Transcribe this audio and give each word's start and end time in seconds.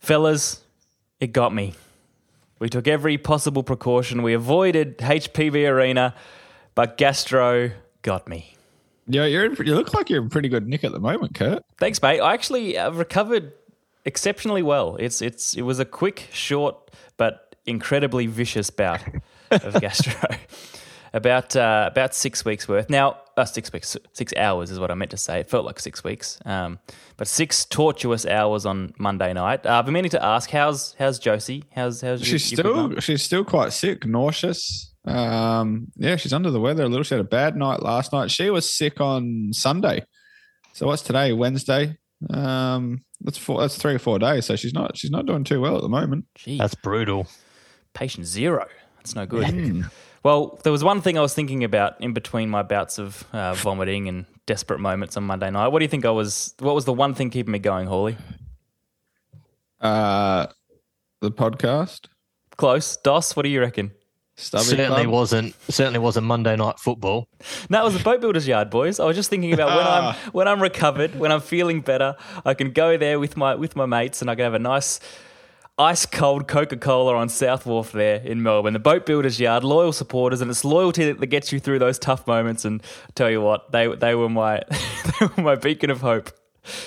Fellas, 0.00 0.62
it 1.20 1.28
got 1.28 1.54
me. 1.54 1.74
We 2.58 2.68
took 2.68 2.88
every 2.88 3.16
possible 3.16 3.62
precaution. 3.62 4.22
We 4.22 4.34
avoided 4.34 4.98
HPV 4.98 5.68
Arena, 5.70 6.14
but 6.74 6.98
Gastro 6.98 7.70
got 8.02 8.28
me. 8.28 8.54
Yeah, 9.06 9.24
you're 9.24 9.44
in, 9.44 9.56
you 9.64 9.74
look 9.74 9.94
like 9.94 10.10
you're 10.10 10.22
in 10.22 10.28
pretty 10.30 10.48
good 10.48 10.68
nick 10.68 10.84
at 10.84 10.92
the 10.92 11.00
moment, 11.00 11.34
Kurt. 11.34 11.62
Thanks, 11.78 12.00
mate. 12.02 12.20
I 12.20 12.34
actually 12.34 12.74
have 12.74 12.98
recovered 12.98 13.52
exceptionally 14.04 14.62
well. 14.62 14.96
It's 14.96 15.20
it's 15.22 15.54
it 15.54 15.62
was 15.62 15.78
a 15.78 15.84
quick, 15.84 16.28
short, 16.32 16.90
but 17.16 17.56
incredibly 17.66 18.26
vicious 18.26 18.70
bout 18.70 19.02
of 19.50 19.74
gastro. 19.80 20.28
About 21.12 21.56
uh, 21.56 21.88
about 21.90 22.14
six 22.14 22.44
weeks 22.44 22.68
worth. 22.68 22.88
Now, 22.90 23.18
uh, 23.36 23.44
six 23.44 23.72
weeks, 23.72 23.96
six 24.12 24.32
hours 24.36 24.70
is 24.70 24.78
what 24.78 24.90
I 24.90 24.94
meant 24.94 25.10
to 25.12 25.16
say. 25.16 25.40
It 25.40 25.48
felt 25.50 25.64
like 25.64 25.80
six 25.80 26.04
weeks, 26.04 26.38
um, 26.44 26.78
but 27.16 27.26
six 27.26 27.64
tortuous 27.64 28.26
hours 28.26 28.66
on 28.66 28.92
Monday 28.98 29.32
night. 29.32 29.64
Uh, 29.66 29.78
I've 29.78 29.84
been 29.84 29.94
meaning 29.94 30.10
to 30.10 30.24
ask, 30.24 30.50
how's 30.50 30.94
how's 30.98 31.18
Josie? 31.18 31.64
How's 31.74 32.00
how's 32.00 32.22
she's 32.24 32.52
your, 32.52 32.64
your 32.64 32.72
still 32.74 32.88
mum? 32.88 33.00
she's 33.00 33.22
still 33.22 33.44
quite 33.44 33.72
sick, 33.72 34.06
nauseous. 34.06 34.92
Um, 35.04 35.88
yeah, 35.96 36.16
she's 36.16 36.32
under 36.32 36.50
the 36.50 36.60
weather 36.60 36.84
a 36.84 36.88
little. 36.88 37.04
She 37.04 37.14
had 37.14 37.24
a 37.24 37.28
bad 37.28 37.56
night 37.56 37.82
last 37.82 38.12
night. 38.12 38.30
She 38.30 38.50
was 38.50 38.70
sick 38.70 39.00
on 39.00 39.50
Sunday. 39.52 40.04
So 40.74 40.86
what's 40.86 41.02
today? 41.02 41.32
Wednesday. 41.32 41.96
Um, 42.28 43.02
that's 43.22 43.38
four. 43.38 43.60
That's 43.60 43.76
three 43.76 43.94
or 43.94 43.98
four 43.98 44.18
days. 44.18 44.46
So 44.46 44.56
she's 44.56 44.74
not 44.74 44.96
she's 44.96 45.10
not 45.10 45.26
doing 45.26 45.44
too 45.44 45.60
well 45.60 45.76
at 45.76 45.82
the 45.82 45.88
moment. 45.88 46.26
Gee, 46.34 46.58
That's 46.58 46.74
brutal. 46.74 47.26
patient 47.94 48.26
zero. 48.26 48.66
That's 48.96 49.14
no 49.14 49.24
good. 49.26 49.84
Well, 50.22 50.58
there 50.64 50.72
was 50.72 50.84
one 50.84 51.00
thing 51.00 51.16
I 51.16 51.22
was 51.22 51.34
thinking 51.34 51.64
about 51.64 52.00
in 52.00 52.12
between 52.12 52.50
my 52.50 52.62
bouts 52.62 52.98
of 52.98 53.24
uh, 53.32 53.54
vomiting 53.54 54.08
and 54.08 54.26
desperate 54.46 54.78
moments 54.78 55.16
on 55.16 55.24
Monday 55.24 55.50
night. 55.50 55.68
What 55.68 55.78
do 55.78 55.84
you 55.84 55.88
think 55.88 56.04
I 56.04 56.10
was? 56.10 56.54
What 56.58 56.74
was 56.74 56.84
the 56.84 56.92
one 56.92 57.14
thing 57.14 57.30
keeping 57.30 57.52
me 57.52 57.58
going, 57.58 57.86
Hawley? 57.86 58.16
Uh, 59.80 60.46
the 61.20 61.30
podcast. 61.30 62.06
Close. 62.56 62.98
Dos, 62.98 63.34
what 63.34 63.44
do 63.44 63.48
you 63.48 63.60
reckon? 63.60 63.92
Stubby 64.36 64.64
certainly 64.64 65.02
Club. 65.02 65.12
wasn't 65.12 65.54
certainly 65.70 65.98
wasn't 65.98 66.26
Monday 66.26 66.56
night 66.56 66.78
football. 66.78 67.28
No, 67.68 67.82
it 67.82 67.84
was 67.84 67.96
the 67.96 68.02
boat 68.02 68.20
builder's 68.22 68.48
yard, 68.48 68.70
boys. 68.70 68.98
I 68.98 69.04
was 69.04 69.14
just 69.16 69.28
thinking 69.28 69.52
about 69.52 69.68
when 69.76 69.86
I'm 69.86 70.14
when 70.32 70.48
I'm 70.48 70.62
recovered, 70.62 71.14
when 71.18 71.30
I'm 71.30 71.40
feeling 71.42 71.80
better, 71.82 72.16
I 72.44 72.54
can 72.54 72.72
go 72.72 72.96
there 72.96 73.20
with 73.20 73.36
my 73.36 73.54
with 73.54 73.76
my 73.76 73.86
mates 73.86 74.22
and 74.22 74.30
I 74.30 74.34
can 74.34 74.44
have 74.44 74.54
a 74.54 74.58
nice 74.58 74.98
ice 75.80 76.04
cold 76.04 76.46
Coca 76.46 76.76
Cola 76.76 77.16
on 77.16 77.30
South 77.30 77.64
Wharf 77.64 77.92
there 77.92 78.20
in 78.20 78.42
Melbourne. 78.42 78.74
The 78.74 78.78
boat 78.78 79.06
builder's 79.06 79.40
yard, 79.40 79.64
loyal 79.64 79.92
supporters, 79.92 80.42
and 80.42 80.50
it's 80.50 80.62
loyalty 80.62 81.10
that, 81.10 81.26
gets 81.28 81.52
you 81.52 81.58
through 81.58 81.78
those 81.78 81.98
tough 81.98 82.26
moments. 82.26 82.66
And 82.66 82.82
tell 83.14 83.30
you 83.30 83.40
what, 83.40 83.72
they 83.72 83.88
they 83.96 84.14
were 84.14 84.28
my 84.28 84.62
they 84.70 85.26
were 85.26 85.42
my 85.42 85.54
beacon 85.56 85.88
of 85.90 86.02
hope 86.02 86.30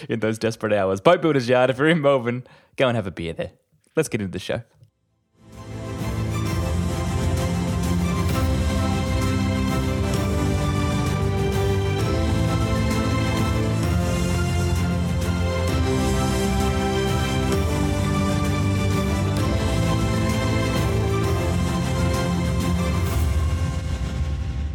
in 0.08 0.20
those 0.20 0.38
desperate 0.38 0.74
hours. 0.74 1.02
Boat 1.02 1.22
builder's 1.22 1.50
yard. 1.50 1.72
If 1.72 1.80
you're 1.80 1.90
in 1.90 2.02
Melbourne, 2.02 2.46
go 2.76 2.88
and 2.88 2.96
have 2.96 3.08
a 3.08 3.12
beer 3.12 3.34
there. 3.34 3.52
Let's 3.96 4.10
get 4.10 4.22
into 4.22 4.32
the 4.32 4.40
show. 4.40 4.62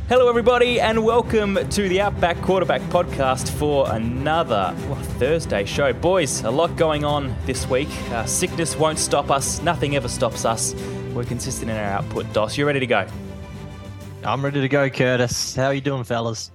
Hello, 0.09 0.27
everybody, 0.31 0.81
and 0.81 1.05
welcome 1.05 1.57
to 1.69 1.87
the 1.87 2.01
Outback 2.01 2.41
Quarterback 2.41 2.81
Podcast 2.85 3.51
for 3.51 3.93
another 3.93 4.75
well, 4.89 4.95
Thursday 4.95 5.67
show. 5.67 5.93
Boys, 5.93 6.43
a 6.45 6.51
lot 6.51 6.75
going 6.77 7.05
on 7.05 7.37
this 7.45 7.69
week. 7.69 7.91
Uh, 8.11 8.25
sickness 8.25 8.75
won't 8.75 8.99
stop 8.99 9.31
us, 9.31 9.61
nothing 9.61 9.97
ever 9.97 10.09
stops 10.09 10.47
us. 10.47 10.75
We're 11.13 11.25
consistent 11.25 11.71
in 11.71 11.77
our 11.77 11.85
output. 11.85 12.33
Dos, 12.33 12.57
you 12.57 12.67
ready 12.67 12.81
to 12.81 12.87
go? 12.87 13.07
I'm 14.25 14.43
ready 14.43 14.63
to 14.63 14.69
go, 14.71 14.89
Curtis. 14.89 15.55
How 15.55 15.67
are 15.67 15.75
you 15.75 15.83
doing, 15.83 16.05
fellas? 16.05 16.53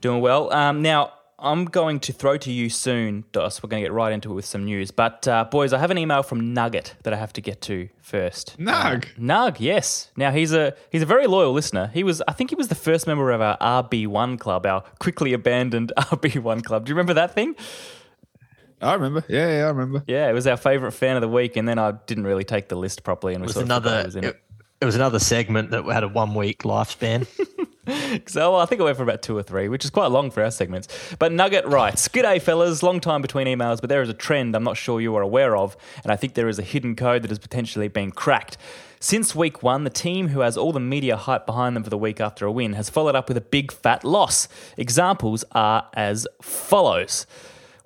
Doing 0.00 0.20
well. 0.20 0.52
Um, 0.52 0.82
now, 0.82 1.12
I'm 1.40 1.66
going 1.66 2.00
to 2.00 2.12
throw 2.12 2.36
to 2.38 2.50
you 2.50 2.68
soon, 2.68 3.24
Dos. 3.30 3.62
We're 3.62 3.68
going 3.68 3.80
to 3.82 3.88
get 3.88 3.92
right 3.92 4.12
into 4.12 4.32
it 4.32 4.34
with 4.34 4.44
some 4.44 4.64
news. 4.64 4.90
But, 4.90 5.28
uh, 5.28 5.44
boys, 5.44 5.72
I 5.72 5.78
have 5.78 5.92
an 5.92 5.98
email 5.98 6.24
from 6.24 6.52
Nugget 6.52 6.94
that 7.04 7.12
I 7.12 7.16
have 7.16 7.32
to 7.34 7.40
get 7.40 7.60
to 7.62 7.88
first. 8.00 8.58
Nug. 8.58 9.04
Nug, 9.16 9.56
yes. 9.60 10.10
Now 10.16 10.32
he's 10.32 10.52
a 10.52 10.74
he's 10.90 11.02
a 11.02 11.06
very 11.06 11.26
loyal 11.28 11.52
listener. 11.52 11.90
He 11.94 12.02
was 12.02 12.20
I 12.26 12.32
think 12.32 12.50
he 12.50 12.56
was 12.56 12.68
the 12.68 12.74
first 12.74 13.06
member 13.06 13.30
of 13.30 13.40
our 13.40 13.56
RB1 13.58 14.40
club, 14.40 14.66
our 14.66 14.82
quickly 14.98 15.32
abandoned 15.32 15.92
RB1 15.98 16.64
club. 16.64 16.86
Do 16.86 16.90
you 16.90 16.94
remember 16.96 17.14
that 17.14 17.34
thing? 17.34 17.54
I 18.80 18.94
remember. 18.94 19.24
Yeah, 19.28 19.58
yeah, 19.58 19.64
I 19.64 19.68
remember. 19.68 20.02
Yeah, 20.06 20.28
it 20.28 20.32
was 20.32 20.46
our 20.46 20.56
favorite 20.56 20.92
fan 20.92 21.16
of 21.16 21.20
the 21.20 21.28
week, 21.28 21.56
and 21.56 21.68
then 21.68 21.78
I 21.78 21.92
didn't 22.06 22.24
really 22.24 22.44
take 22.44 22.68
the 22.68 22.76
list 22.76 23.02
properly, 23.02 23.34
and 23.34 23.42
It 23.42 23.46
was 23.46 23.54
sort 23.54 23.64
another 23.66 24.04
was 24.04 24.16
in 24.16 24.24
it, 24.24 24.28
it. 24.28 24.40
it 24.80 24.84
was 24.84 24.94
another 24.94 25.18
segment 25.18 25.70
that 25.72 25.84
had 25.86 26.04
a 26.04 26.08
one 26.08 26.34
week 26.34 26.62
lifespan. 26.62 27.26
So 28.26 28.54
oh, 28.54 28.56
I 28.56 28.66
think 28.66 28.80
I 28.80 28.84
went 28.84 28.96
for 28.96 29.02
about 29.02 29.22
two 29.22 29.36
or 29.36 29.42
three, 29.42 29.68
which 29.68 29.84
is 29.84 29.90
quite 29.90 30.08
long 30.08 30.30
for 30.30 30.42
our 30.42 30.50
segments. 30.50 30.88
But 31.18 31.32
Nugget 31.32 31.66
writes, 31.66 32.08
G'day 32.08 32.40
fellas, 32.40 32.82
long 32.82 33.00
time 33.00 33.22
between 33.22 33.46
emails, 33.46 33.80
but 33.80 33.88
there 33.88 34.02
is 34.02 34.08
a 34.08 34.14
trend 34.14 34.54
I'm 34.54 34.64
not 34.64 34.76
sure 34.76 35.00
you 35.00 35.14
are 35.16 35.22
aware 35.22 35.56
of, 35.56 35.76
and 36.02 36.12
I 36.12 36.16
think 36.16 36.34
there 36.34 36.48
is 36.48 36.58
a 36.58 36.62
hidden 36.62 36.94
code 36.96 37.22
that 37.22 37.30
has 37.30 37.38
potentially 37.38 37.88
been 37.88 38.10
cracked. 38.10 38.56
Since 39.00 39.34
week 39.34 39.62
one, 39.62 39.84
the 39.84 39.90
team 39.90 40.28
who 40.28 40.40
has 40.40 40.56
all 40.56 40.72
the 40.72 40.80
media 40.80 41.16
hype 41.16 41.46
behind 41.46 41.76
them 41.76 41.84
for 41.84 41.90
the 41.90 41.98
week 41.98 42.20
after 42.20 42.44
a 42.46 42.52
win 42.52 42.72
has 42.72 42.90
followed 42.90 43.14
up 43.14 43.28
with 43.28 43.36
a 43.36 43.42
big 43.42 43.70
fat 43.70 44.04
loss. 44.04 44.48
Examples 44.76 45.44
are 45.52 45.88
as 45.94 46.26
follows. 46.42 47.26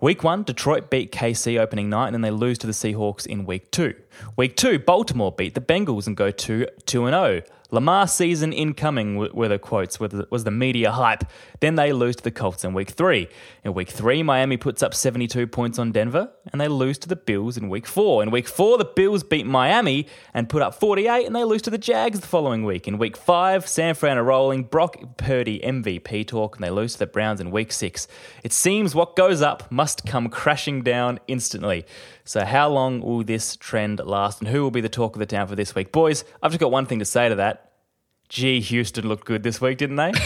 Week 0.00 0.24
one, 0.24 0.42
Detroit 0.42 0.90
beat 0.90 1.12
KC 1.12 1.60
opening 1.60 1.88
night 1.88 2.06
and 2.06 2.14
then 2.14 2.22
they 2.22 2.30
lose 2.30 2.58
to 2.58 2.66
the 2.66 2.72
Seahawks 2.72 3.24
in 3.24 3.44
week 3.44 3.70
two. 3.70 3.94
Week 4.36 4.56
two, 4.56 4.78
Baltimore 4.78 5.30
beat 5.30 5.54
the 5.54 5.60
Bengals 5.60 6.06
and 6.08 6.16
go 6.16 6.30
to 6.30 6.66
2 6.86 7.06
0. 7.06 7.42
Lamar 7.72 8.06
season 8.06 8.52
incoming 8.52 9.16
were 9.16 9.48
the 9.48 9.58
quotes, 9.58 9.98
was 9.98 10.44
the 10.44 10.50
media 10.50 10.92
hype. 10.92 11.24
Then 11.60 11.76
they 11.76 11.94
lose 11.94 12.16
to 12.16 12.22
the 12.22 12.30
Colts 12.30 12.64
in 12.64 12.74
week 12.74 12.90
three. 12.90 13.28
In 13.64 13.72
week 13.72 13.88
three, 13.88 14.22
Miami 14.22 14.58
puts 14.58 14.82
up 14.82 14.94
72 14.94 15.46
points 15.46 15.78
on 15.78 15.90
Denver 15.90 16.30
and 16.52 16.60
they 16.60 16.68
lose 16.68 16.98
to 16.98 17.08
the 17.08 17.16
Bills 17.16 17.56
in 17.56 17.70
week 17.70 17.86
four. 17.86 18.22
In 18.22 18.30
week 18.30 18.46
four, 18.46 18.76
the 18.76 18.84
Bills 18.84 19.24
beat 19.24 19.46
Miami 19.46 20.06
and 20.34 20.50
put 20.50 20.60
up 20.60 20.74
48 20.74 21.24
and 21.24 21.34
they 21.34 21.44
lose 21.44 21.62
to 21.62 21.70
the 21.70 21.78
Jags 21.78 22.20
the 22.20 22.26
following 22.26 22.62
week. 22.62 22.86
In 22.86 22.98
week 22.98 23.16
five, 23.16 23.66
San 23.66 23.94
Fran 23.94 24.18
are 24.18 24.24
rolling, 24.24 24.64
Brock 24.64 25.16
Purdy 25.16 25.58
MVP 25.60 26.26
talk 26.26 26.56
and 26.56 26.62
they 26.62 26.70
lose 26.70 26.92
to 26.92 26.98
the 26.98 27.06
Browns 27.06 27.40
in 27.40 27.50
week 27.50 27.72
six. 27.72 28.06
It 28.44 28.52
seems 28.52 28.94
what 28.94 29.16
goes 29.16 29.40
up 29.40 29.72
must 29.72 30.04
come 30.04 30.28
crashing 30.28 30.82
down 30.82 31.20
instantly. 31.26 31.86
So, 32.24 32.44
how 32.44 32.68
long 32.68 33.00
will 33.00 33.24
this 33.24 33.56
trend 33.56 33.98
last 33.98 34.40
and 34.40 34.48
who 34.48 34.62
will 34.62 34.70
be 34.70 34.80
the 34.80 34.88
talk 34.88 35.16
of 35.16 35.20
the 35.20 35.26
town 35.26 35.48
for 35.48 35.56
this 35.56 35.74
week? 35.74 35.92
Boys, 35.92 36.24
I've 36.42 36.52
just 36.52 36.60
got 36.60 36.70
one 36.70 36.86
thing 36.86 37.00
to 37.00 37.04
say 37.04 37.28
to 37.28 37.34
that. 37.36 37.72
Gee, 38.28 38.60
Houston 38.60 39.08
looked 39.08 39.26
good 39.26 39.42
this 39.42 39.60
week, 39.60 39.78
didn't 39.78 39.96
they? 39.96 40.12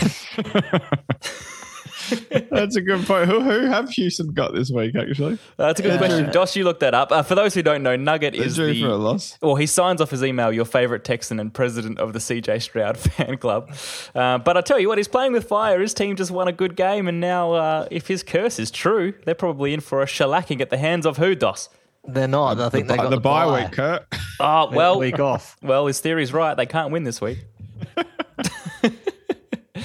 That's 2.51 2.77
a 2.77 2.81
good 2.81 3.05
point. 3.05 3.29
Who, 3.29 3.41
who 3.41 3.67
have 3.67 3.91
Houston 3.91 4.33
got 4.33 4.55
this 4.55 4.71
week, 4.71 4.95
actually? 4.95 5.39
That's 5.56 5.81
a 5.81 5.83
good 5.83 5.99
question. 5.99 6.31
Dosh, 6.31 6.55
you 6.55 6.65
looked 6.65 6.81
that 6.81 6.95
up. 6.95 7.11
Uh, 7.11 7.23
for 7.23 7.35
those 7.35 7.55
who 7.55 7.62
don't 7.62 7.83
know, 7.83 7.97
Nugget 7.97 8.35
They're 8.35 8.45
is 8.45 8.56
the 8.56 8.81
for 8.81 8.89
a 8.89 8.97
loss. 8.97 9.39
Well, 9.43 9.56
he 9.56 9.67
signs 9.67 10.01
off 10.01 10.11
his 10.11 10.23
email, 10.23 10.53
your 10.53 10.65
favourite 10.65 11.05
Texan 11.05 11.41
and 11.41 11.53
president 11.53 11.99
of 11.99 12.12
the 12.12 12.19
CJ 12.19 12.62
Stroud 12.62 12.97
fan 12.99 13.39
club. 13.39 13.73
Uh, 14.15 14.39
but 14.39 14.56
I 14.56 14.61
tell 14.61 14.79
you 14.79 14.89
what, 14.89 14.99
he's 14.99 15.09
playing 15.09 15.33
with 15.33 15.49
fire. 15.49 15.81
His 15.81 15.95
team 15.95 16.17
just 16.17 16.31
won 16.31 16.49
a 16.49 16.53
good 16.53 16.77
game, 16.77 17.09
and 17.09 17.21
now, 17.21 17.53
uh, 17.53 17.89
if 17.91 18.06
his 18.06 18.23
curse 18.23 18.59
is 18.59 18.71
true, 18.71 19.15
they're 19.25 19.35
probably 19.35 19.75
in 19.75 19.81
for 19.81 20.03
a 20.03 20.06
shellacking 20.06 20.61
at 20.61 20.71
the 20.71 20.79
hands 20.79 21.06
of 21.06 21.17
who, 21.17 21.35
Dos? 21.35 21.69
They're 22.09 22.28
not. 22.28 22.61
I 22.61 22.69
think 22.69 22.87
the, 22.87 22.93
they 22.94 22.97
got 22.99 23.11
the 23.11 23.17
the, 23.17 23.21
bye 23.21 23.62
week, 23.62 23.72
Kurt. 23.72 24.06
Oh, 24.41 24.71
well, 24.71 24.99
week 24.99 25.19
off. 25.19 25.56
well, 25.62 25.87
his 25.87 26.00
theory's 26.00 26.33
right. 26.33 26.55
They 26.56 26.67
can't 26.67 26.93
win 26.93 27.05
this 27.05 27.21
week. 27.22 27.39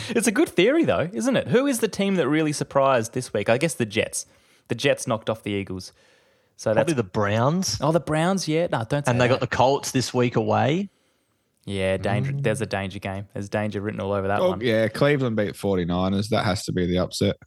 it's 0.09 0.27
a 0.27 0.31
good 0.31 0.49
theory, 0.49 0.83
though, 0.83 1.09
isn't 1.13 1.35
it? 1.35 1.47
Who 1.47 1.67
is 1.67 1.79
the 1.79 1.87
team 1.87 2.15
that 2.15 2.27
really 2.27 2.51
surprised 2.51 3.13
this 3.13 3.33
week? 3.33 3.49
I 3.49 3.57
guess 3.57 3.73
the 3.73 3.85
Jets. 3.85 4.25
The 4.67 4.75
Jets 4.75 5.07
knocked 5.07 5.29
off 5.29 5.43
the 5.43 5.51
Eagles. 5.51 5.93
So 6.57 6.69
that's 6.73 6.77
Probably 6.79 6.93
the 6.95 7.03
Browns. 7.03 7.77
oh, 7.81 7.91
the 7.91 7.99
Browns. 7.99 8.47
Yeah, 8.47 8.67
no, 8.71 8.83
don't. 8.87 9.05
Say 9.05 9.11
And 9.11 9.19
they 9.19 9.27
that. 9.27 9.35
got 9.35 9.39
the 9.39 9.47
Colts 9.47 9.91
this 9.91 10.13
week 10.13 10.35
away. 10.35 10.89
Yeah, 11.65 11.97
danger. 11.97 12.33
There's 12.35 12.61
a 12.61 12.65
danger 12.65 12.99
game. 12.99 13.27
There's 13.33 13.47
danger 13.49 13.81
written 13.81 14.01
all 14.01 14.11
over 14.13 14.27
that 14.27 14.41
Oh, 14.41 14.49
one. 14.49 14.61
yeah, 14.61 14.87
Cleveland 14.87 15.35
beat 15.35 15.53
49ers. 15.53 16.29
That 16.29 16.43
has 16.45 16.63
to 16.65 16.71
be 16.73 16.85
the 16.87 16.97
upset. 16.99 17.37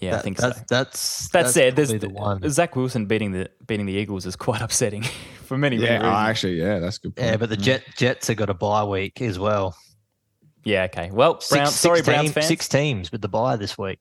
Yeah, 0.00 0.10
I 0.10 0.12
That- 0.16 0.24
think 0.24 0.38
so. 0.40 0.48
that's, 0.48 0.60
That's 0.68 1.28
That 1.28 1.42
that's 1.44 1.54
said, 1.54 1.76
there's 1.76 1.92
the 1.92 2.08
one. 2.08 2.48
Zach 2.50 2.74
Wilson 2.76 3.06
beating 3.06 3.32
the 3.32 3.48
beating 3.66 3.86
the 3.86 3.92
Eagles 3.92 4.26
is 4.26 4.34
quite 4.36 4.60
upsetting 4.66 5.02
for 5.44 5.56
many, 5.56 5.76
many 5.78 5.88
Yeah, 5.90 6.00
oh, 6.02 6.28
actually, 6.28 6.54
yeah, 6.60 6.78
that's 6.80 6.96
a 6.98 7.00
good. 7.02 7.16
Point. 7.16 7.28
Yeah, 7.30 7.36
but 7.36 7.48
the 7.48 7.56
Jet 7.56 7.82
Jets 7.96 8.28
have 8.28 8.36
got 8.36 8.50
a 8.50 8.54
bye 8.54 8.84
week 8.84 9.20
as 9.22 9.38
well. 9.38 9.76
yeah, 10.64 10.84
okay. 10.84 11.10
Well, 11.12 11.34
Brown, 11.50 11.66
six 11.66 11.76
sorry, 11.80 12.02
Browns 12.02 12.24
team- 12.26 12.32
fans. 12.32 12.46
Six 12.46 12.68
teams 12.68 13.12
with 13.12 13.20
the 13.20 13.28
bye 13.28 13.56
this 13.56 13.76
week. 13.78 13.98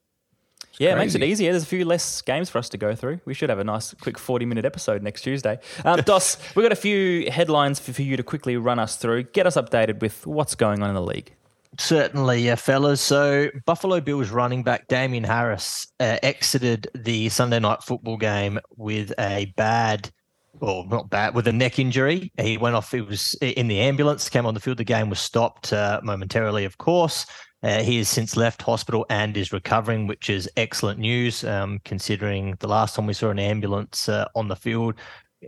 yeah, 0.80 0.94
it 0.94 0.98
makes 0.98 1.14
it 1.14 1.22
easier. 1.22 1.52
There's 1.52 1.62
a 1.64 1.68
few 1.68 1.86
less 1.86 2.22
games 2.24 2.50
for 2.50 2.58
us 2.58 2.68
to 2.70 2.78
go 2.80 2.96
through. 2.96 3.20
We 3.26 3.36
should 3.36 3.50
have 3.52 3.60
a 3.60 3.64
nice, 3.64 3.94
quick 4.02 4.18
40 4.18 4.46
minute 4.48 4.66
episode 4.66 5.04
next 5.04 5.22
Tuesday. 5.22 5.60
Um, 5.86 6.00
Dos, 6.06 6.38
we've 6.56 6.64
got 6.64 6.72
a 6.72 6.76
few 6.76 7.30
headlines 7.30 7.80
for, 7.80 7.94
for 7.94 8.02
you 8.02 8.18
to 8.18 8.24
quickly 8.24 8.58
run 8.58 8.80
us 8.80 8.96
through. 8.96 9.24
Get 9.24 9.46
us 9.46 9.56
updated 9.56 10.02
with 10.02 10.26
what's 10.26 10.56
going 10.56 10.82
on 10.82 10.90
in 10.90 10.96
the 10.96 11.02
league. 11.04 11.36
Certainly, 11.80 12.42
yeah, 12.42 12.56
fellas. 12.56 13.02
So 13.02 13.50
Buffalo 13.66 14.00
Bills 14.00 14.30
running 14.30 14.64
back 14.64 14.88
Damien 14.88 15.24
Harris 15.24 15.88
uh, 16.00 16.18
exited 16.22 16.88
the 16.94 17.30
Sunday 17.30 17.60
night 17.60 17.82
football 17.84 18.18
game 18.18 18.60
with 18.78 19.12
a 19.18 19.52
bad 19.58 20.12
well, 20.60 20.86
not 20.86 21.10
bad, 21.10 21.36
with 21.36 21.48
a 21.48 21.52
neck 21.52 21.80
injury. 21.80 22.32
He 22.40 22.58
went 22.58 22.76
off. 22.76 22.92
He 22.92 23.02
was 23.02 23.34
in 23.42 23.68
the 23.68 23.80
ambulance, 23.80 24.30
came 24.30 24.46
on 24.46 24.54
the 24.54 24.60
field. 24.60 24.78
The 24.78 24.84
game 24.84 25.10
was 25.10 25.20
stopped 25.20 25.74
uh, 25.74 26.00
momentarily, 26.04 26.64
of 26.64 26.78
course. 26.78 27.26
Uh, 27.64 27.82
he 27.82 27.98
has 27.98 28.10
since 28.10 28.36
left 28.36 28.62
hospital 28.62 29.06
and 29.10 29.36
is 29.36 29.54
recovering, 29.54 30.06
which 30.06 30.30
is 30.30 30.50
excellent 30.58 31.00
news, 31.00 31.44
um, 31.44 31.80
considering 31.86 32.56
the 32.60 32.68
last 32.68 32.96
time 32.96 33.08
we 33.08 33.14
saw 33.14 33.30
an 33.30 33.40
ambulance 33.40 34.10
uh, 34.10 34.26
on 34.36 34.48
the 34.48 34.56
field 34.56 34.96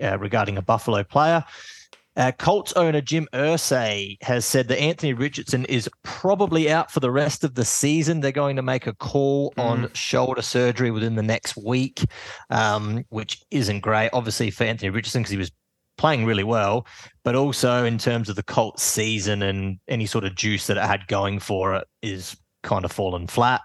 uh, 0.02 0.18
regarding 0.18 0.58
a 0.58 0.62
Buffalo 0.62 1.04
player. 1.04 1.44
Uh, 2.16 2.32
Colts 2.32 2.72
owner 2.74 3.02
Jim 3.02 3.28
Irsay 3.34 4.18
has 4.24 4.46
said 4.46 4.68
that 4.70 4.80
Anthony 4.80 5.14
Richardson 5.14 5.66
is 5.66 5.90
probably 6.04 6.72
out 6.72 6.92
for 6.92 7.02
the 7.02 7.12
rest 7.12 7.44
of 7.44 7.56
the 7.56 7.66
season. 7.66 8.22
They're 8.22 8.32
going 8.32 8.56
to 8.56 8.62
make 8.62 8.88
a 8.88 8.94
call 8.94 9.54
mm. 9.58 9.64
on 9.64 9.94
shoulder 9.94 10.42
surgery 10.42 10.92
within 10.92 11.16
the 11.16 11.24
next 11.24 11.58
week, 11.58 12.06
um, 12.50 13.04
which 13.10 13.44
isn't 13.52 13.82
great, 13.82 14.10
obviously, 14.14 14.50
for 14.50 14.64
Anthony 14.64 14.90
Richardson 14.92 15.24
because 15.24 15.32
he 15.32 15.38
was 15.38 15.52
playing 15.98 16.26
really 16.26 16.44
well, 16.44 16.86
but 17.24 17.36
also 17.36 17.84
in 17.86 17.98
terms 17.98 18.30
of 18.30 18.36
the 18.36 18.44
Colts 18.44 18.84
season 18.84 19.42
and 19.42 19.80
any 19.88 20.06
sort 20.06 20.24
of 20.24 20.36
juice 20.36 20.68
that 20.68 20.78
it 20.78 20.84
had 20.84 21.08
going 21.08 21.40
for 21.40 21.76
it 21.76 21.88
is 22.02 22.36
kind 22.64 22.86
of 22.86 22.92
fallen 22.92 23.28
flat. 23.28 23.62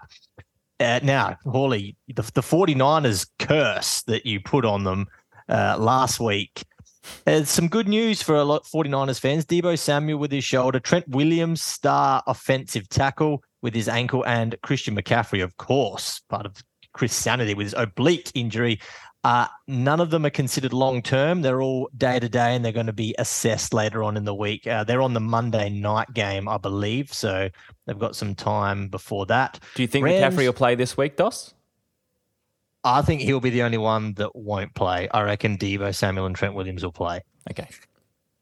Uh, 0.79 0.99
now, 1.03 1.37
Hawley, 1.45 1.95
the, 2.07 2.23
the 2.33 2.41
49ers 2.41 3.27
curse 3.39 4.01
that 4.03 4.25
you 4.25 4.39
put 4.39 4.65
on 4.65 4.83
them 4.83 5.07
uh, 5.47 5.75
last 5.77 6.19
week 6.19 6.63
there's 7.25 7.49
some 7.49 7.67
good 7.67 7.87
news 7.87 8.21
for 8.21 8.35
a 8.35 8.43
lot 8.43 8.63
49ers 8.65 9.19
fans. 9.19 9.45
Deebo 9.45 9.77
Samuel 9.77 10.19
with 10.19 10.31
his 10.31 10.43
shoulder, 10.43 10.79
Trent 10.79 11.07
Williams, 11.07 11.61
star 11.61 12.23
offensive 12.27 12.89
tackle 12.89 13.43
with 13.61 13.73
his 13.73 13.87
ankle, 13.87 14.25
and 14.25 14.55
Christian 14.63 14.95
McCaffrey, 14.95 15.43
of 15.43 15.57
course, 15.57 16.21
part 16.29 16.45
of 16.45 16.63
Chris 16.93 17.13
Sanity 17.13 17.53
with 17.53 17.67
his 17.67 17.75
oblique 17.77 18.31
injury. 18.33 18.79
Uh, 19.23 19.45
none 19.67 19.99
of 19.99 20.09
them 20.09 20.25
are 20.25 20.31
considered 20.31 20.73
long 20.73 21.01
term. 21.01 21.43
They're 21.43 21.61
all 21.61 21.89
day 21.95 22.19
to 22.19 22.27
day, 22.27 22.55
and 22.55 22.65
they're 22.65 22.71
going 22.71 22.87
to 22.87 22.93
be 22.93 23.13
assessed 23.19 23.71
later 23.73 24.03
on 24.03 24.17
in 24.17 24.25
the 24.25 24.33
week. 24.33 24.65
Uh, 24.65 24.83
they're 24.83 25.01
on 25.01 25.13
the 25.13 25.19
Monday 25.19 25.69
night 25.69 26.11
game, 26.13 26.47
I 26.47 26.57
believe, 26.57 27.13
so 27.13 27.49
they've 27.85 27.99
got 27.99 28.15
some 28.15 28.33
time 28.33 28.87
before 28.87 29.27
that. 29.27 29.59
Do 29.75 29.83
you 29.83 29.87
think 29.87 30.05
Rams, 30.05 30.35
McCaffrey 30.35 30.45
will 30.45 30.53
play 30.53 30.73
this 30.73 30.97
week, 30.97 31.17
Dos? 31.17 31.53
I 32.83 33.01
think 33.01 33.21
he'll 33.21 33.39
be 33.39 33.51
the 33.51 33.63
only 33.63 33.77
one 33.77 34.13
that 34.15 34.35
won't 34.35 34.73
play. 34.73 35.07
I 35.09 35.21
reckon 35.23 35.57
Deebo 35.57 35.93
Samuel 35.93 36.25
and 36.25 36.35
Trent 36.35 36.55
Williams 36.55 36.83
will 36.83 36.91
play. 36.91 37.21
Okay. 37.49 37.67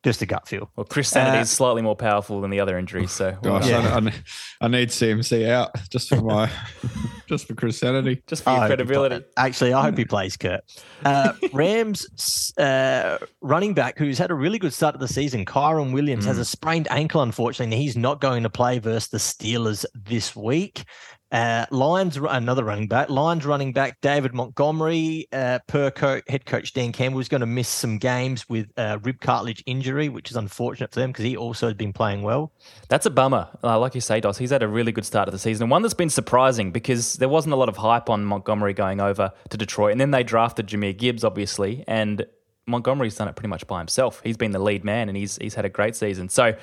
Just 0.01 0.21
a 0.21 0.25
gut 0.25 0.47
feel. 0.47 0.71
Well, 0.77 0.86
Chris 0.86 1.09
Sanity 1.09 1.39
uh, 1.39 1.41
is 1.41 1.50
slightly 1.50 1.81
more 1.81 1.95
powerful 1.95 2.39
than 2.39 2.51
the 2.51 2.62
other 2.62 2.77
injuries, 2.77 3.12
so 3.12 3.38
gosh, 3.44 3.68
yeah. 3.68 4.00
I, 4.00 4.65
I, 4.65 4.69
need 4.69 4.89
CMC 4.89 5.50
out 5.50 5.71
just 5.89 6.07
for 6.07 6.21
my, 6.21 6.50
just 7.27 7.47
for 7.47 7.53
Chris 7.53 7.80
Sanity, 7.80 8.24
just 8.25 8.44
for 8.44 8.51
your 8.51 8.65
credibility. 8.65 9.25
Actually, 9.36 9.74
I 9.74 9.81
hope 9.81 9.97
he 9.97 10.06
plays. 10.06 10.38
Kurt 10.38 10.62
uh, 11.03 11.33
Rams 11.53 12.53
uh, 12.57 13.18
running 13.42 13.74
back 13.74 13.97
who's 13.97 14.18
had 14.18 14.31
a 14.31 14.35
really 14.35 14.57
good 14.57 14.71
start 14.71 14.95
to 14.95 15.00
the 15.00 15.07
season, 15.07 15.44
Kyren 15.44 15.92
Williams, 15.92 16.24
mm. 16.24 16.27
has 16.27 16.38
a 16.38 16.45
sprained 16.45 16.88
ankle. 16.89 17.21
Unfortunately, 17.21 17.75
he's 17.75 17.97
not 17.97 18.21
going 18.21 18.44
to 18.44 18.50
play 18.50 18.80
versus 18.80 19.09
the 19.09 19.18
Steelers 19.18 19.83
this 19.94 20.33
week. 20.33 20.85
Uh, 21.31 21.65
Lions, 21.69 22.17
another 22.17 22.63
running 22.63 22.87
back. 22.87 23.09
Lions 23.09 23.45
running 23.45 23.71
back 23.71 24.01
David 24.01 24.33
Montgomery, 24.33 25.27
uh, 25.31 25.59
per 25.67 25.91
co- 25.91 26.21
head 26.27 26.45
coach 26.45 26.73
Dan 26.73 26.91
Campbell, 26.91 27.19
is 27.19 27.29
going 27.29 27.41
to 27.41 27.47
miss 27.47 27.67
some 27.67 27.99
games 27.99 28.49
with 28.49 28.71
uh, 28.77 28.97
rib 29.03 29.21
cartilage 29.21 29.63
injury, 29.67 30.09
which 30.09 30.31
is 30.31 30.37
unfortunate 30.37 30.91
for 30.91 30.99
them 30.99 31.11
because 31.11 31.25
he 31.25 31.37
also 31.37 31.67
has 31.67 31.75
been 31.75 31.93
playing 31.93 32.23
well. 32.23 32.51
That's 32.87 33.05
a 33.05 33.11
bummer. 33.11 33.47
Uh, 33.63 33.77
like 33.79 33.93
you 33.93 34.01
say, 34.01 34.19
Dos, 34.19 34.39
he's 34.39 34.49
had 34.49 34.63
a 34.63 34.67
really 34.67 34.91
good 34.91 35.05
start 35.05 35.27
of 35.27 35.31
the 35.31 35.39
season. 35.39 35.65
And 35.65 35.71
one 35.71 35.83
that's 35.83 35.93
been 35.93 36.09
surprising 36.09 36.71
because 36.71 37.13
there 37.15 37.29
wasn't 37.29 37.53
a 37.53 37.57
lot 37.57 37.69
of 37.69 37.77
hype 37.77 38.09
on 38.09 38.25
Montgomery 38.25 38.73
going 38.73 38.99
over 38.99 39.31
to 39.49 39.57
Detroit. 39.57 39.91
And 39.91 40.01
then 40.01 40.11
they 40.11 40.23
drafted 40.23 40.67
Jahmyr 40.67 40.97
Gibbs, 40.97 41.23
obviously. 41.23 41.83
And 41.87 42.25
Montgomery's 42.65 43.15
done 43.15 43.27
it 43.27 43.35
pretty 43.35 43.49
much 43.49 43.67
by 43.67 43.77
himself. 43.77 44.19
He's 44.23 44.37
been 44.37 44.51
the 44.51 44.59
lead 44.59 44.83
man 44.83 45.09
and 45.09 45.17
he's, 45.17 45.37
he's 45.37 45.53
had 45.53 45.65
a 45.65 45.69
great 45.69 45.95
season. 45.95 46.29
So, 46.29 46.55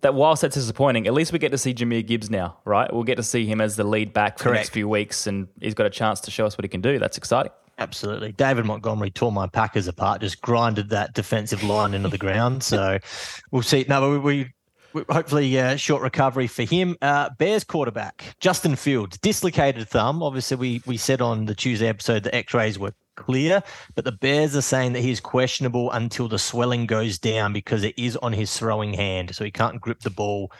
that 0.00 0.14
whilst 0.14 0.42
that's 0.42 0.54
disappointing, 0.54 1.06
at 1.06 1.14
least 1.14 1.32
we 1.32 1.38
get 1.38 1.50
to 1.52 1.58
see 1.58 1.74
Jahmyr 1.74 2.06
Gibbs 2.06 2.30
now, 2.30 2.58
right? 2.64 2.92
We'll 2.92 3.04
get 3.04 3.16
to 3.16 3.22
see 3.22 3.46
him 3.46 3.60
as 3.60 3.76
the 3.76 3.84
lead 3.84 4.12
back 4.12 4.38
for 4.38 4.44
Correct. 4.44 4.54
the 4.54 4.58
next 4.60 4.70
few 4.70 4.88
weeks, 4.88 5.26
and 5.26 5.48
he's 5.60 5.74
got 5.74 5.86
a 5.86 5.90
chance 5.90 6.20
to 6.20 6.30
show 6.30 6.46
us 6.46 6.56
what 6.56 6.64
he 6.64 6.68
can 6.68 6.80
do. 6.80 6.98
That's 6.98 7.16
exciting. 7.18 7.52
Absolutely. 7.78 8.32
David 8.32 8.64
Montgomery 8.64 9.10
tore 9.10 9.32
my 9.32 9.46
Packers 9.46 9.86
apart, 9.86 10.22
just 10.22 10.40
grinded 10.40 10.88
that 10.90 11.14
defensive 11.14 11.62
line 11.62 11.92
into 11.92 12.08
the 12.08 12.18
ground. 12.18 12.62
So 12.62 12.98
we'll 13.50 13.62
see. 13.62 13.84
No, 13.88 14.12
we, 14.12 14.18
we, 14.18 14.54
we 14.94 15.04
hopefully 15.10 15.58
uh, 15.58 15.76
short 15.76 16.02
recovery 16.02 16.46
for 16.46 16.62
him. 16.62 16.96
Uh, 17.02 17.30
Bears 17.38 17.64
quarterback 17.64 18.34
Justin 18.40 18.76
Fields, 18.76 19.18
dislocated 19.18 19.88
thumb. 19.88 20.22
Obviously, 20.22 20.56
we 20.56 20.82
we 20.86 20.96
said 20.96 21.20
on 21.20 21.44
the 21.44 21.54
Tuesday 21.54 21.88
episode 21.88 22.22
the 22.22 22.34
X-rays 22.34 22.78
were 22.78 22.94
clear, 23.16 23.62
but 23.94 24.04
the 24.04 24.12
Bears 24.12 24.54
are 24.54 24.62
saying 24.62 24.92
that 24.92 25.00
he's 25.00 25.20
questionable 25.20 25.90
until 25.92 26.28
the 26.28 26.38
swelling 26.38 26.86
goes 26.86 27.18
down 27.18 27.52
because 27.52 27.82
it 27.82 27.98
is 27.98 28.16
on 28.18 28.32
his 28.32 28.56
throwing 28.56 28.94
hand, 28.94 29.34
so 29.34 29.44
he 29.44 29.50
can't 29.50 29.80
grip 29.80 30.00
the 30.00 30.10
ball 30.10 30.52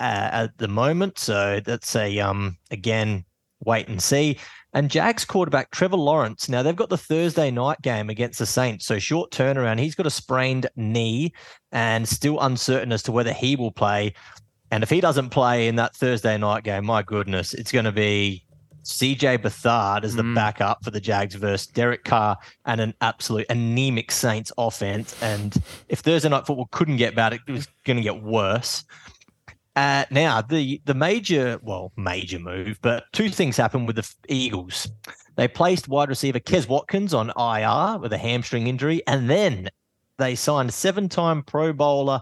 uh, 0.00 0.28
at 0.32 0.58
the 0.58 0.68
moment. 0.68 1.18
So 1.18 1.60
that's 1.64 1.94
a 1.96 2.18
um 2.18 2.56
again 2.70 3.24
wait 3.64 3.88
and 3.88 4.02
see. 4.02 4.38
And 4.72 4.90
Jags 4.90 5.24
quarterback 5.24 5.70
Trevor 5.70 5.96
Lawrence. 5.96 6.48
Now 6.48 6.62
they've 6.62 6.76
got 6.76 6.90
the 6.90 6.98
Thursday 6.98 7.50
night 7.50 7.82
game 7.82 8.08
against 8.08 8.38
the 8.38 8.46
Saints, 8.46 8.86
so 8.86 8.98
short 8.98 9.30
turnaround. 9.30 9.80
He's 9.80 9.94
got 9.94 10.06
a 10.06 10.10
sprained 10.10 10.68
knee 10.76 11.32
and 11.72 12.08
still 12.08 12.40
uncertain 12.40 12.92
as 12.92 13.02
to 13.04 13.12
whether 13.12 13.32
he 13.32 13.56
will 13.56 13.72
play. 13.72 14.14
And 14.70 14.84
if 14.84 14.90
he 14.90 15.00
doesn't 15.00 15.30
play 15.30 15.66
in 15.66 15.76
that 15.76 15.96
Thursday 15.96 16.38
night 16.38 16.62
game, 16.62 16.86
my 16.86 17.02
goodness, 17.02 17.54
it's 17.54 17.72
going 17.72 17.84
to 17.84 17.92
be 17.92 18.44
CJ 18.84 19.38
Beathard 19.38 20.04
as 20.04 20.14
the 20.14 20.22
mm. 20.22 20.34
backup 20.34 20.82
for 20.84 20.90
the 20.90 21.00
Jags 21.00 21.34
versus 21.34 21.66
Derek 21.66 22.04
Carr 22.04 22.38
and 22.66 22.80
an 22.80 22.94
absolute 23.00 23.46
anemic 23.50 24.10
Saints 24.10 24.52
offense. 24.58 25.20
And 25.22 25.56
if 25.88 26.00
Thursday 26.00 26.28
night 26.28 26.46
football 26.46 26.68
couldn't 26.70 26.96
get 26.96 27.14
bad, 27.14 27.34
it 27.34 27.40
was 27.48 27.68
going 27.84 27.96
to 27.96 28.02
get 28.02 28.22
worse. 28.22 28.84
Uh, 29.76 30.04
now 30.10 30.42
the 30.42 30.80
the 30.84 30.94
major, 30.94 31.58
well, 31.62 31.92
major 31.96 32.38
move, 32.38 32.78
but 32.82 33.04
two 33.12 33.30
things 33.30 33.56
happened 33.56 33.86
with 33.86 33.96
the 33.96 34.14
Eagles. 34.28 34.88
They 35.36 35.46
placed 35.46 35.88
wide 35.88 36.08
receiver 36.08 36.40
Quez 36.40 36.68
Watkins 36.68 37.14
on 37.14 37.30
IR 37.30 37.98
with 37.98 38.12
a 38.12 38.18
hamstring 38.18 38.66
injury, 38.66 39.02
and 39.06 39.30
then 39.30 39.70
they 40.18 40.34
signed 40.34 40.74
seven-time 40.74 41.44
Pro 41.44 41.72
Bowler 41.72 42.20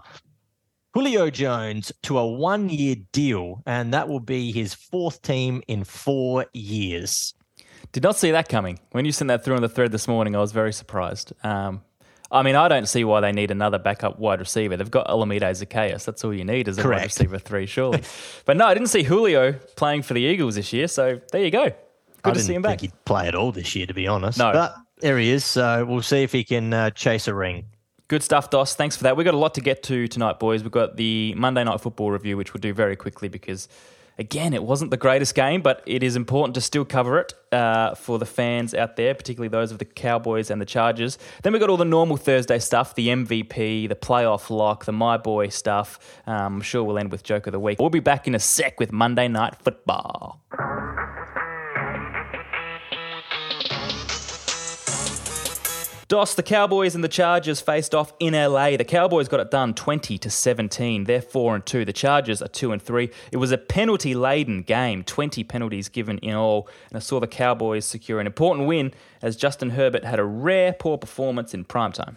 Julio 0.93 1.29
Jones 1.29 1.91
to 2.03 2.17
a 2.17 2.27
one 2.27 2.69
year 2.69 2.95
deal, 3.11 3.61
and 3.65 3.93
that 3.93 4.09
will 4.09 4.19
be 4.19 4.51
his 4.51 4.73
fourth 4.73 5.21
team 5.21 5.61
in 5.67 5.83
four 5.83 6.45
years. 6.53 7.33
Did 7.91 8.03
not 8.03 8.15
see 8.15 8.31
that 8.31 8.49
coming. 8.49 8.79
When 8.91 9.05
you 9.05 9.11
sent 9.11 9.27
that 9.29 9.43
through 9.43 9.55
on 9.55 9.61
the 9.61 9.69
thread 9.69 9.91
this 9.91 10.07
morning, 10.07 10.35
I 10.35 10.39
was 10.39 10.51
very 10.51 10.73
surprised. 10.73 11.33
Um, 11.43 11.81
I 12.31 12.43
mean, 12.43 12.55
I 12.55 12.67
don't 12.67 12.87
see 12.87 13.03
why 13.03 13.21
they 13.21 13.31
need 13.31 13.49
another 13.49 13.79
backup 13.79 14.19
wide 14.19 14.39
receiver. 14.39 14.77
They've 14.77 14.89
got 14.89 15.07
Olamide 15.07 15.41
Zaccheaus. 15.41 16.05
That's 16.05 16.23
all 16.23 16.33
you 16.33 16.45
need 16.45 16.67
is 16.67 16.77
a 16.77 16.83
Correct. 16.83 17.01
wide 17.01 17.05
receiver 17.05 17.39
three, 17.39 17.65
surely. 17.65 18.03
but 18.45 18.57
no, 18.57 18.65
I 18.67 18.73
didn't 18.73 18.89
see 18.89 19.03
Julio 19.03 19.53
playing 19.75 20.03
for 20.03 20.13
the 20.13 20.21
Eagles 20.21 20.55
this 20.55 20.71
year, 20.71 20.87
so 20.87 21.19
there 21.31 21.43
you 21.43 21.51
go. 21.51 21.65
Good 22.21 22.31
I 22.31 22.33
to 22.33 22.39
see 22.39 22.53
him 22.53 22.61
back. 22.61 22.81
he'd 22.81 22.93
play 23.05 23.27
at 23.27 23.33
all 23.35 23.51
this 23.51 23.75
year, 23.75 23.87
to 23.87 23.93
be 23.93 24.07
honest. 24.07 24.37
No. 24.37 24.51
But 24.51 24.75
there 24.99 25.17
he 25.17 25.29
is. 25.31 25.45
So 25.45 25.85
we'll 25.85 26.01
see 26.01 26.21
if 26.23 26.31
he 26.31 26.43
can 26.43 26.73
uh, 26.73 26.89
chase 26.91 27.27
a 27.27 27.33
ring. 27.33 27.65
Good 28.09 28.23
stuff, 28.23 28.49
Dos. 28.49 28.73
Thanks 28.73 28.97
for 28.97 29.03
that. 29.03 29.15
We've 29.15 29.23
got 29.23 29.35
a 29.35 29.37
lot 29.37 29.53
to 29.53 29.61
get 29.61 29.83
to 29.83 30.07
tonight, 30.07 30.39
boys. 30.39 30.63
We've 30.63 30.71
got 30.71 30.97
the 30.97 31.35
Monday 31.37 31.63
Night 31.63 31.79
Football 31.79 32.09
review, 32.09 32.37
which 32.37 32.55
we'll 32.55 32.59
do 32.59 32.73
very 32.73 32.95
quickly 32.95 33.29
because, 33.29 33.67
again, 34.17 34.55
it 34.55 34.63
wasn't 34.63 34.89
the 34.89 34.97
greatest 34.97 35.35
game, 35.35 35.61
but 35.61 35.83
it 35.85 36.01
is 36.01 36.15
important 36.15 36.55
to 36.55 36.61
still 36.61 36.85
cover 36.85 37.19
it 37.19 37.35
uh, 37.51 37.93
for 37.93 38.17
the 38.17 38.25
fans 38.25 38.73
out 38.73 38.95
there, 38.95 39.13
particularly 39.13 39.47
those 39.47 39.71
of 39.71 39.77
the 39.77 39.85
Cowboys 39.85 40.49
and 40.49 40.59
the 40.59 40.65
Chargers. 40.65 41.19
Then 41.43 41.53
we've 41.53 41.59
got 41.59 41.69
all 41.69 41.77
the 41.77 41.85
normal 41.85 42.17
Thursday 42.17 42.57
stuff 42.57 42.95
the 42.95 43.09
MVP, 43.09 43.87
the 43.87 43.95
playoff 43.95 44.49
lock, 44.49 44.85
the 44.85 44.91
My 44.91 45.17
Boy 45.17 45.49
stuff. 45.49 45.99
Um, 46.25 46.55
I'm 46.55 46.61
sure 46.61 46.83
we'll 46.83 46.97
end 46.97 47.11
with 47.11 47.21
Joke 47.21 47.45
of 47.45 47.53
the 47.53 47.59
Week. 47.59 47.79
We'll 47.79 47.91
be 47.91 47.99
back 47.99 48.27
in 48.27 48.33
a 48.33 48.39
sec 48.39 48.79
with 48.79 48.91
Monday 48.91 49.27
Night 49.27 49.55
Football. 49.55 50.41
Dos, 56.09 56.33
the 56.33 56.41
Cowboys 56.41 56.95
and 56.95 57.03
the 57.03 57.07
Chargers 57.07 57.61
faced 57.61 57.93
off 57.93 58.13
in 58.19 58.33
LA. 58.33 58.75
The 58.77 58.83
Cowboys 58.83 59.27
got 59.27 59.41
it 59.41 59.51
done 59.51 59.75
20 59.75 60.17
to 60.17 60.29
17. 60.31 61.03
They're 61.03 61.21
4 61.21 61.53
and 61.53 61.63
2. 61.63 61.85
The 61.85 61.93
Chargers 61.93 62.41
are 62.41 62.47
2 62.47 62.71
and 62.71 62.81
3. 62.81 63.11
It 63.31 63.37
was 63.37 63.51
a 63.51 63.59
penalty 63.59 64.15
laden 64.15 64.63
game, 64.63 65.03
20 65.03 65.43
penalties 65.43 65.87
given 65.87 66.17
in 66.17 66.33
all, 66.33 66.67
and 66.89 66.97
I 66.97 66.99
saw 66.99 67.19
the 67.19 67.27
Cowboys 67.27 67.85
secure 67.85 68.19
an 68.19 68.25
important 68.25 68.67
win 68.67 68.91
as 69.21 69.35
Justin 69.35 69.69
Herbert 69.69 70.03
had 70.03 70.17
a 70.17 70.23
rare 70.23 70.73
poor 70.73 70.97
performance 70.97 71.53
in 71.53 71.63
primetime. 71.63 72.15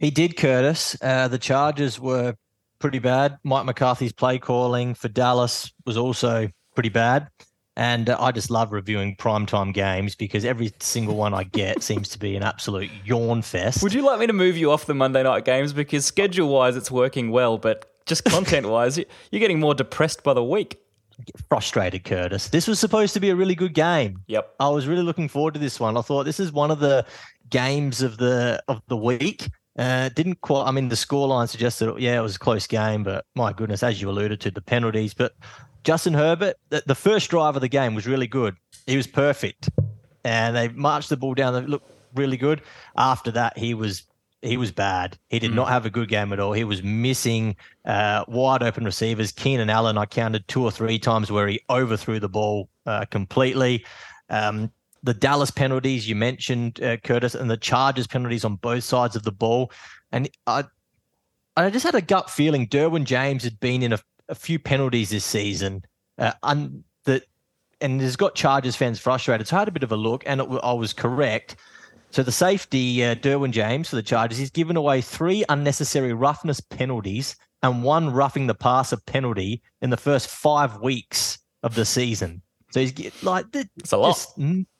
He 0.00 0.10
did, 0.10 0.36
Curtis. 0.36 0.96
Uh, 1.00 1.28
the 1.28 1.38
Chargers 1.38 2.00
were 2.00 2.34
pretty 2.80 2.98
bad. 2.98 3.38
Mike 3.44 3.66
McCarthy's 3.66 4.12
play 4.12 4.40
calling 4.40 4.94
for 4.94 5.06
Dallas 5.06 5.72
was 5.86 5.96
also 5.96 6.48
pretty 6.74 6.88
bad. 6.88 7.28
And 7.78 8.10
uh, 8.10 8.16
I 8.18 8.32
just 8.32 8.50
love 8.50 8.72
reviewing 8.72 9.14
primetime 9.14 9.72
games 9.72 10.16
because 10.16 10.44
every 10.44 10.72
single 10.80 11.14
one 11.14 11.32
I 11.32 11.44
get 11.44 11.80
seems 11.84 12.08
to 12.08 12.18
be 12.18 12.34
an 12.34 12.42
absolute 12.42 12.90
yawn 13.04 13.40
fest. 13.40 13.84
Would 13.84 13.94
you 13.94 14.02
like 14.02 14.18
me 14.18 14.26
to 14.26 14.32
move 14.32 14.56
you 14.56 14.72
off 14.72 14.86
the 14.86 14.94
Monday 14.94 15.22
night 15.22 15.44
games? 15.44 15.72
Because 15.72 16.04
schedule 16.04 16.48
wise, 16.48 16.76
it's 16.76 16.90
working 16.90 17.30
well, 17.30 17.56
but 17.56 17.94
just 18.04 18.24
content 18.26 18.68
wise, 18.68 18.98
you're 18.98 19.38
getting 19.38 19.60
more 19.60 19.74
depressed 19.74 20.24
by 20.24 20.34
the 20.34 20.42
week. 20.42 20.80
Frustrated, 21.48 22.02
Curtis. 22.02 22.48
This 22.48 22.66
was 22.66 22.80
supposed 22.80 23.14
to 23.14 23.20
be 23.20 23.30
a 23.30 23.36
really 23.36 23.54
good 23.54 23.74
game. 23.74 24.22
Yep. 24.26 24.56
I 24.58 24.68
was 24.70 24.88
really 24.88 25.02
looking 25.02 25.28
forward 25.28 25.54
to 25.54 25.60
this 25.60 25.78
one. 25.78 25.96
I 25.96 26.00
thought 26.00 26.24
this 26.24 26.40
is 26.40 26.50
one 26.50 26.72
of 26.72 26.80
the 26.80 27.06
games 27.48 28.02
of 28.02 28.16
the 28.16 28.60
of 28.66 28.82
the 28.88 28.96
week. 28.96 29.50
Uh, 29.78 30.08
didn't 30.10 30.40
quite. 30.40 30.64
I 30.64 30.72
mean, 30.72 30.88
the 30.88 30.96
scoreline 30.96 31.48
suggested, 31.48 31.92
yeah, 31.98 32.18
it 32.18 32.22
was 32.22 32.34
a 32.34 32.40
close 32.40 32.66
game, 32.66 33.04
but 33.04 33.24
my 33.36 33.52
goodness, 33.52 33.84
as 33.84 34.02
you 34.02 34.10
alluded 34.10 34.40
to, 34.40 34.50
the 34.50 34.60
penalties. 34.60 35.14
But 35.14 35.34
Justin 35.88 36.12
Herbert, 36.12 36.56
the, 36.68 36.82
the 36.84 36.94
first 36.94 37.30
drive 37.30 37.56
of 37.56 37.62
the 37.62 37.68
game 37.68 37.94
was 37.94 38.06
really 38.06 38.26
good. 38.26 38.54
He 38.86 38.94
was 38.94 39.06
perfect, 39.06 39.70
and 40.22 40.54
they 40.54 40.68
marched 40.68 41.08
the 41.08 41.16
ball 41.16 41.32
down. 41.32 41.54
They 41.54 41.62
looked 41.62 41.90
really 42.14 42.36
good. 42.36 42.60
After 42.98 43.30
that, 43.30 43.56
he 43.56 43.72
was 43.72 44.04
he 44.42 44.58
was 44.58 44.70
bad. 44.70 45.16
He 45.30 45.38
did 45.38 45.52
mm. 45.52 45.54
not 45.54 45.68
have 45.68 45.86
a 45.86 45.90
good 45.90 46.10
game 46.10 46.30
at 46.34 46.40
all. 46.40 46.52
He 46.52 46.64
was 46.64 46.82
missing 46.82 47.56
uh, 47.86 48.26
wide 48.28 48.62
open 48.62 48.84
receivers. 48.84 49.32
Keenan 49.32 49.70
Allen, 49.70 49.96
I 49.96 50.04
counted 50.04 50.46
two 50.46 50.62
or 50.62 50.70
three 50.70 50.98
times 50.98 51.32
where 51.32 51.48
he 51.48 51.58
overthrew 51.70 52.20
the 52.20 52.28
ball 52.28 52.68
uh, 52.84 53.06
completely. 53.06 53.86
Um, 54.28 54.70
the 55.02 55.14
Dallas 55.14 55.50
penalties 55.50 56.06
you 56.06 56.16
mentioned, 56.16 56.82
uh, 56.82 56.98
Curtis, 56.98 57.34
and 57.34 57.50
the 57.50 57.56
Chargers 57.56 58.06
penalties 58.06 58.44
on 58.44 58.56
both 58.56 58.84
sides 58.84 59.16
of 59.16 59.22
the 59.22 59.32
ball. 59.32 59.72
And 60.12 60.28
I, 60.46 60.64
I 61.56 61.70
just 61.70 61.86
had 61.86 61.94
a 61.94 62.02
gut 62.02 62.28
feeling 62.28 62.66
Derwin 62.66 63.04
James 63.04 63.42
had 63.42 63.58
been 63.58 63.82
in 63.82 63.94
a, 63.94 63.98
a 64.28 64.34
few 64.34 64.58
penalties 64.58 65.10
this 65.10 65.24
season, 65.24 65.84
uh, 66.18 66.32
un, 66.42 66.84
that, 67.04 67.24
and 67.80 68.00
has 68.00 68.16
got 68.16 68.34
Chargers 68.34 68.76
fans 68.76 68.98
frustrated. 68.98 69.46
So 69.46 69.56
I 69.56 69.60
had 69.60 69.68
a 69.68 69.72
bit 69.72 69.82
of 69.82 69.92
a 69.92 69.96
look, 69.96 70.24
and 70.26 70.40
it, 70.40 70.48
I 70.62 70.72
was 70.72 70.92
correct. 70.92 71.56
So 72.10 72.22
the 72.22 72.32
safety, 72.32 73.04
uh, 73.04 73.14
Derwin 73.16 73.50
James 73.50 73.90
for 73.90 73.96
the 73.96 74.02
Chargers, 74.02 74.38
he's 74.38 74.50
given 74.50 74.76
away 74.76 75.00
three 75.00 75.44
unnecessary 75.48 76.12
roughness 76.12 76.60
penalties 76.60 77.36
and 77.62 77.82
one 77.82 78.10
roughing 78.10 78.46
the 78.46 78.54
passer 78.54 78.96
penalty 78.96 79.62
in 79.82 79.90
the 79.90 79.96
first 79.96 80.28
five 80.28 80.80
weeks 80.80 81.38
of 81.62 81.74
the 81.74 81.84
season. 81.84 82.40
So 82.70 82.80
he's 82.80 83.22
like, 83.22 83.46
it's 83.52 83.92
a 83.92 83.96
lot. 83.96 84.26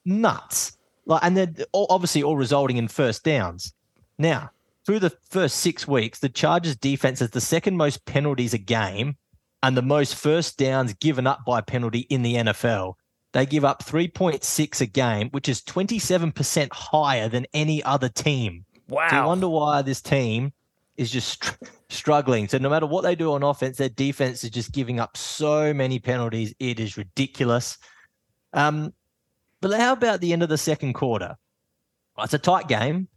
nuts. 0.04 0.76
Like, 1.06 1.22
and 1.22 1.36
they're 1.36 1.66
all, 1.72 1.86
obviously 1.90 2.22
all 2.22 2.36
resulting 2.36 2.76
in 2.76 2.88
first 2.88 3.24
downs. 3.24 3.72
Now, 4.18 4.50
through 4.86 5.00
the 5.00 5.16
first 5.28 5.56
six 5.56 5.86
weeks, 5.86 6.18
the 6.18 6.28
Chargers 6.28 6.76
defense 6.76 7.20
has 7.20 7.30
the 7.30 7.40
second 7.40 7.76
most 7.76 8.04
penalties 8.06 8.54
a 8.54 8.58
game 8.58 9.16
and 9.62 9.76
the 9.76 9.82
most 9.82 10.14
first 10.14 10.58
downs 10.58 10.94
given 10.94 11.26
up 11.26 11.40
by 11.46 11.60
penalty 11.60 12.00
in 12.10 12.22
the 12.22 12.36
NFL. 12.36 12.94
They 13.32 13.44
give 13.44 13.64
up 13.64 13.84
3.6 13.84 14.80
a 14.80 14.86
game, 14.86 15.28
which 15.30 15.48
is 15.48 15.62
27% 15.62 16.72
higher 16.72 17.28
than 17.28 17.46
any 17.52 17.82
other 17.82 18.08
team. 18.08 18.64
Wow. 18.88 19.08
So 19.10 19.16
you 19.16 19.26
wonder 19.26 19.48
why 19.48 19.82
this 19.82 20.00
team 20.00 20.52
is 20.96 21.10
just 21.10 21.28
str- 21.28 21.64
struggling. 21.90 22.48
So 22.48 22.58
no 22.58 22.70
matter 22.70 22.86
what 22.86 23.02
they 23.02 23.14
do 23.14 23.32
on 23.32 23.42
offense, 23.42 23.76
their 23.76 23.90
defense 23.90 24.44
is 24.44 24.50
just 24.50 24.72
giving 24.72 24.98
up 24.98 25.16
so 25.16 25.74
many 25.74 25.98
penalties. 25.98 26.54
It 26.58 26.80
is 26.80 26.96
ridiculous. 26.96 27.76
Um, 28.54 28.94
but 29.60 29.78
how 29.78 29.92
about 29.92 30.20
the 30.20 30.32
end 30.32 30.42
of 30.42 30.48
the 30.48 30.58
second 30.58 30.94
quarter? 30.94 31.36
It's 32.18 32.34
a 32.34 32.38
tight 32.38 32.68
game. 32.68 33.08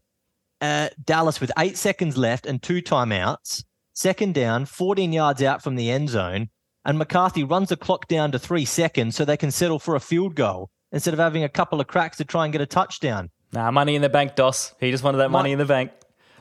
Uh, 0.60 0.89
Dallas 1.03 1.41
with 1.41 1.51
eight 1.57 1.77
seconds 1.77 2.17
left 2.17 2.45
and 2.45 2.62
two 2.62 2.81
timeouts, 2.81 3.63
second 3.93 4.33
down, 4.33 4.65
14 4.65 5.12
yards 5.13 5.41
out 5.41 5.63
from 5.63 5.75
the 5.75 5.89
end 5.91 6.10
zone, 6.10 6.50
and 6.86 6.98
McCarthy 6.98 7.43
runs 7.43 7.69
the 7.69 7.77
clock 7.77 8.07
down 8.07 8.31
to 8.31 8.39
three 8.39 8.65
seconds 8.65 9.15
so 9.15 9.25
they 9.25 9.38
can 9.38 9.51
settle 9.51 9.79
for 9.79 9.95
a 9.95 10.00
field 10.00 10.36
goal 10.36 10.69
instead 10.91 11.13
of 11.13 11.19
having 11.19 11.43
a 11.43 11.50
couple 11.50 11.79
of 11.79 11.88
cracks 11.88 12.17
to 12.17 12.25
try 12.25 12.45
and 12.45 12.51
get 12.51 12.62
a 12.62 12.65
touchdown. 12.65 13.29
Nah, 13.53 13.71
money 13.71 13.95
in 13.95 14.01
the 14.01 14.10
bank, 14.10 14.36
Dos. 14.36 14.74
He 14.79 14.91
just 14.91 15.03
wanted 15.03 15.17
that 15.17 15.31
money 15.31 15.51
in 15.51 15.60
the 15.60 15.65
bank. 15.65 15.91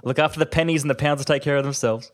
Look 0.04 0.18
after 0.18 0.38
the 0.38 0.46
pennies 0.46 0.82
and 0.82 0.90
the 0.90 0.94
pounds 0.94 1.20
to 1.20 1.24
take 1.24 1.42
care 1.42 1.56
of 1.56 1.64
themselves. 1.64 2.10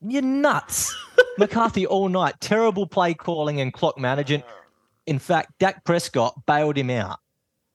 You're 0.00 0.22
nuts. 0.22 0.94
McCarthy 1.38 1.86
all 1.86 2.08
night. 2.08 2.34
Terrible 2.40 2.86
play 2.86 3.14
calling 3.14 3.60
and 3.60 3.72
clock 3.72 3.98
management. 3.98 4.44
In 5.06 5.18
fact, 5.18 5.58
Dak 5.58 5.84
Prescott 5.84 6.34
bailed 6.46 6.76
him 6.76 6.90
out. 6.90 7.18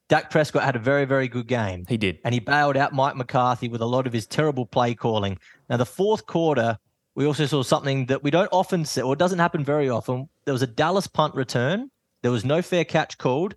Dak 0.10 0.29
Prescott 0.29 0.63
had 0.63 0.75
a 0.75 0.79
very, 0.79 1.05
very 1.05 1.27
good 1.27 1.48
game. 1.48 1.86
He 1.88 1.98
did. 1.98 2.19
And 2.24 2.33
he 2.33 2.39
bailed 2.39 2.77
out 2.77 2.93
Mike 2.93 3.15
McCarthy 3.15 3.67
with 3.67 3.81
a 3.81 3.86
lot 3.86 4.05
of 4.05 4.13
his 4.13 4.27
terrible 4.27 4.65
play 4.65 4.93
calling. 4.93 5.39
Now, 5.74 5.77
the 5.77 5.86
fourth 5.88 6.27
quarter, 6.27 6.77
we 7.15 7.25
also 7.25 7.48
saw 7.48 7.63
something 7.63 8.06
that 8.06 8.24
we 8.24 8.30
don't 8.30 8.50
often 8.51 8.86
see, 8.86 9.01
or 9.01 9.13
it 9.13 9.20
doesn't 9.20 9.39
happen 9.39 9.63
very 9.63 9.89
often. 9.89 10.30
There 10.46 10.53
was 10.53 10.62
a 10.62 10.68
Dallas 10.68 11.08
punt 11.08 11.34
return. 11.34 11.89
There 12.22 12.32
was 12.32 12.46
no 12.46 12.62
fair 12.62 12.86
catch 12.86 13.18
called. 13.18 13.56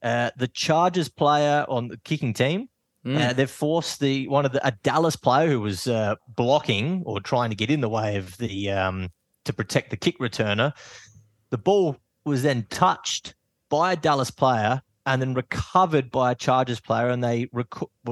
Uh, 0.00 0.30
the 0.36 0.46
Chargers 0.46 1.08
player 1.08 1.66
on 1.68 1.88
the 1.88 1.96
kicking 1.98 2.34
team 2.34 2.68
Mm. 3.06 3.20
Uh, 3.20 3.32
they've 3.32 3.50
forced 3.50 4.00
the 4.00 4.26
one 4.26 4.44
of 4.44 4.52
the 4.52 4.66
a 4.66 4.72
Dallas 4.82 5.14
player 5.14 5.48
who 5.48 5.60
was 5.60 5.86
uh, 5.86 6.16
blocking 6.28 7.04
or 7.06 7.20
trying 7.20 7.50
to 7.50 7.56
get 7.56 7.70
in 7.70 7.80
the 7.80 7.88
way 7.88 8.16
of 8.16 8.36
the 8.38 8.70
um, 8.70 9.10
to 9.44 9.52
protect 9.52 9.90
the 9.90 9.96
kick 9.96 10.18
returner. 10.18 10.72
The 11.50 11.58
ball 11.58 11.96
was 12.24 12.42
then 12.42 12.66
touched 12.68 13.36
by 13.68 13.92
a 13.92 13.96
Dallas 13.96 14.32
player 14.32 14.82
and 15.06 15.22
then 15.22 15.34
recovered 15.34 16.10
by 16.10 16.32
a 16.32 16.34
Chargers 16.34 16.80
player, 16.80 17.08
and 17.10 17.22
they 17.22 17.48
rec- 17.52 17.68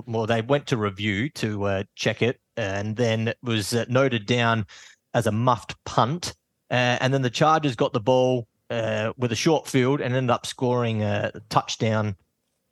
well 0.06 0.26
they 0.26 0.42
went 0.42 0.68
to 0.68 0.76
review 0.76 1.28
to 1.30 1.64
uh, 1.64 1.82
check 1.96 2.22
it, 2.22 2.38
and 2.56 2.96
then 2.96 3.34
was 3.42 3.74
uh, 3.74 3.84
noted 3.88 4.26
down 4.26 4.66
as 5.12 5.26
a 5.26 5.32
muffed 5.32 5.74
punt, 5.84 6.34
uh, 6.70 6.98
and 7.00 7.12
then 7.12 7.22
the 7.22 7.30
Chargers 7.30 7.76
got 7.76 7.92
the 7.92 8.00
ball 8.00 8.46
uh, 8.70 9.12
with 9.16 9.32
a 9.32 9.36
short 9.36 9.66
field 9.66 10.00
and 10.00 10.14
ended 10.14 10.30
up 10.30 10.46
scoring 10.46 11.02
a 11.02 11.32
touchdown 11.48 12.16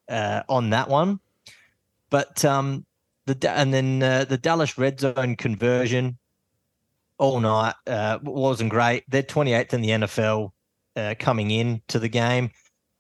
on 0.09 0.71
that 0.71 0.89
one. 0.89 1.21
But 2.11 2.45
um, 2.45 2.85
the 3.27 3.51
and 3.51 3.73
then 3.73 4.01
the 4.01 4.39
Dallas 4.41 4.77
red 4.77 5.01
zone 5.01 5.37
conversion 5.37 6.19
all 7.19 7.41
night 7.41 7.75
wasn't 8.23 8.71
great. 8.71 9.05
They're 9.09 9.23
28th 9.23 9.73
in 9.73 9.81
the 9.81 9.89
NFL 9.91 10.51
coming 11.19 11.51
in 11.51 11.81
to 11.89 11.99
the 11.99 12.09
game. 12.09 12.51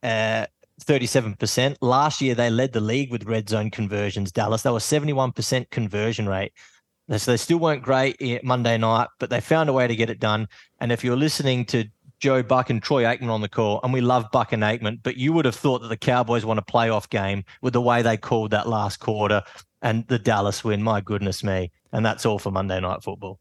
Uh, 0.03 0.47
37%. 0.83 1.77
Last 1.81 2.21
year, 2.21 2.35
they 2.35 2.51
led 2.51 2.73
the 2.73 2.81
league 2.81 3.11
with 3.11 3.25
red 3.25 3.49
zone 3.49 3.71
conversions, 3.71 4.33
Dallas. 4.33 4.63
They 4.63 4.71
were 4.71 4.79
71% 4.79 5.71
conversion 5.71 6.29
rate. 6.29 6.53
So 7.19 7.33
they 7.33 7.37
still 7.37 7.59
weren't 7.59 7.83
great 7.83 8.43
Monday 8.43 8.79
night, 8.79 9.09
but 9.19 9.31
they 9.31 9.41
found 9.41 9.69
a 9.69 9.73
way 9.73 9.87
to 9.87 9.97
get 9.97 10.11
it 10.11 10.21
done. 10.21 10.49
And 10.81 10.91
if 10.91 11.05
you're 11.05 11.17
listening 11.17 11.65
to 11.67 11.85
Joe 12.21 12.43
Buck 12.43 12.71
and 12.71 12.83
Troy 12.83 13.03
Aikman 13.03 13.29
on 13.29 13.41
the 13.41 13.49
call, 13.49 13.81
and 13.83 13.93
we 13.93 14.01
love 14.01 14.27
Buck 14.33 14.53
and 14.53 14.63
Aikman, 14.63 15.01
but 15.03 15.17
you 15.17 15.33
would 15.33 15.45
have 15.45 15.57
thought 15.57 15.83
that 15.83 15.89
the 15.89 15.97
Cowboys 15.97 16.45
won 16.45 16.59
a 16.59 16.63
playoff 16.63 17.09
game 17.11 17.45
with 17.61 17.73
the 17.73 17.81
way 17.81 18.03
they 18.03 18.17
called 18.17 18.53
that 18.53 18.69
last 18.69 18.99
quarter 19.01 19.43
and 19.83 20.07
the 20.07 20.19
Dallas 20.19 20.63
win. 20.65 20.83
My 20.83 21.01
goodness 21.01 21.43
me. 21.43 21.71
And 21.93 22.07
that's 22.07 22.25
all 22.25 22.39
for 22.39 22.51
Monday 22.51 22.81
Night 22.81 23.03
Football. 23.03 23.39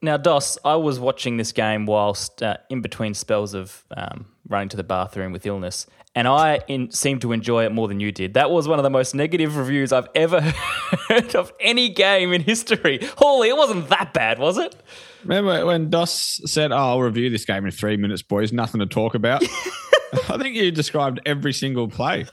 Now, 0.00 0.16
Dos, 0.16 0.58
I 0.64 0.76
was 0.76 1.00
watching 1.00 1.38
this 1.38 1.50
game 1.50 1.86
whilst 1.86 2.42
uh, 2.42 2.58
in 2.70 2.82
between 2.82 3.14
spells 3.14 3.54
of 3.54 3.84
um, 3.96 4.26
running 4.48 4.68
to 4.70 4.76
the 4.76 4.84
bathroom 4.84 5.32
with 5.32 5.46
illness, 5.46 5.86
and 6.14 6.26
I 6.26 6.60
in, 6.68 6.90
seemed 6.90 7.20
to 7.22 7.32
enjoy 7.32 7.64
it 7.64 7.72
more 7.72 7.86
than 7.88 8.00
you 8.00 8.10
did. 8.10 8.34
That 8.34 8.50
was 8.50 8.66
one 8.66 8.78
of 8.78 8.82
the 8.82 8.90
most 8.90 9.14
negative 9.14 9.56
reviews 9.56 9.92
I've 9.92 10.08
ever 10.14 10.40
heard 11.08 11.34
of 11.34 11.52
any 11.60 11.88
game 11.88 12.32
in 12.32 12.42
history. 12.42 12.98
Holy, 13.16 13.48
it 13.48 13.56
wasn't 13.56 13.88
that 13.88 14.12
bad, 14.12 14.38
was 14.38 14.58
it? 14.58 14.74
Remember 15.22 15.66
when 15.66 15.90
Dos 15.90 16.40
said, 16.46 16.72
oh, 16.72 16.76
I'll 16.76 17.00
review 17.00 17.30
this 17.30 17.44
game 17.44 17.64
in 17.64 17.70
three 17.70 17.96
minutes, 17.96 18.22
boys, 18.22 18.52
nothing 18.52 18.80
to 18.80 18.86
talk 18.86 19.14
about? 19.14 19.42
I 20.28 20.38
think 20.38 20.56
you 20.56 20.70
described 20.70 21.20
every 21.26 21.52
single 21.52 21.88
play. 21.88 22.26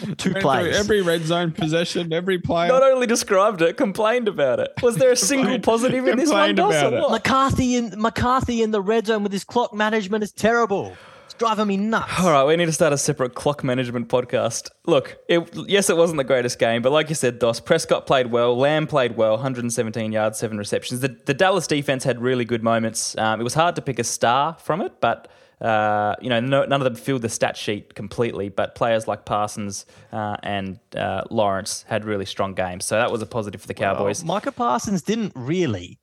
Two 0.16 0.34
plays. 0.34 0.76
Every 0.76 1.02
red 1.02 1.24
zone 1.24 1.52
possession, 1.52 2.12
every 2.12 2.38
play. 2.38 2.68
Not 2.68 2.82
only 2.82 3.06
described 3.06 3.62
it, 3.62 3.76
complained 3.76 4.28
about 4.28 4.60
it. 4.60 4.72
Was 4.82 4.96
there 4.96 5.12
a 5.12 5.16
single 5.16 5.58
positive 5.60 6.06
in 6.06 6.16
this 6.16 6.30
one, 6.30 6.54
Dos? 6.54 7.10
McCarthy 7.10 7.76
in 7.76 7.94
McCarthy 7.96 8.62
in 8.62 8.70
the 8.70 8.80
red 8.80 9.06
zone 9.06 9.22
with 9.22 9.32
his 9.32 9.44
clock 9.44 9.72
management 9.74 10.22
is 10.22 10.32
terrible 10.32 10.96
It's 11.24 11.34
driving 11.34 11.66
me 11.66 11.76
nuts. 11.76 12.12
All 12.20 12.30
right, 12.30 12.44
we 12.44 12.56
need 12.56 12.66
to 12.66 12.72
start 12.72 12.92
a 12.92 12.98
separate 12.98 13.34
clock 13.34 13.64
management 13.64 14.08
podcast. 14.08 14.70
Look, 14.86 15.18
it, 15.28 15.48
yes, 15.66 15.88
it 15.90 15.96
wasn't 15.96 16.18
the 16.18 16.24
greatest 16.24 16.58
game, 16.58 16.82
but 16.82 16.92
like 16.92 17.08
you 17.08 17.14
said, 17.14 17.38
Dos, 17.38 17.60
Prescott 17.60 18.06
played 18.06 18.28
well, 18.28 18.56
Lamb 18.56 18.86
played 18.86 19.16
well, 19.16 19.32
117 19.32 20.12
yards, 20.12 20.38
seven 20.38 20.58
receptions. 20.58 21.00
The, 21.00 21.16
the 21.24 21.34
Dallas 21.34 21.66
defense 21.66 22.04
had 22.04 22.20
really 22.20 22.44
good 22.44 22.62
moments. 22.62 23.16
Um, 23.18 23.40
it 23.40 23.44
was 23.44 23.54
hard 23.54 23.76
to 23.76 23.82
pick 23.82 23.98
a 23.98 24.04
star 24.04 24.56
from 24.60 24.80
it, 24.80 25.00
but. 25.00 25.28
Uh, 25.60 26.14
you 26.20 26.28
know, 26.28 26.40
no, 26.40 26.64
none 26.64 26.80
of 26.80 26.84
them 26.84 26.94
filled 26.94 27.22
the 27.22 27.28
stat 27.28 27.56
sheet 27.56 27.94
completely, 27.94 28.48
but 28.48 28.74
players 28.74 29.08
like 29.08 29.24
Parsons 29.24 29.86
uh, 30.12 30.36
and 30.42 30.78
uh, 30.94 31.22
Lawrence 31.30 31.84
had 31.88 32.04
really 32.04 32.26
strong 32.26 32.54
games. 32.54 32.84
So 32.84 32.96
that 32.96 33.10
was 33.10 33.22
a 33.22 33.26
positive 33.26 33.60
for 33.60 33.66
the 33.66 33.74
Cowboys. 33.74 34.22
Well, 34.22 34.34
Micah 34.34 34.52
Parsons 34.52 35.02
didn't 35.02 35.32
really. 35.34 35.98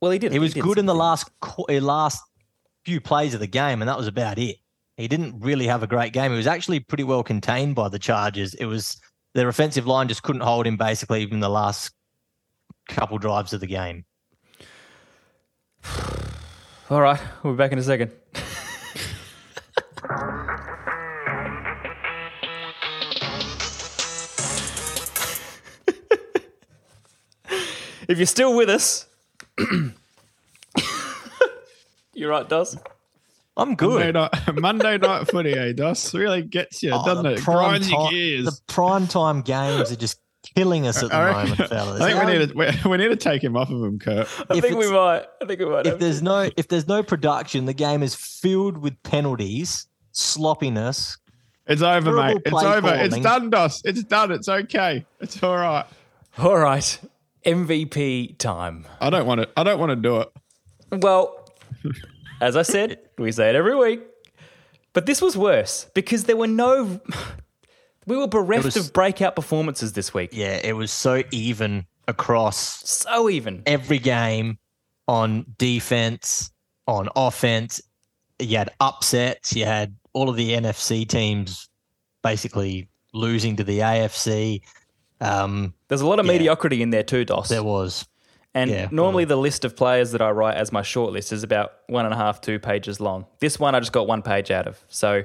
Well, 0.00 0.10
he 0.10 0.18
did. 0.18 0.32
He 0.32 0.38
was 0.38 0.52
he 0.52 0.60
did 0.60 0.66
good 0.66 0.78
in 0.78 0.86
the 0.86 0.94
last 0.94 1.30
last 1.68 2.22
few 2.84 3.00
plays 3.00 3.34
of 3.34 3.40
the 3.40 3.46
game, 3.46 3.80
and 3.80 3.88
that 3.88 3.96
was 3.96 4.08
about 4.08 4.38
it 4.38 4.56
he 4.96 5.08
didn't 5.08 5.40
really 5.40 5.66
have 5.66 5.82
a 5.82 5.86
great 5.86 6.12
game. 6.12 6.30
He 6.30 6.36
was 6.36 6.46
actually 6.46 6.80
pretty 6.80 7.04
well 7.04 7.22
contained 7.22 7.74
by 7.74 7.88
the 7.88 7.98
Chargers. 7.98 8.54
It 8.54 8.66
was 8.66 9.00
their 9.34 9.48
offensive 9.48 9.86
line 9.86 10.08
just 10.08 10.22
couldn't 10.22 10.42
hold 10.42 10.66
him 10.66 10.76
basically 10.76 11.22
even 11.22 11.40
the 11.40 11.48
last 11.48 11.92
couple 12.88 13.18
drives 13.18 13.52
of 13.52 13.60
the 13.60 13.66
game. 13.66 14.04
All 16.90 17.00
right, 17.00 17.20
we'll 17.42 17.54
be 17.54 17.56
back 17.56 17.72
in 17.72 17.78
a 17.78 17.82
second. 17.82 18.12
if 28.12 28.18
you're 28.18 28.26
still 28.26 28.54
with 28.56 28.68
us, 28.70 29.06
you're 32.14 32.30
right, 32.30 32.48
Dos. 32.48 32.76
I'm 33.56 33.70
Monday 33.70 34.06
good. 34.06 34.14
night, 34.14 34.30
Monday 34.54 34.98
night 34.98 35.28
footy, 35.30 35.52
eh, 35.52 35.72
Dos? 35.72 36.14
Really 36.14 36.42
gets 36.42 36.82
you, 36.82 36.90
Oh, 36.92 37.04
doesn't 37.04 37.26
it? 37.26 37.40
prime 37.40 37.70
Grinds 37.70 37.90
your 37.90 38.00
time- 38.00 38.10
gears. 38.12 38.44
The 38.46 38.58
prime 38.66 39.06
time 39.06 39.42
games 39.42 39.92
are 39.92 39.96
just 39.96 40.20
killing 40.56 40.86
us 40.86 41.02
at 41.02 41.10
the 41.10 41.14
I 41.16 41.24
reckon- 41.26 41.50
moment, 41.50 41.68
fellas. 41.68 42.00
I 42.00 42.12
think 42.12 42.24
we 42.26 42.38
need 42.38 42.48
to 42.48 42.54
we, 42.86 42.90
we 42.90 42.96
need 42.98 43.08
to 43.08 43.16
take 43.16 43.42
him 43.44 43.56
off 43.56 43.70
of 43.70 43.82
him, 43.82 43.98
Kurt. 43.98 44.26
I 44.50 44.56
If 44.56 44.62
think 44.62 44.76
we 44.78 44.90
might. 44.90 45.24
I 45.42 45.44
think 45.46 45.60
we 45.60 45.66
might. 45.66 45.86
if 45.86 45.98
there's 45.98 46.18
to. 46.18 46.24
no 46.24 46.50
if 46.56 46.68
there's 46.68 46.88
no 46.88 47.02
production, 47.02 47.66
the 47.66 47.74
game 47.74 48.02
is 48.02 48.14
filled 48.14 48.78
with 48.78 49.00
penalties, 49.02 49.86
sloppiness. 50.12 51.18
It's 51.66 51.82
over, 51.82 52.12
mate. 52.12 52.38
It's 52.44 52.50
play 52.50 52.64
over. 52.66 52.94
It's 52.94 53.18
done, 53.18 53.50
Dos. 53.50 53.82
It's 53.84 54.02
done. 54.02 54.32
It's 54.32 54.48
okay. 54.48 55.04
It's 55.20 55.40
all 55.42 55.56
right. 55.56 55.86
All 56.38 56.56
right, 56.56 56.98
MVP 57.44 58.38
time. 58.38 58.86
I 59.00 59.10
don't 59.10 59.26
want 59.26 59.42
to. 59.42 59.48
I 59.56 59.62
don't 59.64 59.78
want 59.78 59.90
to 59.90 59.96
do 59.96 60.20
it. 60.20 60.28
Well, 61.02 61.48
as 62.40 62.56
I 62.56 62.62
said, 62.62 62.98
we 63.18 63.32
say 63.32 63.48
it 63.50 63.54
every 63.56 63.76
week. 63.76 64.00
But 64.94 65.06
this 65.06 65.22
was 65.22 65.36
worse 65.36 65.86
because 65.94 66.24
there 66.24 66.36
were 66.36 66.46
no. 66.46 67.00
We 68.06 68.16
were 68.16 68.26
bereft 68.26 68.64
was- 68.64 68.76
of 68.76 68.92
breakout 68.92 69.36
performances 69.36 69.92
this 69.92 70.12
week. 70.12 70.30
Yeah, 70.32 70.60
it 70.62 70.74
was 70.74 70.90
so 70.90 71.22
even 71.30 71.86
across 72.08 72.88
So 72.90 73.30
even. 73.30 73.62
every 73.64 73.98
game 74.00 74.58
on 75.06 75.46
defense, 75.56 76.50
on 76.88 77.08
offense. 77.14 77.80
You 78.40 78.58
had 78.58 78.70
upsets. 78.80 79.54
You 79.54 79.66
had 79.66 79.94
all 80.14 80.28
of 80.28 80.34
the 80.36 80.50
NFC 80.50 81.08
teams 81.08 81.68
basically 82.24 82.88
losing 83.14 83.54
to 83.56 83.62
the 83.64 83.78
AFC. 83.78 84.62
Um, 85.22 85.74
There's 85.88 86.00
a 86.00 86.06
lot 86.06 86.18
of 86.18 86.26
Yeah. 86.26 86.32
mediocrity 86.32 86.82
in 86.82 86.90
there 86.90 87.02
too, 87.02 87.24
Dos. 87.24 87.48
there 87.48 87.62
was 87.62 88.06
And 88.54 88.70
Yeah, 88.70 88.88
normally 88.90 89.24
the 89.24 89.36
list 89.36 89.64
of 89.64 89.74
players 89.76 90.12
that 90.12 90.20
I 90.20 90.30
write 90.30 90.56
as 90.58 90.72
my 90.72 90.82
short 90.82 91.12
list 91.14 91.32
is 91.32 91.42
about 91.42 91.72
one 91.86 92.04
and 92.04 92.12
a 92.12 92.16
half, 92.18 92.40
two 92.42 92.58
pages 92.58 93.00
long. 93.00 93.24
This 93.40 93.58
one 93.58 93.74
I 93.74 93.80
just 93.80 93.92
got 93.92 94.06
one 94.06 94.20
page 94.20 94.50
out 94.50 94.66
of. 94.66 94.78
So 94.88 95.22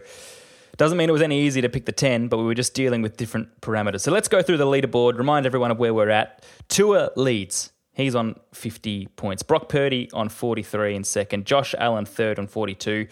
doesn't 0.77 0.98
mean 0.98 1.10
it 1.10 1.12
was 1.12 1.22
any 1.22 1.42
easier 1.42 1.62
to 1.63 1.68
pick 1.70 1.86
the 1.86 1.92
10, 1.92 2.30
but 2.30 2.38
we 2.38 2.44
were 2.46 2.54
just 2.54 2.74
dealing 2.74 3.01
with 3.01 3.18
different 3.18 3.50
parameters. 3.60 4.00
So 4.01 4.12
let's 4.12 4.27
go 4.30 4.42
through 4.42 4.58
the 4.58 4.66
leaderboard, 4.66 5.18
remind 5.18 5.46
everyone 5.46 5.72
of 5.72 5.77
where 5.80 5.94
we're 5.94 6.10
at. 6.10 6.46
Tua 6.70 7.10
leads. 7.18 7.72
He's 7.94 8.13
on 8.16 8.39
50 8.54 9.08
points. 9.18 9.42
Brock 9.44 9.68
Purdy 9.68 10.10
on 10.13 10.30
43 10.30 10.96
in 10.96 11.04
second. 11.04 11.46
Josh 11.46 11.74
Allen 11.80 12.06
third 12.06 12.38
on 12.39 12.48
42. 12.48 13.08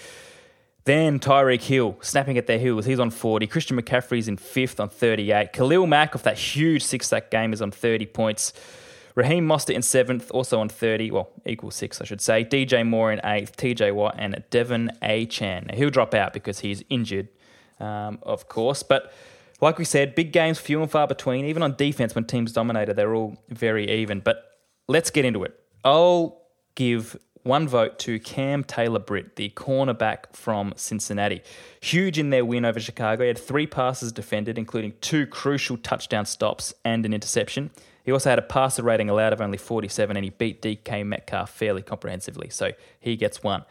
Then 0.86 1.20
Tyreek 1.20 1.62
Hill 1.62 1.98
snapping 2.02 2.38
at 2.38 2.46
their 2.46 2.60
heels. 2.60 2.86
He's 2.86 3.00
on 3.00 3.10
40. 3.10 3.48
Christian 3.48 3.80
McCaffrey's 3.80 4.28
in 4.28 4.38
fifth 4.38 4.80
on 4.80 4.88
38. 4.88 5.52
Khalil 5.52 5.88
Mack 5.88 6.16
off 6.16 6.24
that 6.24 6.38
huge 6.38 6.84
six 6.84 7.08
sack 7.08 7.32
game 7.32 7.54
is 7.54 7.62
on 7.62 7.72
30 7.72 8.06
points. 8.06 8.54
Raheem 9.16 9.48
Mostert 9.48 9.76
in 9.76 9.82
seventh, 9.82 10.30
also 10.32 10.60
on 10.60 10.70
30, 10.70 11.10
well, 11.10 11.30
equal 11.46 11.72
six, 11.72 12.02
I 12.02 12.06
should 12.06 12.22
say. 12.22 12.44
DJ 12.44 12.86
Moore 12.86 13.12
in 13.12 13.22
eighth, 13.24 13.56
TJ 13.56 13.94
Watt, 13.96 14.16
and 14.18 14.44
Devon 14.50 14.92
A. 15.02 15.26
Chan. 15.26 15.68
Now, 15.70 15.76
he'll 15.76 15.90
drop 15.90 16.14
out 16.14 16.34
because 16.34 16.60
he's 16.60 16.84
injured, 16.90 17.30
um, 17.80 18.20
of 18.22 18.50
course. 18.50 18.84
But 18.84 19.12
like 19.62 19.78
we 19.78 19.86
said, 19.86 20.16
big 20.16 20.34
games 20.34 20.60
few 20.60 20.82
and 20.82 20.92
far 20.92 21.08
between. 21.08 21.46
Even 21.46 21.64
on 21.64 21.76
defense, 21.76 22.14
when 22.14 22.26
teams 22.26 22.52
dominated, 22.52 22.96
they're 22.96 23.16
all 23.16 23.38
very 23.50 23.90
even. 23.90 24.20
But 24.20 24.44
let's 24.88 25.10
get 25.10 25.24
into 25.24 25.46
it. 25.46 25.58
I'll 25.86 26.42
give 26.76 27.18
one 27.46 27.68
vote 27.68 28.00
to 28.00 28.20
Cam 28.20 28.64
Taylor 28.64 28.98
Britt, 28.98 29.36
the 29.36 29.50
cornerback 29.52 30.34
from 30.34 30.74
Cincinnati. 30.76 31.44
Huge 31.80 32.18
in 32.18 32.32
their 32.32 32.44
win 32.44 32.66
over 32.66 32.80
Chicago. 32.80 33.22
He 33.22 33.28
had 33.28 33.38
three 33.38 33.68
passes 33.68 34.12
defended, 34.12 34.58
including 34.58 34.94
two 35.00 35.28
crucial 35.28 35.78
touchdown 35.78 36.26
stops 36.26 36.74
and 36.84 37.06
an 37.06 37.14
interception. 37.14 37.70
He 38.04 38.12
also 38.12 38.32
had 38.32 38.40
a 38.40 38.44
passer 38.44 38.82
rating 38.82 39.12
allowed 39.12 39.32
of 39.32 39.42
only 39.42 39.60
47, 39.60 40.18
and 40.18 40.24
he 40.24 40.32
beat 40.32 40.62
DK 40.64 41.06
Metcalf 41.06 41.52
fairly 41.52 41.84
comprehensively. 41.84 42.50
So 42.50 42.72
he 43.00 43.16
gets 43.16 43.44
one. 43.44 43.64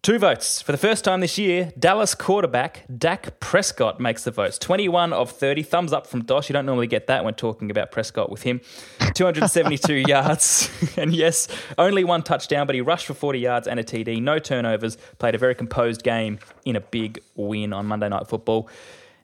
Two 0.00 0.18
votes. 0.18 0.62
For 0.62 0.70
the 0.70 0.78
first 0.78 1.04
time 1.04 1.20
this 1.20 1.38
year, 1.38 1.72
Dallas 1.76 2.14
quarterback 2.14 2.84
Dak 2.96 3.40
Prescott 3.40 3.98
makes 3.98 4.22
the 4.22 4.30
votes. 4.30 4.56
21 4.56 5.12
of 5.12 5.32
30. 5.32 5.64
Thumbs 5.64 5.92
up 5.92 6.06
from 6.06 6.24
Dosh. 6.24 6.48
You 6.48 6.52
don't 6.52 6.66
normally 6.66 6.86
get 6.86 7.08
that 7.08 7.24
when 7.24 7.34
talking 7.34 7.68
about 7.70 7.90
Prescott 7.90 8.30
with 8.30 8.42
him. 8.42 8.60
272 9.14 9.94
yards. 10.08 10.70
And 10.96 11.14
yes, 11.14 11.48
only 11.76 12.02
one 12.02 12.22
touchdown, 12.22 12.66
but 12.66 12.74
he 12.74 12.80
rushed 12.80 13.06
for 13.06 13.14
40 13.14 13.38
yards 13.38 13.68
and 13.68 13.78
a 13.78 13.84
TD. 13.84 14.20
No 14.22 14.38
turnovers. 14.38 14.96
Played 15.18 15.34
a 15.34 15.38
very 15.38 15.54
composed 15.54 16.02
game 16.02 16.38
in 16.64 16.76
a 16.76 16.80
big 16.80 17.20
win 17.34 17.72
on 17.72 17.86
Monday 17.86 18.08
Night 18.08 18.26
Football. 18.28 18.68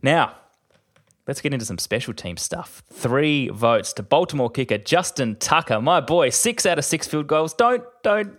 Now, 0.02 0.34
Let's 1.26 1.40
get 1.40 1.54
into 1.54 1.64
some 1.64 1.78
special 1.78 2.12
team 2.12 2.36
stuff. 2.36 2.82
Three 2.92 3.48
votes 3.48 3.94
to 3.94 4.02
Baltimore 4.02 4.50
kicker 4.50 4.76
Justin 4.76 5.36
Tucker, 5.36 5.80
my 5.80 6.00
boy. 6.00 6.28
Six 6.28 6.66
out 6.66 6.78
of 6.78 6.84
six 6.84 7.06
field 7.08 7.28
goals. 7.28 7.54
Don't 7.54 7.82
don't 8.02 8.36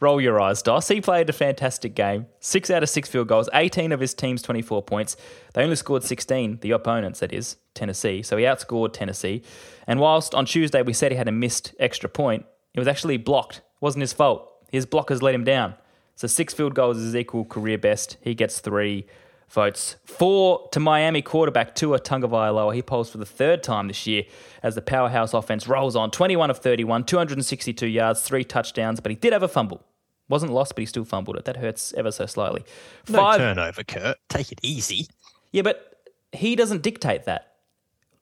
roll 0.00 0.20
your 0.20 0.40
eyes, 0.40 0.62
Dos. 0.62 0.88
He 0.88 1.00
played 1.00 1.28
a 1.28 1.32
fantastic 1.32 1.94
game. 1.94 2.26
Six 2.40 2.70
out 2.70 2.82
of 2.82 2.88
six 2.88 3.08
field 3.08 3.28
goals. 3.28 3.48
18 3.52 3.92
of 3.92 4.00
his 4.00 4.14
team's 4.14 4.42
24 4.42 4.82
points. 4.82 5.16
They 5.54 5.62
only 5.62 5.76
scored 5.76 6.02
16, 6.04 6.58
the 6.60 6.70
opponents, 6.70 7.20
that 7.20 7.32
is, 7.32 7.56
Tennessee. 7.74 8.22
So 8.22 8.36
he 8.36 8.44
outscored 8.44 8.92
Tennessee. 8.92 9.42
And 9.86 10.00
whilst 10.00 10.34
on 10.34 10.46
Tuesday 10.46 10.82
we 10.82 10.92
said 10.92 11.12
he 11.12 11.18
had 11.18 11.28
a 11.28 11.32
missed 11.32 11.74
extra 11.78 12.08
point, 12.08 12.46
it 12.74 12.78
was 12.78 12.88
actually 12.88 13.16
blocked. 13.16 13.58
It 13.58 13.80
wasn't 13.80 14.02
his 14.02 14.12
fault. 14.12 14.48
His 14.70 14.86
blockers 14.86 15.22
let 15.22 15.34
him 15.34 15.44
down. 15.44 15.74
So 16.14 16.26
six 16.26 16.52
field 16.52 16.74
goals 16.74 16.98
is 16.98 17.04
his 17.04 17.16
equal 17.16 17.44
career 17.44 17.78
best. 17.78 18.16
He 18.20 18.34
gets 18.34 18.60
three 18.60 19.06
votes. 19.50 19.96
Four 20.04 20.68
to 20.72 20.80
Miami 20.80 21.22
quarterback 21.22 21.74
Tua 21.74 22.00
Tagovailoa. 22.00 22.74
He 22.74 22.82
polls 22.82 23.10
for 23.10 23.18
the 23.18 23.26
third 23.26 23.62
time 23.62 23.88
this 23.88 24.06
year 24.06 24.24
as 24.62 24.74
the 24.74 24.82
powerhouse 24.82 25.34
offense 25.34 25.66
rolls 25.68 25.96
on. 25.96 26.10
21 26.10 26.50
of 26.50 26.58
31, 26.58 27.04
262 27.04 27.86
yards, 27.86 28.22
three 28.22 28.44
touchdowns, 28.44 29.00
but 29.00 29.10
he 29.10 29.16
did 29.16 29.32
have 29.32 29.42
a 29.42 29.48
fumble. 29.48 29.84
Wasn't 30.28 30.52
lost, 30.52 30.74
but 30.74 30.82
he 30.82 30.86
still 30.86 31.04
fumbled 31.04 31.36
it. 31.36 31.44
That 31.44 31.56
hurts 31.56 31.92
ever 31.94 32.12
so 32.12 32.26
slightly. 32.26 32.64
no 33.08 33.36
turnover, 33.36 33.82
Kurt. 33.82 34.16
Take 34.28 34.52
it 34.52 34.60
easy. 34.62 35.08
yeah, 35.50 35.62
but 35.62 35.96
he 36.32 36.54
doesn't 36.54 36.82
dictate 36.82 37.24
that. 37.24 37.54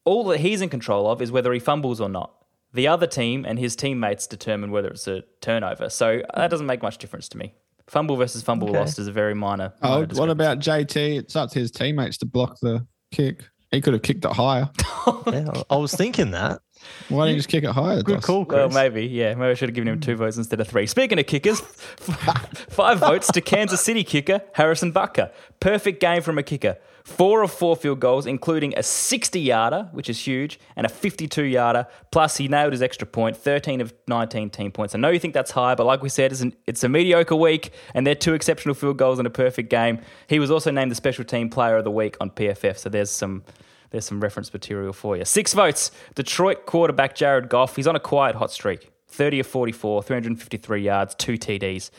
All 0.05 0.25
that 0.29 0.41
he's 0.41 0.63
in 0.63 0.71
control 0.71 1.11
of 1.11 1.21
is 1.21 1.31
whether 1.31 1.53
he 1.53 1.59
fumbles 1.59 2.01
or 2.01 2.09
not. 2.09 2.33
The 2.73 2.89
other 2.89 3.07
team 3.07 3.45
and 3.45 3.59
his 3.59 3.77
teammates 3.77 4.27
determine 4.27 4.71
whether 4.71 4.89
it's 4.89 5.07
a 5.07 5.23
turnover. 5.41 5.91
So 5.91 6.23
uh, 6.31 6.41
that 6.41 6.51
doesn't 6.51 6.67
make 6.67 6.83
much 6.83 6.97
difference 6.99 7.29
to 7.31 7.39
me. 7.39 7.55
Fumble 7.89 8.17
versus 8.17 8.43
fumble 8.43 8.69
Okay. 8.69 8.79
lost 8.79 8.99
is 8.99 9.07
a 9.09 9.13
very 9.13 9.35
minor. 9.35 9.73
Oh, 9.83 10.01
minor 10.01 10.15
what 10.15 10.31
about 10.31 10.59
JT? 10.61 11.19
It's 11.19 11.35
up 11.35 11.51
to 11.51 11.59
his 11.59 11.71
teammates 11.71 12.19
to 12.19 12.27
block 12.27 12.59
the 12.61 12.87
kick. 13.11 13.45
He 13.71 13.81
could 13.81 13.93
have 13.95 14.03
kicked 14.03 14.25
it 14.25 14.33
higher. 14.33 14.71
Yeah, 15.27 15.49
I- 15.55 15.63
I 15.75 15.77
was 15.77 15.95
thinking 15.95 16.33
that. 16.33 16.61
Why 17.09 17.25
don't 17.25 17.31
you 17.31 17.37
just 17.39 17.49
kick 17.49 17.65
it 17.65 17.71
higher? 17.71 18.03
Good 18.03 18.17
Dos? 18.17 18.25
call, 18.27 18.45
Well, 18.45 18.69
maybe, 18.69 19.07
yeah. 19.07 19.35
Maybe 19.35 19.51
I 19.51 19.55
should 19.55 19.71
have 19.71 19.75
given 19.75 19.89
him 19.89 20.01
two 20.01 20.17
votes 20.17 20.37
instead 20.37 20.61
of 20.61 20.69
three. 20.69 20.87
Speaking 20.87 21.19
of 21.19 21.27
kickers, 21.27 21.61
five 22.69 22.99
votes 22.99 23.33
to 23.33 23.41
Kansas 23.41 23.81
City 23.81 24.05
kicker 24.05 24.43
Harrison 24.55 24.93
Butker. 24.93 25.31
Perfect 25.61 26.01
game 26.01 26.21
from 26.23 26.37
a 26.39 26.43
kicker. 26.43 26.77
Four 27.09 27.43
of 27.43 27.51
four 27.51 27.75
field 27.75 28.01
goals, 28.01 28.27
including 28.27 28.75
a 28.77 28.83
60 28.83 29.41
yarder, 29.41 29.89
which 29.93 30.11
is 30.11 30.27
huge, 30.27 30.61
and 30.77 30.85
a 30.85 30.91
52 30.91 31.43
yarder. 31.43 31.87
Plus, 32.13 32.37
he 32.37 32.49
nailed 32.49 32.73
his 32.73 32.83
extra 32.83 33.07
point, 33.07 33.35
13 33.35 33.81
of 33.81 33.95
19 34.07 34.51
team 34.51 34.71
points. 34.71 34.95
I 34.95 34.99
know 34.99 35.09
you 35.09 35.19
think 35.19 35.33
that's 35.33 35.51
high, 35.53 35.75
but 35.75 35.87
like 35.87 36.03
we 36.03 36.11
said, 36.11 36.33
it's, 36.33 36.43
an, 36.43 36.55
it's 36.67 36.85
a 36.85 36.89
mediocre 36.89 37.35
week, 37.35 37.73
and 37.95 38.07
they're 38.07 38.15
two 38.15 38.35
exceptional 38.35 38.75
field 38.75 38.99
goals 38.99 39.19
in 39.19 39.25
a 39.25 39.31
perfect 39.31 39.71
game. 39.71 40.01
He 40.29 40.39
was 40.39 40.51
also 40.51 40.71
named 40.71 40.91
the 40.91 40.95
special 40.95 41.25
team 41.25 41.49
player 41.49 41.79
of 41.79 41.85
the 41.85 41.91
week 41.91 42.15
on 42.21 42.29
PFF, 42.31 42.77
so 42.77 42.91
there's 42.91 43.11
some 43.11 43.43
there's 43.91 44.05
some 44.05 44.21
reference 44.21 44.53
material 44.53 44.93
for 44.93 45.17
you. 45.17 45.25
Six 45.25 45.55
votes. 45.55 45.91
Detroit 46.15 46.67
quarterback 46.67 47.15
Jared 47.15 47.49
Goff. 47.49 47.75
He's 47.75 47.87
on 47.87 47.97
a 47.97 48.01
quiet 48.01 48.37
hot 48.37 48.53
streak. 48.53 48.91
30 49.09 49.41
of 49.41 49.47
44, 49.47 50.03
353 50.03 50.83
yards, 50.83 51.15
two 51.15 51.39
TDs. 51.39 51.91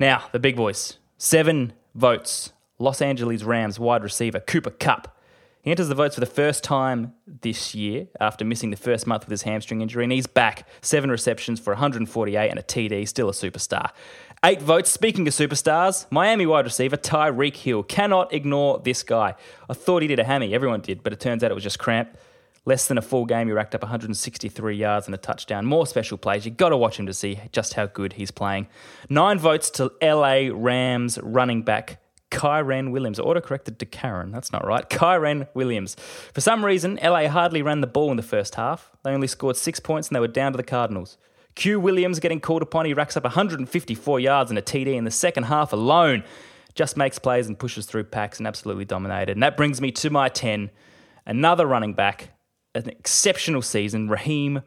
Now, 0.00 0.24
the 0.32 0.40
big 0.40 0.56
boys. 0.56 0.98
Seven 1.16 1.74
votes. 1.94 2.52
Los 2.82 3.00
Angeles 3.00 3.44
Rams 3.44 3.78
wide 3.78 4.02
receiver 4.02 4.40
Cooper 4.40 4.70
Kupp. 4.70 5.16
He 5.62 5.70
enters 5.70 5.86
the 5.86 5.94
votes 5.94 6.16
for 6.16 6.20
the 6.20 6.26
first 6.26 6.64
time 6.64 7.14
this 7.26 7.76
year 7.76 8.08
after 8.20 8.44
missing 8.44 8.70
the 8.70 8.76
first 8.76 9.06
month 9.06 9.22
with 9.22 9.30
his 9.30 9.42
hamstring 9.42 9.80
injury, 9.80 10.02
and 10.02 10.12
he's 10.12 10.26
back. 10.26 10.66
Seven 10.80 11.08
receptions 11.08 11.60
for 11.60 11.74
148 11.74 12.50
and 12.50 12.58
a 12.58 12.62
TD, 12.62 13.06
still 13.06 13.28
a 13.28 13.32
superstar. 13.32 13.90
Eight 14.44 14.60
votes. 14.60 14.90
Speaking 14.90 15.28
of 15.28 15.32
superstars, 15.32 16.06
Miami 16.10 16.44
wide 16.44 16.64
receiver 16.64 16.96
Tyreek 16.96 17.54
Hill. 17.54 17.84
Cannot 17.84 18.34
ignore 18.34 18.80
this 18.80 19.04
guy. 19.04 19.36
I 19.70 19.74
thought 19.74 20.02
he 20.02 20.08
did 20.08 20.18
a 20.18 20.24
hammy. 20.24 20.52
Everyone 20.52 20.80
did, 20.80 21.04
but 21.04 21.12
it 21.12 21.20
turns 21.20 21.44
out 21.44 21.52
it 21.52 21.54
was 21.54 21.62
just 21.62 21.78
cramp. 21.78 22.18
Less 22.64 22.88
than 22.88 22.98
a 22.98 23.02
full 23.02 23.26
game, 23.26 23.46
he 23.46 23.52
racked 23.52 23.76
up 23.76 23.82
163 23.82 24.76
yards 24.76 25.06
and 25.06 25.14
a 25.14 25.18
touchdown. 25.18 25.66
More 25.66 25.86
special 25.86 26.18
plays. 26.18 26.44
you 26.44 26.50
got 26.50 26.70
to 26.70 26.76
watch 26.76 26.98
him 26.98 27.06
to 27.06 27.14
see 27.14 27.38
just 27.52 27.74
how 27.74 27.86
good 27.86 28.14
he's 28.14 28.32
playing. 28.32 28.66
Nine 29.08 29.38
votes 29.38 29.70
to 29.70 29.92
LA 30.02 30.48
Rams 30.52 31.20
running 31.22 31.62
back 31.62 32.01
Kyren 32.32 32.90
Williams. 32.90 33.18
Autocorrected 33.18 33.78
to 33.78 33.86
Karen. 33.86 34.32
That's 34.32 34.50
not 34.52 34.66
right. 34.66 34.88
Kyren 34.88 35.46
Williams. 35.54 35.94
For 36.32 36.40
some 36.40 36.64
reason, 36.64 36.98
LA 37.02 37.28
hardly 37.28 37.62
ran 37.62 37.82
the 37.82 37.86
ball 37.86 38.10
in 38.10 38.16
the 38.16 38.22
first 38.22 38.54
half. 38.56 38.90
They 39.04 39.10
only 39.10 39.28
scored 39.28 39.56
six 39.56 39.78
points 39.78 40.08
and 40.08 40.16
they 40.16 40.20
were 40.20 40.28
down 40.28 40.52
to 40.52 40.56
the 40.56 40.64
Cardinals. 40.64 41.18
Q 41.54 41.78
Williams 41.78 42.18
getting 42.18 42.40
called 42.40 42.62
upon. 42.62 42.86
He 42.86 42.94
racks 42.94 43.16
up 43.16 43.24
154 43.24 44.18
yards 44.18 44.50
and 44.50 44.58
a 44.58 44.62
TD 44.62 44.94
in 44.94 45.04
the 45.04 45.10
second 45.10 45.44
half 45.44 45.72
alone. 45.74 46.24
Just 46.74 46.96
makes 46.96 47.18
plays 47.18 47.46
and 47.46 47.58
pushes 47.58 47.84
through 47.84 48.04
packs 48.04 48.38
and 48.38 48.46
absolutely 48.46 48.86
dominated. 48.86 49.32
And 49.32 49.42
that 49.42 49.58
brings 49.58 49.80
me 49.80 49.92
to 49.92 50.08
my 50.08 50.30
10. 50.30 50.70
Another 51.26 51.66
running 51.66 51.92
back, 51.92 52.30
an 52.74 52.88
exceptional 52.88 53.60
season, 53.60 54.08
Raheem 54.08 54.62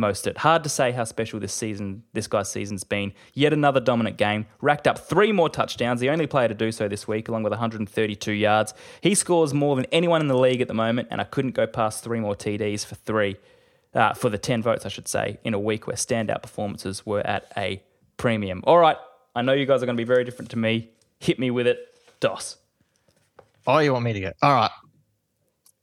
Mostert. 0.00 0.38
Hard 0.38 0.62
to 0.64 0.68
say 0.68 0.92
how 0.92 1.04
special 1.04 1.38
this 1.38 1.52
season, 1.52 2.02
this 2.12 2.26
guy's 2.26 2.50
season's 2.50 2.84
been. 2.84 3.12
Yet 3.34 3.52
another 3.52 3.80
dominant 3.80 4.16
game. 4.16 4.46
Racked 4.60 4.86
up 4.86 4.98
three 4.98 5.32
more 5.32 5.48
touchdowns, 5.48 6.00
the 6.00 6.10
only 6.10 6.26
player 6.26 6.48
to 6.48 6.54
do 6.54 6.72
so 6.72 6.88
this 6.88 7.06
week, 7.06 7.28
along 7.28 7.42
with 7.42 7.52
132 7.52 8.32
yards. 8.32 8.74
He 9.00 9.14
scores 9.14 9.52
more 9.52 9.76
than 9.76 9.86
anyone 9.86 10.20
in 10.20 10.28
the 10.28 10.38
league 10.38 10.60
at 10.60 10.68
the 10.68 10.74
moment, 10.74 11.08
and 11.10 11.20
I 11.20 11.24
couldn't 11.24 11.52
go 11.52 11.66
past 11.66 12.02
three 12.02 12.20
more 12.20 12.34
TDs 12.34 12.84
for 12.84 12.94
three, 12.94 13.36
uh, 13.94 14.14
for 14.14 14.28
the 14.28 14.38
10 14.38 14.62
votes, 14.62 14.86
I 14.86 14.88
should 14.88 15.08
say, 15.08 15.38
in 15.44 15.54
a 15.54 15.60
week 15.60 15.86
where 15.86 15.96
standout 15.96 16.42
performances 16.42 17.04
were 17.04 17.26
at 17.26 17.52
a 17.56 17.82
premium. 18.16 18.62
All 18.64 18.78
right, 18.78 18.96
I 19.36 19.42
know 19.42 19.52
you 19.52 19.66
guys 19.66 19.82
are 19.82 19.86
going 19.86 19.96
to 19.96 20.00
be 20.00 20.06
very 20.06 20.24
different 20.24 20.50
to 20.52 20.58
me. 20.58 20.90
Hit 21.18 21.38
me 21.38 21.50
with 21.50 21.66
it, 21.66 21.78
Dos. 22.20 22.56
Oh, 23.66 23.78
you 23.78 23.92
want 23.92 24.04
me 24.04 24.12
to 24.14 24.20
go? 24.20 24.32
All 24.42 24.54
right. 24.54 24.70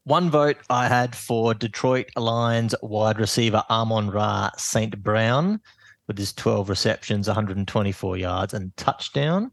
One 0.08 0.30
vote 0.30 0.56
I 0.70 0.88
had 0.88 1.14
for 1.14 1.54
Detroit 1.54 2.12
Lions 2.16 2.74
wide 2.82 3.20
receiver 3.20 3.62
Amon 3.70 4.10
Ra 4.10 4.50
St. 4.56 4.98
Brown 5.04 5.60
with 6.08 6.18
his 6.18 6.32
12 6.32 6.70
receptions, 6.70 7.28
124 7.28 8.16
yards, 8.16 8.54
and 8.54 8.76
touchdown. 8.78 9.52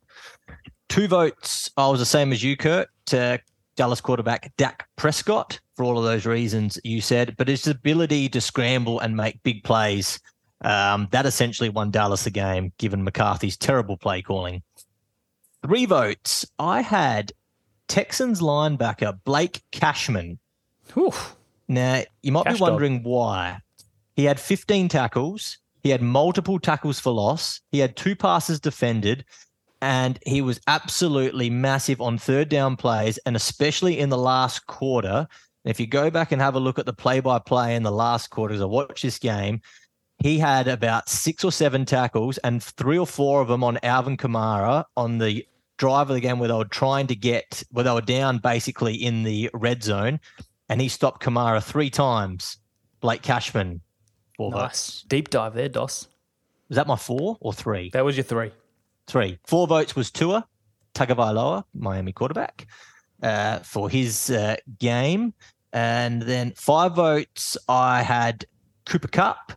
Two 0.88 1.09
votes, 1.09 1.69
I 1.77 1.88
was 1.88 1.99
the 1.99 2.07
same 2.07 2.31
as 2.31 2.45
you, 2.45 2.57
Kurt, 2.57 2.88
to 3.07 3.40
Dallas 3.75 4.01
quarterback 4.01 4.53
Dak 4.57 4.87
Prescott 4.95 5.59
for 5.75 5.83
all 5.83 5.99
of 5.99 6.05
those 6.05 6.25
reasons 6.25 6.79
you 6.85 7.01
said, 7.01 7.35
but 7.37 7.49
his 7.49 7.67
ability 7.67 8.29
to 8.29 8.40
scramble 8.40 9.01
and 9.01 9.17
make 9.17 9.43
big 9.43 9.64
plays, 9.64 10.21
um, 10.61 11.09
that 11.11 11.27
essentially 11.27 11.69
won 11.69 11.90
Dallas 11.90 12.23
the 12.23 12.31
game, 12.31 12.73
given 12.79 13.03
McCarthy's 13.03 13.57
terrible 13.57 13.97
play 13.97 14.23
calling. 14.23 14.62
Three 15.67 15.85
votes, 15.85 16.47
I 16.61 16.81
had 16.81 17.33
Texans 17.88 18.40
linebacker 18.40 19.19
Blake 19.25 19.61
Cashman 19.73 20.38
Whew. 20.92 21.12
now, 21.68 22.03
you 22.23 22.33
might 22.33 22.44
Cash 22.44 22.55
be 22.55 22.59
dog. 22.59 22.68
wondering 22.70 23.03
why. 23.03 23.59
He 24.16 24.25
had 24.25 24.38
15 24.38 24.88
tackles, 24.88 25.59
he 25.83 25.90
had 25.90 26.03
multiple 26.03 26.59
tackles 26.59 27.01
for 27.01 27.12
loss, 27.12 27.61
he 27.73 27.79
had 27.79 27.97
two 27.97 28.14
passes 28.14 28.61
defended, 28.61 29.25
and 29.83 30.18
he 30.25 30.40
was 30.40 30.61
absolutely 30.66 31.51
massive 31.51 32.01
on 32.01 32.16
third 32.16 32.49
down 32.49 32.77
plays, 32.77 33.18
and 33.27 33.37
especially 33.37 33.99
in 33.99 34.09
the 34.09 34.18
last 34.18 34.66
quarter. 34.66 35.27
If 35.64 35.81
you 35.81 35.87
go 35.87 36.11
back 36.11 36.31
and 36.31 36.40
have 36.42 36.55
a 36.55 36.61
look 36.61 36.79
at 36.79 36.87
the 36.87 36.92
play 36.92 37.20
by 37.20 37.38
play 37.38 37.75
in 37.75 37.83
the 37.83 37.90
last 37.90 38.29
quarter, 38.29 38.55
as 38.55 38.61
I 38.61 38.66
watched 38.66 39.03
this 39.03 39.18
game, 39.18 39.62
he 40.18 40.38
had 40.38 40.68
about 40.68 41.09
six 41.09 41.42
or 41.42 41.51
seven 41.51 41.85
tackles 41.85 42.38
and 42.38 42.62
three 42.62 42.99
or 42.99 43.07
four 43.07 43.40
of 43.40 43.49
them 43.49 43.64
on 43.64 43.79
Alvin 43.83 44.16
Kamara 44.16 44.85
on 44.97 45.18
the 45.18 45.47
drive 45.77 46.09
of 46.09 46.14
the 46.14 46.20
game 46.20 46.38
where 46.38 46.49
they 46.49 46.55
were 46.55 46.64
trying 46.66 47.07
to 47.09 47.16
get, 47.16 47.62
where 47.70 47.85
they 47.85 47.90
were 47.90 48.01
down 48.01 48.38
basically 48.38 48.94
in 48.94 49.23
the 49.23 49.51
red 49.55 49.83
zone 49.83 50.20
and 50.68 50.81
he 50.81 50.88
stopped 50.88 51.22
Kamara 51.22 51.62
three 51.62 51.90
times. 51.90 52.59
Blake 53.00 53.22
Cashman, 53.22 53.81
four 54.37 54.50
Nice. 54.50 54.61
votes. 54.61 55.05
Deep 55.09 55.29
dive 55.31 55.55
there, 55.55 55.68
Dos. 55.68 56.09
Was 56.68 56.77
that 56.77 56.87
my 56.87 56.96
four 56.96 57.37
or 57.40 57.53
three? 57.53 57.90
That 57.92 58.05
was 58.05 58.16
your 58.16 58.24
three. 58.24 58.50
Three. 59.07 59.38
Four 59.46 59.66
votes 59.66 59.94
was 59.94 60.11
Tua 60.11 60.46
Tagovailoa, 60.94 61.64
Miami 61.74 62.12
quarterback, 62.12 62.66
uh, 63.22 63.59
for 63.59 63.90
his 63.90 64.31
uh, 64.31 64.57
game, 64.79 65.35
and 65.72 66.22
then 66.22 66.53
five 66.57 66.94
votes 66.94 67.59
I 67.68 68.03
had 68.03 68.46
Cooper 68.87 69.09
Kupp, 69.09 69.53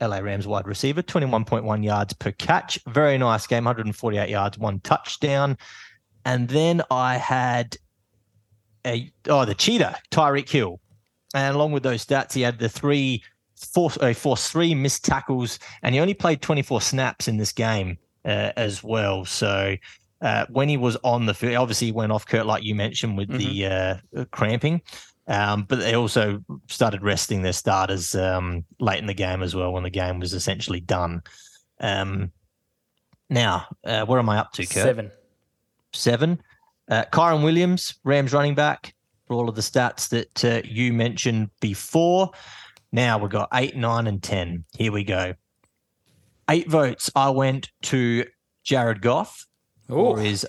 LA 0.00 0.18
Rams 0.18 0.46
wide 0.46 0.66
receiver, 0.66 1.00
twenty-one 1.00 1.44
point 1.46 1.64
one 1.64 1.82
yards 1.82 2.12
per 2.12 2.32
catch. 2.32 2.78
Very 2.88 3.16
nice 3.16 3.46
game, 3.46 3.64
one 3.64 3.74
hundred 3.74 3.86
and 3.86 3.96
forty-eight 3.96 4.28
yards, 4.30 4.58
one 4.58 4.80
touchdown, 4.80 5.56
and 6.26 6.48
then 6.48 6.82
I 6.90 7.16
had 7.16 7.76
a 8.86 9.10
oh 9.28 9.44
the 9.44 9.54
cheetah 9.54 9.98
Tyreek 10.10 10.48
Hill, 10.48 10.80
and 11.34 11.54
along 11.54 11.72
with 11.72 11.82
those 11.82 12.04
stats, 12.04 12.32
he 12.32 12.42
had 12.42 12.58
the 12.58 12.68
three 12.68 13.22
forced 13.56 14.02
uh, 14.02 14.12
forced 14.14 14.50
three 14.50 14.74
missed 14.74 15.04
tackles, 15.04 15.58
and 15.82 15.94
he 15.94 16.00
only 16.00 16.14
played 16.14 16.42
twenty 16.42 16.62
four 16.62 16.80
snaps 16.80 17.28
in 17.28 17.36
this 17.36 17.52
game 17.52 17.98
uh, 18.24 18.52
as 18.56 18.82
well. 18.82 19.24
So. 19.24 19.76
Uh, 20.20 20.46
when 20.50 20.68
he 20.68 20.76
was 20.76 20.96
on 21.02 21.26
the 21.26 21.34
field, 21.34 21.56
obviously 21.56 21.88
he 21.88 21.92
went 21.92 22.12
off 22.12 22.24
Kurt, 22.24 22.46
like 22.46 22.62
you 22.62 22.76
mentioned, 22.76 23.18
with 23.18 23.28
the 23.28 23.66
uh, 23.66 24.24
cramping. 24.30 24.80
Um, 25.26 25.64
but 25.64 25.80
they 25.80 25.96
also 25.96 26.44
started 26.68 27.02
resting 27.02 27.42
their 27.42 27.52
starters 27.52 28.14
um, 28.14 28.64
late 28.78 29.00
in 29.00 29.06
the 29.06 29.14
game 29.14 29.42
as 29.42 29.56
well 29.56 29.72
when 29.72 29.82
the 29.82 29.90
game 29.90 30.20
was 30.20 30.32
essentially 30.32 30.78
done. 30.78 31.22
Um, 31.80 32.30
now, 33.30 33.66
uh, 33.84 34.04
where 34.04 34.20
am 34.20 34.28
I 34.28 34.38
up 34.38 34.52
to, 34.52 34.62
Kurt? 34.62 34.84
Seven. 34.84 35.10
seven. 35.92 36.42
Uh, 36.92 37.06
Kyren 37.10 37.42
Williams, 37.42 37.94
Rams 38.04 38.34
running 38.34 38.54
back, 38.54 38.94
for 39.26 39.32
all 39.32 39.48
of 39.48 39.54
the 39.54 39.62
stats 39.62 40.10
that 40.10 40.44
uh, 40.44 40.60
you 40.62 40.92
mentioned 40.92 41.48
before. 41.62 42.30
Now 42.92 43.16
we've 43.16 43.30
got 43.30 43.48
eight, 43.54 43.74
nine, 43.74 44.06
and 44.06 44.22
10. 44.22 44.64
Here 44.76 44.92
we 44.92 45.02
go. 45.02 45.32
Eight 46.50 46.68
votes. 46.68 47.08
I 47.16 47.30
went 47.30 47.70
to 47.84 48.26
Jared 48.62 49.00
Goff 49.00 49.46
for 49.88 50.18
his 50.18 50.46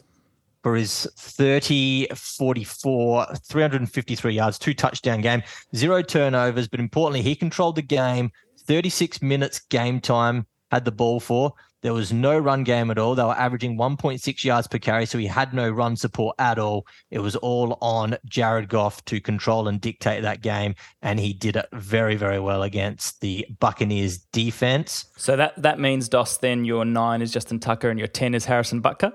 for 0.63 0.75
his 0.75 1.07
30 1.17 2.07
44 2.13 3.35
353 3.47 4.33
yards 4.33 4.57
two 4.57 4.73
touchdown 4.73 5.19
game 5.19 5.43
zero 5.75 6.01
turnovers 6.01 6.69
but 6.69 6.79
importantly 6.79 7.21
he 7.21 7.35
controlled 7.35 7.75
the 7.75 7.81
game 7.81 8.31
36 8.65 9.21
minutes 9.21 9.59
game 9.69 9.99
time 9.99 10.47
had 10.73 10.85
the 10.85 10.91
ball 10.91 11.19
for 11.19 11.53
there 11.81 11.93
was 11.93 12.13
no 12.13 12.37
run 12.37 12.63
game 12.63 12.89
at 12.89 12.97
all 12.97 13.13
they 13.15 13.23
were 13.23 13.37
averaging 13.37 13.77
1.6 13.77 14.43
yards 14.43 14.67
per 14.67 14.79
carry 14.79 15.05
so 15.05 15.17
he 15.17 15.27
had 15.27 15.53
no 15.53 15.69
run 15.69 15.95
support 15.95 16.35
at 16.39 16.57
all 16.57 16.85
it 17.11 17.19
was 17.19 17.35
all 17.37 17.77
on 17.81 18.15
jared 18.25 18.67
goff 18.69 19.03
to 19.05 19.19
control 19.19 19.67
and 19.67 19.81
dictate 19.81 20.21
that 20.23 20.41
game 20.41 20.73
and 21.01 21.19
he 21.19 21.33
did 21.33 21.55
it 21.55 21.67
very 21.73 22.15
very 22.15 22.39
well 22.39 22.63
against 22.63 23.21
the 23.21 23.45
buccaneers 23.59 24.17
defense 24.31 25.05
so 25.15 25.35
that, 25.35 25.61
that 25.61 25.79
means, 25.79 26.09
Dos, 26.09 26.37
then 26.37 26.65
your 26.65 26.85
nine 26.85 27.21
is 27.21 27.31
Justin 27.31 27.59
Tucker 27.59 27.89
and 27.89 27.99
your 27.99 28.07
10 28.07 28.33
is 28.33 28.45
Harrison 28.45 28.81
Butker? 28.81 29.13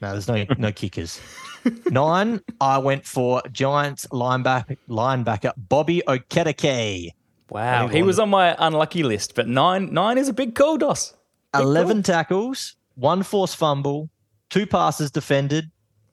No, 0.00 0.12
there's 0.12 0.28
no 0.28 0.44
no 0.58 0.72
kickers. 0.72 1.20
Nine, 1.90 2.40
I 2.60 2.78
went 2.78 3.06
for 3.06 3.42
Giants 3.50 4.06
linebacker 4.08 4.76
linebacker 4.88 5.52
Bobby 5.56 6.02
Okereke. 6.06 7.12
Wow. 7.50 7.88
He 7.88 8.02
was 8.02 8.18
on 8.18 8.30
my 8.30 8.56
unlucky 8.58 9.02
list, 9.02 9.34
but 9.34 9.46
nine 9.46 9.92
nine 9.92 10.18
is 10.18 10.28
a 10.28 10.32
big 10.32 10.54
call, 10.54 10.76
Dos. 10.76 11.14
Big 11.52 11.62
Eleven 11.62 12.02
tackles, 12.02 12.76
one 12.96 13.22
forced 13.22 13.56
fumble, 13.56 14.10
two 14.50 14.66
passes 14.66 15.10
defended, 15.10 15.70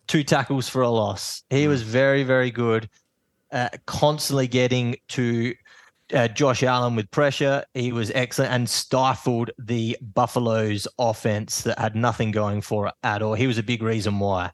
two 0.08 0.24
tackles 0.24 0.70
for 0.70 0.82
a 0.82 0.90
loss. 0.90 1.44
He 1.50 1.68
was 1.68 1.82
very 1.82 2.24
very 2.24 2.52
good, 2.52 2.90
uh, 3.52 3.70
constantly 3.86 4.48
getting 4.48 4.96
to. 5.10 5.56
Uh, 6.14 6.28
Josh 6.28 6.62
Allen 6.62 6.96
with 6.96 7.10
pressure, 7.10 7.64
he 7.74 7.92
was 7.92 8.12
excellent 8.14 8.52
and 8.52 8.70
stifled 8.70 9.50
the 9.58 9.98
Buffalo's 10.00 10.86
offense 11.00 11.62
that 11.62 11.80
had 11.80 11.96
nothing 11.96 12.30
going 12.30 12.62
for 12.62 12.88
it 12.88 12.94
at 13.02 13.24
all. 13.24 13.34
He 13.34 13.48
was 13.48 13.58
a 13.58 13.64
big 13.64 13.82
reason 13.82 14.20
why. 14.20 14.52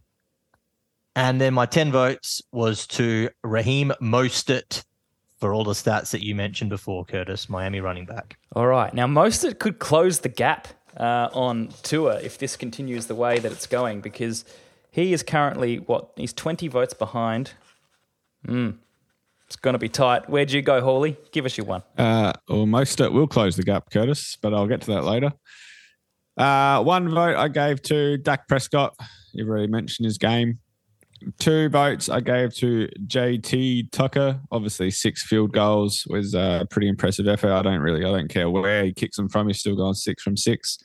And 1.15 1.41
then 1.41 1.53
my 1.53 1.65
10 1.65 1.91
votes 1.91 2.41
was 2.53 2.87
to 2.87 3.29
Raheem 3.43 3.91
Mostert 4.01 4.85
for 5.39 5.53
all 5.53 5.63
the 5.63 5.71
stats 5.71 6.11
that 6.11 6.23
you 6.23 6.35
mentioned 6.35 6.69
before, 6.69 7.05
Curtis, 7.05 7.49
Miami 7.49 7.79
running 7.79 8.05
back. 8.05 8.37
All 8.55 8.67
right. 8.67 8.93
Now, 8.93 9.07
Mostert 9.07 9.59
could 9.59 9.79
close 9.79 10.19
the 10.19 10.29
gap 10.29 10.67
uh, 10.97 11.29
on 11.33 11.69
Tua 11.83 12.19
if 12.21 12.37
this 12.37 12.57
continues 12.57 13.07
the 13.07 13.15
way 13.15 13.39
that 13.39 13.51
it's 13.51 13.67
going 13.67 14.01
because 14.01 14.43
he 14.91 15.13
is 15.13 15.23
currently, 15.23 15.77
what, 15.77 16.11
he's 16.15 16.33
20 16.33 16.67
votes 16.67 16.93
behind. 16.93 17.53
Mm. 18.45 18.77
It's 19.47 19.55
going 19.55 19.73
to 19.73 19.79
be 19.79 19.89
tight. 19.89 20.29
Where'd 20.29 20.51
you 20.51 20.61
go, 20.61 20.81
Hawley? 20.81 21.17
Give 21.31 21.45
us 21.45 21.57
your 21.57 21.65
one. 21.65 21.83
Uh, 21.97 22.33
well, 22.47 22.65
Mostert 22.65 23.11
will 23.11 23.27
close 23.27 23.55
the 23.55 23.63
gap, 23.63 23.89
Curtis, 23.91 24.37
but 24.41 24.53
I'll 24.53 24.67
get 24.67 24.81
to 24.81 24.91
that 24.91 25.05
later. 25.05 25.31
Uh, 26.37 26.83
one 26.83 27.09
vote 27.09 27.35
I 27.35 27.47
gave 27.47 27.81
to 27.83 28.17
Dak 28.17 28.47
Prescott. 28.47 28.95
You've 29.33 29.49
already 29.49 29.67
mentioned 29.67 30.05
his 30.05 30.17
game. 30.17 30.59
Two 31.39 31.69
votes 31.69 32.09
I 32.09 32.19
gave 32.19 32.53
to 32.55 32.87
JT 33.05 33.91
Tucker. 33.91 34.39
Obviously, 34.51 34.91
six 34.91 35.23
field 35.23 35.53
goals 35.53 36.05
was 36.09 36.33
a 36.33 36.67
pretty 36.69 36.87
impressive 36.87 37.27
effort. 37.27 37.51
I 37.51 37.61
don't 37.61 37.81
really, 37.81 38.05
I 38.05 38.11
don't 38.11 38.29
care 38.29 38.49
where 38.49 38.83
he 38.85 38.93
kicks 38.93 39.17
them 39.17 39.29
from. 39.29 39.47
He's 39.47 39.59
still 39.59 39.75
going 39.75 39.93
six 39.93 40.23
from 40.23 40.37
six. 40.37 40.77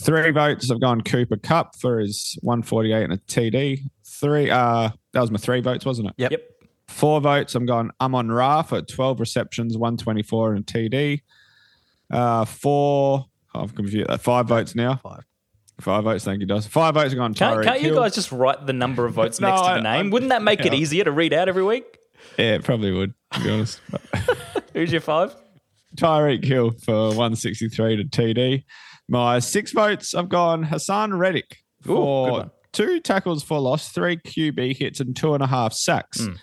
Three 0.00 0.30
votes 0.32 0.70
I've 0.70 0.80
gone 0.80 1.02
Cooper 1.02 1.36
Kupp 1.36 1.76
for 1.76 2.00
his 2.00 2.36
148 2.42 3.04
and 3.04 3.12
a 3.12 3.16
TD. 3.18 3.80
Three, 4.04 4.50
uh, 4.50 4.90
that 5.12 5.20
was 5.20 5.30
my 5.30 5.38
three 5.38 5.60
votes, 5.60 5.84
wasn't 5.84 6.08
it? 6.08 6.14
Yep. 6.18 6.30
Yep. 6.32 6.42
Four 6.88 7.20
votes. 7.20 7.54
I'm 7.54 7.66
going 7.66 7.90
Amon 8.00 8.30
Ra 8.30 8.62
for 8.62 8.82
12 8.82 9.20
receptions, 9.20 9.76
124 9.76 10.54
and 10.54 10.60
a 10.60 10.72
TD. 10.72 11.20
Uh, 12.10 12.44
four. 12.44 13.24
oh, 13.54 13.60
I'm 13.60 13.68
confused. 13.68 14.10
Uh, 14.10 14.18
five 14.18 14.46
votes 14.46 14.74
now. 14.74 14.96
Five. 15.02 15.24
Five 15.80 16.04
votes. 16.04 16.24
Thank 16.24 16.40
you, 16.40 16.46
Dos. 16.46 16.66
Five 16.66 16.94
votes 16.94 17.12
are 17.12 17.16
going 17.16 17.34
Can't, 17.34 17.58
Tyreek 17.58 17.64
can't 17.64 17.80
you 17.82 17.88
Hill. 17.92 18.02
guys 18.02 18.14
just 18.14 18.30
write 18.30 18.66
the 18.66 18.72
number 18.72 19.04
of 19.06 19.14
votes 19.14 19.40
No, 19.40 19.48
next 19.48 19.60
to 19.62 19.66
I- 19.66 19.74
the 19.76 19.82
name? 19.82 20.06
I- 20.06 20.10
Wouldn't 20.10 20.30
that 20.30 20.42
make 20.42 20.60
it 20.64 20.72
yeah. 20.72 20.78
easier 20.78 21.04
to 21.04 21.12
read 21.12 21.32
out 21.32 21.48
every 21.48 21.64
week? 21.64 21.84
Yeah, 22.38 22.54
it 22.54 22.64
probably 22.64 22.92
would, 22.92 23.12
to 23.32 23.40
be 23.40 23.50
honest. 23.50 23.80
Who's 24.72 24.92
your 24.92 25.00
five? 25.00 25.34
Tyreek 25.96 26.44
Hill 26.44 26.70
for 26.84 27.08
163 27.08 27.96
to 27.96 28.04
TD. 28.04 28.64
My 29.08 29.38
six 29.38 29.72
votes, 29.72 30.14
I've 30.14 30.28
gone 30.28 30.64
Haason 30.64 31.16
Reddick 31.18 31.58
good 31.82 31.88
for 31.94 32.30
one. 32.30 32.50
two 32.72 33.00
tackles 33.00 33.42
for 33.42 33.58
loss, 33.60 33.90
three 33.90 34.16
QB 34.16 34.76
hits, 34.78 35.00
and 35.00 35.14
two 35.14 35.34
and 35.34 35.42
a 35.42 35.46
half 35.46 35.72
sacks. 35.72 36.20
Mm. 36.22 36.38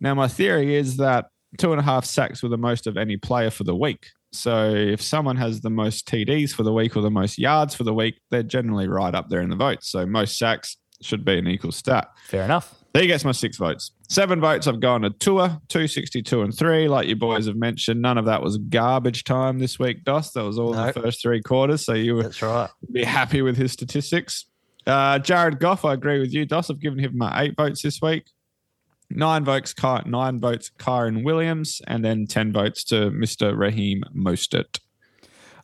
Now, 0.00 0.14
my 0.14 0.26
theory 0.28 0.74
is 0.74 0.96
that 0.96 1.26
two 1.58 1.70
and 1.72 1.80
a 1.80 1.84
half 1.84 2.04
sacks 2.04 2.42
were 2.42 2.48
the 2.48 2.58
most 2.58 2.86
of 2.86 2.96
any 2.96 3.16
player 3.16 3.50
for 3.50 3.64
the 3.64 3.76
week. 3.76 4.08
So 4.32 4.72
if 4.74 5.02
someone 5.02 5.36
has 5.36 5.60
the 5.60 5.70
most 5.70 6.06
TDs 6.06 6.52
for 6.52 6.62
the 6.62 6.72
week 6.72 6.96
or 6.96 7.02
the 7.02 7.10
most 7.10 7.38
yards 7.38 7.74
for 7.74 7.84
the 7.84 7.94
week, 7.94 8.20
they're 8.30 8.42
generally 8.42 8.88
right 8.88 9.14
up 9.14 9.28
there 9.28 9.40
in 9.40 9.50
the 9.50 9.56
votes. 9.56 9.88
So 9.90 10.06
most 10.06 10.38
sacks 10.38 10.76
should 11.02 11.24
be 11.24 11.38
an 11.38 11.48
equal 11.48 11.72
stat. 11.72 12.08
Fair 12.28 12.44
enough. 12.44 12.74
There 12.92 13.02
he 13.02 13.08
gets 13.08 13.24
my 13.24 13.32
six 13.32 13.56
votes. 13.56 13.92
Seven 14.08 14.40
votes 14.40 14.66
I've 14.66 14.80
gone 14.80 15.02
to 15.02 15.10
Tua, 15.10 15.60
262 15.68 16.42
and 16.42 16.52
three. 16.52 16.88
Like 16.88 17.06
you 17.06 17.14
boys 17.16 17.46
have 17.46 17.56
mentioned, 17.56 18.02
none 18.02 18.18
of 18.18 18.24
that 18.24 18.42
was 18.42 18.58
garbage 18.58 19.22
time 19.24 19.58
this 19.60 19.78
week, 19.78 20.04
Dos. 20.04 20.32
That 20.32 20.42
was 20.42 20.58
all 20.58 20.72
No. 20.74 20.86
the 20.86 20.92
first 21.00 21.22
three 21.22 21.40
quarters. 21.40 21.84
So 21.84 21.94
you 21.94 22.20
That's 22.22 22.42
right. 22.42 22.68
be 22.92 23.04
happy 23.04 23.42
with 23.42 23.56
his 23.56 23.70
statistics. 23.72 24.46
Uh, 24.86 25.18
Jared 25.20 25.60
Goff, 25.60 25.84
I 25.84 25.92
agree 25.94 26.18
with 26.18 26.32
you, 26.32 26.44
Dos. 26.46 26.68
I've 26.70 26.80
given 26.80 26.98
him 26.98 27.16
my 27.16 27.42
eight 27.42 27.54
votes 27.56 27.82
this 27.82 28.00
week. 28.02 28.24
Nine 29.10 29.44
votes, 29.44 29.72
Ky- 29.74 30.02
nine 30.08 30.38
votes, 30.38 30.70
Kyren 30.78 31.24
Williams, 31.24 31.82
and 31.86 32.04
then 32.04 32.26
ten 32.26 32.52
votes 32.52 32.84
to 32.84 33.10
Mr. 33.10 33.56
Raheem 33.56 34.02
Mostert. 34.14 34.78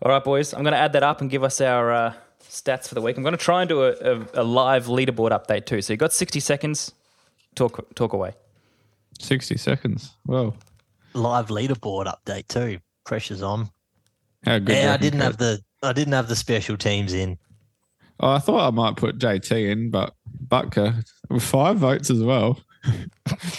All 0.03 0.11
right, 0.11 0.23
boys. 0.23 0.53
I'm 0.53 0.63
going 0.63 0.73
to 0.73 0.79
add 0.79 0.93
that 0.95 1.03
up 1.03 1.21
and 1.21 1.31
give 1.31 1.45
us 1.45 1.61
our 1.61 1.93
uh, 1.93 2.13
stats 2.43 2.89
for 2.89 2.95
the 2.97 3.01
week. 3.01 3.17
I'm 3.17 3.23
going 3.23 3.33
to 3.37 3.43
try 3.43 3.63
and 3.63 3.69
do 3.69 3.85
a, 3.85 3.93
a, 3.93 4.27
a 4.35 4.45
live 4.45 4.87
leaderboard 4.87 5.31
update 5.31 5.65
too. 5.67 5.81
So 5.81 5.93
you 5.93 5.97
got 5.97 6.13
60 6.13 6.41
seconds. 6.41 6.93
Talk 7.55 7.95
talk 7.95 8.13
away. 8.13 8.33
Sixty 9.19 9.57
seconds. 9.57 10.13
Whoa, 10.27 10.55
Live 11.15 11.47
leaderboard 11.49 12.05
update 12.13 12.49
too. 12.49 12.81
Pressure's 13.07 13.43
on. 13.43 13.71
how 14.45 14.59
good! 14.59 14.77
Yeah, 14.77 14.93
I 14.93 14.99
didn't 14.99 15.21
have 15.21 15.39
the 15.39 15.63
I 15.83 15.95
didn't 15.95 16.13
have 16.13 16.29
the 16.29 16.37
special 16.37 16.77
teams 16.77 17.15
in. 17.15 17.39
Oh, 18.21 18.29
I 18.33 18.39
thought 18.41 18.67
I 18.67 18.71
might 18.71 18.97
put 18.97 19.19
JT 19.19 19.71
in, 19.71 19.91
but 19.91 20.13
Butker 20.49 21.03
with 21.31 21.43
five 21.43 21.79
votes 21.79 22.11
as 22.11 22.23
well. 22.23 22.61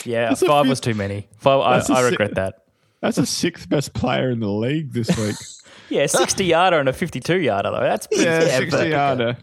Yeah, 0.06 0.30
That's 0.30 0.42
a 0.42 0.46
five 0.48 0.68
was 0.68 0.80
too 0.80 0.94
many. 0.94 1.28
Five, 1.38 1.60
That's 1.86 1.90
a 1.90 1.94
I, 1.94 1.98
I 1.98 2.02
si- 2.04 2.10
regret 2.12 2.36
that. 2.36 2.64
That's 3.02 3.18
the 3.18 3.26
sixth 3.26 3.70
best 3.70 3.94
player 3.94 4.30
in 4.32 4.40
the 4.40 4.50
league 4.50 4.92
this 4.94 5.16
week. 5.18 5.36
Yeah, 5.90 6.06
60 6.06 6.44
yarder 6.44 6.80
and 6.80 6.90
a 6.90 6.94
52 6.94 7.40
yarder 7.40 7.72
though. 7.72 7.80
That's 7.80 8.08
pretty 8.08 8.26
yeah, 8.26 8.44
Yeah, 8.44 8.58
sixty 8.58 8.90
yarder. 8.90 9.38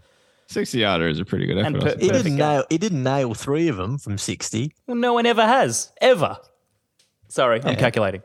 Sixty 0.46 0.78
yarder 0.80 1.08
is 1.08 1.18
a 1.18 1.24
pretty 1.24 1.46
good 1.46 1.56
effort. 1.56 1.80
per- 1.80 1.96
He 1.98 2.08
didn't 2.10 2.36
nail 2.36 2.64
he 2.68 2.76
didn't 2.76 3.02
nail 3.02 3.32
three 3.32 3.68
of 3.68 3.78
them 3.78 3.96
from 3.96 4.18
sixty. 4.18 4.74
Well, 4.86 4.98
no 4.98 5.14
one 5.14 5.24
ever 5.24 5.46
has. 5.46 5.90
Ever. 6.02 6.36
Sorry, 7.28 7.62
I'm 7.64 7.76
calculating. 7.76 8.22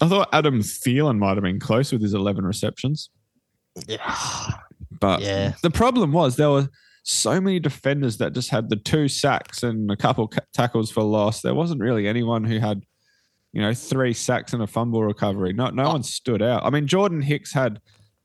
I 0.00 0.08
thought 0.08 0.30
Adam 0.32 0.60
Thielen 0.60 1.18
might 1.18 1.34
have 1.36 1.42
been 1.42 1.60
close 1.60 1.92
with 1.92 2.00
his 2.00 2.14
eleven 2.14 2.46
receptions. 2.46 3.10
Yeah. 3.86 4.16
But 4.98 5.20
Yeah. 5.20 5.52
the 5.62 5.70
problem 5.70 6.12
was 6.12 6.36
there 6.36 6.48
were 6.50 6.70
so 7.02 7.40
many 7.40 7.58
defenders 7.60 8.18
that 8.18 8.32
just 8.34 8.50
had 8.50 8.68
the 8.70 8.76
two 8.76 9.08
sacks 9.08 9.62
and 9.62 9.90
a 9.90 9.96
couple 9.96 10.30
tackles 10.52 10.90
for 10.90 11.02
loss. 11.02 11.40
There 11.42 11.54
wasn't 11.54 11.80
really 11.80 12.06
anyone 12.06 12.44
who 12.44 12.58
had, 12.58 12.82
you 13.52 13.60
know, 13.62 13.72
three 13.74 14.12
sacks 14.12 14.52
and 14.52 14.62
a 14.62 14.66
fumble 14.66 15.02
recovery. 15.02 15.52
No, 15.52 15.68
no 15.70 15.88
one 15.88 16.02
stood 16.02 16.42
out. 16.42 16.64
I 16.64 16.70
mean, 16.70 16.86
Jordan 16.86 17.22
Hicks 17.22 17.52
had 17.52 17.80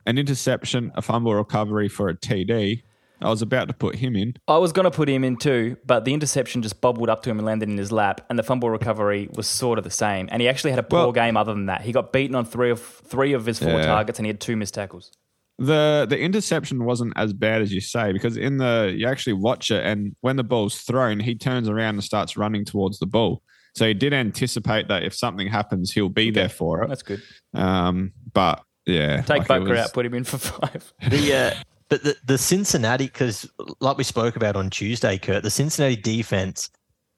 an 0.05 0.17
interception, 0.17 0.91
a 0.95 1.01
fumble 1.01 1.33
recovery 1.33 1.88
for 1.89 2.09
a 2.09 2.15
TD. 2.15 2.83
I 3.21 3.29
was 3.29 3.41
about 3.41 3.69
to 3.69 3.73
put 3.73 3.95
him 3.95 4.15
in. 4.17 4.33
I 4.47 4.57
was 4.57 4.73
going 4.73 4.83
to 4.83 4.91
put 4.91 5.07
him 5.07 5.23
in 5.23 5.38
too, 5.38 5.77
but 5.85 6.03
the 6.03 6.13
interception 6.13 6.61
just 6.61 6.81
bobbled 6.81 7.09
up 7.09 7.23
to 7.23 7.29
him 7.29 7.39
and 7.39 7.45
landed 7.45 7.69
in 7.69 7.77
his 7.77 7.91
lap, 7.91 8.19
and 8.29 8.38
the 8.38 8.43
fumble 8.43 8.69
recovery 8.69 9.29
was 9.33 9.47
sort 9.47 9.77
of 9.77 9.85
the 9.85 9.89
same. 9.89 10.27
And 10.31 10.41
he 10.41 10.49
actually 10.49 10.71
had 10.71 10.79
a 10.79 10.83
poor 10.83 10.99
Well- 10.99 11.11
game 11.13 11.38
other 11.38 11.53
than 11.53 11.67
that. 11.67 11.81
He 11.81 11.93
got 11.93 12.11
beaten 12.11 12.35
on 12.35 12.43
three 12.43 12.69
of 12.71 12.81
three 12.81 13.31
of 13.31 13.45
his 13.45 13.57
four 13.57 13.69
Yeah. 13.71 13.85
targets, 13.85 14.19
and 14.19 14.25
he 14.25 14.29
had 14.29 14.41
two 14.41 14.57
missed 14.57 14.73
tackles. 14.73 15.11
The 15.57 16.05
the 16.09 16.19
interception 16.19 16.83
wasn't 16.83 17.13
as 17.15 17.31
bad 17.33 17.61
as 17.61 17.71
you 17.73 17.79
say 17.79 18.11
because 18.11 18.35
in 18.35 18.57
the 18.57 18.93
you 18.97 19.07
actually 19.07 19.33
watch 19.33 19.71
it 19.71 19.85
and 19.85 20.15
when 20.21 20.35
the 20.35 20.43
ball's 20.43 20.81
thrown 20.81 21.19
he 21.19 21.33
turns 21.35 21.69
around 21.69 21.95
and 21.95 22.03
starts 22.03 22.35
running 22.35 22.65
towards 22.65 22.99
the 22.99 23.05
ball 23.05 23.41
so 23.73 23.87
he 23.87 23.93
did 23.93 24.13
anticipate 24.13 24.87
that 24.89 25.03
if 25.03 25.13
something 25.13 25.47
happens 25.47 25.91
he'll 25.91 26.09
be 26.09 26.29
there 26.29 26.49
for 26.49 26.83
it 26.83 26.89
That's 26.89 27.03
good. 27.03 27.21
um 27.53 28.11
but 28.33 28.63
yeah 28.85 29.21
Take 29.21 29.47
like 29.49 29.61
it 29.61 29.69
was- 29.69 29.79
out, 29.79 29.93
put 29.93 30.05
him 30.05 30.13
in 30.13 30.23
for 30.25 30.37
five. 30.37 30.93
The 31.09 31.33
uh, 31.33 31.51
but 31.87 32.03
the 32.03 32.15
the 32.25 32.37
Cincinnati 32.37 33.05
because 33.05 33.49
like 33.79 33.97
we 33.97 34.03
spoke 34.03 34.35
about 34.35 34.55
on 34.55 34.69
Tuesday, 34.69 35.17
Kurt, 35.17 35.43
the 35.43 35.49
Cincinnati 35.51 35.95
defense 35.95 36.69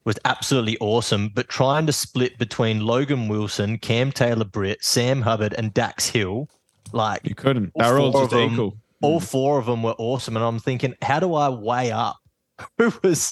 was 0.06 0.18
absolutely 0.26 0.78
awesome. 0.80 1.30
But 1.34 1.48
trying 1.50 1.86
to 1.88 1.92
split 1.94 2.38
between 2.38 2.82
Logan 2.86 3.30
Wilson, 3.30 3.78
Cam 3.78 4.12
Taylor 4.12 4.44
Britt, 4.46 4.84
Sam 4.84 5.22
Hubbard, 5.22 5.54
and 5.58 5.74
Dax 5.74 6.08
Hill, 6.08 6.50
like 6.94 7.22
you 7.24 7.36
couldn't 7.36 7.72
All 7.76 7.84
they 7.84 7.92
were 7.92 8.00
all 8.00 8.12
four 8.12 8.22
just 8.24 8.34
of 8.34 8.40
them- 8.40 8.54
equal 8.54 8.78
all 9.02 9.20
four 9.20 9.60
of 9.60 9.68
them 9.68 9.84
were 9.84 9.94
awesome. 10.00 10.36
And 10.36 10.44
I'm 10.44 10.58
thinking, 10.58 10.96
how 11.04 11.20
do 11.20 11.36
I 11.36 11.50
weigh 11.50 11.92
up 11.92 12.18
who 12.80 12.92
was 13.04 13.32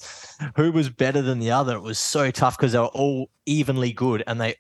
who 0.55 0.71
was 0.71 0.89
better 0.89 1.21
than 1.23 1.39
the 1.39 1.49
other? 1.51 1.75
It 1.75 1.81
was 1.81 1.97
so 1.97 2.29
tough 2.29 2.55
because 2.57 2.73
they 2.73 2.77
were 2.79 2.85
all 2.85 3.29
evenly 3.47 3.91
good, 3.91 4.23
and 4.27 4.39
they 4.39 4.55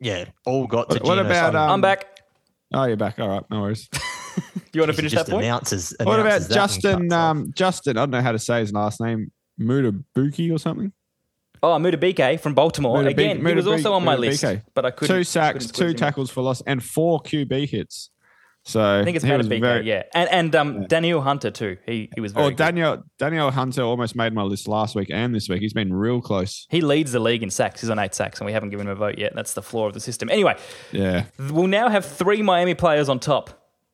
yeah 0.00 0.24
all 0.44 0.66
got 0.66 0.90
to. 0.90 0.96
What- 0.96 1.04
what 1.04 1.18
about, 1.20 1.54
um, 1.54 1.70
I'm 1.70 1.80
back. 1.80 2.18
oh 2.74 2.84
you're 2.84 2.96
back 2.96 3.18
all 3.20 3.28
right 3.28 3.42
no 3.50 3.60
worries 3.60 3.88
You 4.72 4.80
want 4.82 4.90
to 4.90 4.96
finish 4.96 5.12
just 5.12 5.26
that 5.26 5.32
point? 5.32 5.44
Announces, 5.46 5.94
what 6.02 6.20
about 6.20 6.42
announces 6.42 6.48
that 6.48 6.94
and 6.98 7.08
justin 7.08 7.12
um 7.12 7.52
justin 7.54 7.96
i 7.96 8.00
don't 8.00 8.10
know 8.10 8.20
how 8.20 8.32
to 8.32 8.38
say 8.38 8.58
his 8.60 8.72
last 8.72 9.00
name 9.00 9.30
Mutabuki 9.58 10.52
or 10.52 10.58
something 10.58 10.92
Oh, 11.74 11.78
Mudabike 11.78 12.40
from 12.40 12.54
Baltimore. 12.54 13.02
Again, 13.04 13.44
he 13.44 13.54
was 13.54 13.66
also 13.66 13.92
on 13.92 14.04
my 14.04 14.16
Mudabike. 14.16 14.42
list, 14.42 14.44
but 14.74 14.84
I 14.86 14.90
couldn't. 14.90 15.16
two 15.16 15.24
sacks 15.24 15.66
couldn't 15.66 15.74
two 15.76 15.86
him 15.88 15.94
tackles 15.96 16.30
for 16.30 16.42
loss 16.42 16.60
and 16.66 16.82
four 16.82 17.20
qb 17.20 17.68
hits 17.68 18.10
so 18.64 19.00
I 19.00 19.04
think 19.04 19.14
it's 19.14 19.24
Mudabike, 19.24 19.60
very- 19.60 19.86
yeah, 19.86 20.02
and 20.12 20.28
and 20.28 20.54
um, 20.56 20.86
Danielle 20.88 21.20
Hunter 21.20 21.52
too. 21.52 21.76
He 21.86 22.10
he 22.16 22.20
was 22.20 22.32
very. 22.32 22.46
Oh, 22.46 22.48
good. 22.50 22.56
Daniel 22.56 23.04
Danielle 23.16 23.52
Hunter 23.52 23.82
almost 23.82 24.16
made 24.16 24.32
my 24.32 24.42
list 24.42 24.66
last 24.66 24.96
week 24.96 25.08
and 25.08 25.32
this 25.32 25.48
week. 25.48 25.60
He's 25.60 25.72
been 25.72 25.92
real 25.92 26.20
close. 26.20 26.66
He 26.68 26.80
leads 26.80 27.12
the 27.12 27.20
league 27.20 27.44
in 27.44 27.50
sacks. 27.50 27.80
He's 27.82 27.90
on 27.90 28.00
eight 28.00 28.12
sacks, 28.12 28.40
and 28.40 28.46
we 28.46 28.52
haven't 28.52 28.70
given 28.70 28.88
him 28.88 28.92
a 28.92 28.96
vote 28.96 29.18
yet. 29.18 29.34
That's 29.36 29.54
the 29.54 29.62
flaw 29.62 29.86
of 29.86 29.94
the 29.94 30.00
system. 30.00 30.28
Anyway, 30.30 30.56
Yeah. 30.90 31.26
we'll 31.38 31.68
now 31.68 31.88
have 31.88 32.04
three 32.04 32.42
Miami 32.42 32.74
players 32.74 33.08
on 33.08 33.20
top. 33.20 33.50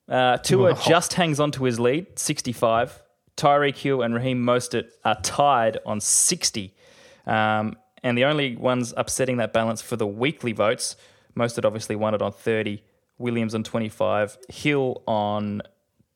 Uh, 0.09 0.39
Tua 0.39 0.71
Oh. 0.73 0.83
just 0.89 1.13
hangs 1.15 1.39
on 1.39 1.51
to 1.53 1.65
his 1.65 1.79
lead, 1.79 2.19
65. 2.19 3.03
Tyreek 3.37 3.77
Hill 3.77 4.01
and 4.01 4.15
Raheem 4.15 4.43
Mostert 4.43 4.87
are 5.05 5.21
tied 5.23 5.77
on 5.85 6.01
60. 6.01 6.75
Um, 7.27 7.77
and 8.03 8.19
the 8.19 8.25
only 8.25 8.57
ones 8.57 8.93
upsetting 8.97 9.37
that 9.37 9.53
balance 9.53 9.81
for 9.81 9.97
the 9.97 10.07
weekly 10.07 10.53
votes, 10.53 10.97
Mostert 11.37 11.65
obviously 11.65 11.97
won 11.97 12.15
it 12.15 12.23
on 12.23 12.33
30, 12.33 12.83
Williams 13.19 13.55
on 13.55 13.63
25, 13.63 14.39
Hill 14.49 15.03
on 15.07 15.63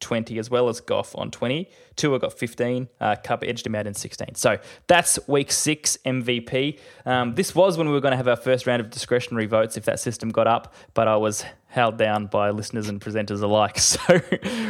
20, 0.00 0.38
as 0.38 0.50
well 0.50 0.68
as 0.68 0.80
Goff 0.80 1.14
on 1.16 1.30
20. 1.30 1.68
Tua 1.94 2.18
got 2.18 2.32
15. 2.32 2.88
Uh, 3.00 3.16
Kupp 3.22 3.42
edged 3.44 3.66
him 3.66 3.74
out 3.74 3.86
in 3.86 3.94
16. 3.94 4.34
So 4.34 4.58
that's 4.88 5.18
week 5.26 5.50
six 5.50 5.96
MVP. 6.04 6.78
Um, 7.06 7.34
this 7.34 7.54
was 7.54 7.78
when 7.78 7.86
we 7.86 7.94
were 7.94 8.00
going 8.00 8.12
to 8.12 8.16
have 8.16 8.28
our 8.28 8.36
first 8.36 8.66
round 8.66 8.80
of 8.80 8.90
discretionary 8.90 9.46
votes 9.46 9.76
if 9.76 9.84
that 9.84 9.98
system 10.00 10.28
got 10.28 10.46
up, 10.46 10.74
but 10.92 11.08
I 11.08 11.16
was 11.16 11.44
held 11.68 11.96
down 11.96 12.26
by 12.26 12.50
listeners 12.50 12.88
and 12.88 13.00
presenters 13.00 13.42
alike. 13.42 13.78
So 13.86 14.20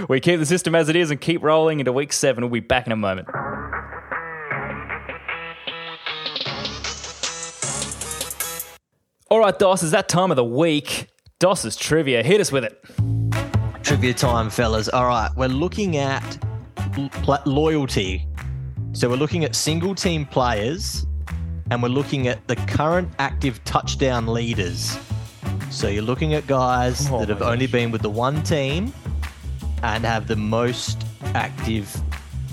we 0.09 0.21
keep 0.21 0.39
the 0.39 0.47
system 0.47 0.75
as 0.75 0.89
it 0.89 0.97
is 0.97 1.11
and 1.11 1.21
keep 1.21 1.43
rolling 1.43 1.81
into 1.81 1.93
week 1.93 2.13
seven. 2.13 2.45
We'll 2.45 2.51
be 2.51 2.61
back 2.61 2.87
in 2.87 2.93
a 2.93 2.97
moment. 2.97 3.29
All 9.29 9.41
right, 9.41 9.59
Dos, 9.59 9.83
is 9.83 9.91
that 9.91 10.09
time 10.09 10.31
of 10.31 10.37
the 10.37 10.45
week? 10.45 11.09
Dos's 11.41 11.75
trivia. 11.77 12.23
Hit 12.23 12.41
us 12.41 12.53
with 12.53 12.65
it. 12.65 12.85
Trivia 13.83 14.15
time, 14.15 14.51
fellas. 14.51 14.89
All 14.89 15.05
right, 15.07 15.31
we're 15.37 15.49
looking 15.49 15.97
at 15.97 16.39
loyalty. 17.45 18.27
So 18.93 19.09
we're 19.09 19.17
looking 19.17 19.45
at 19.45 19.55
single 19.57 19.95
team 19.95 20.27
players 20.27 21.07
and 21.71 21.83
we're 21.83 21.89
looking 21.89 22.29
at 22.29 22.47
the 22.47 22.55
current 22.57 23.11
active 23.19 23.63
touchdown 23.65 24.27
leaders. 24.29 24.97
So 25.71 25.89
you're 25.89 26.03
looking 26.05 26.35
at 26.35 26.47
guys 26.47 27.09
Oh 27.11 27.19
that 27.19 27.29
have 27.29 27.41
my 27.41 27.51
only 27.51 27.67
been 27.67 27.91
with 27.91 28.03
the 28.03 28.11
one 28.11 28.43
team 28.45 28.93
and 29.83 30.05
have 30.05 30.29
the 30.29 30.37
most 30.37 31.05
active 31.35 31.95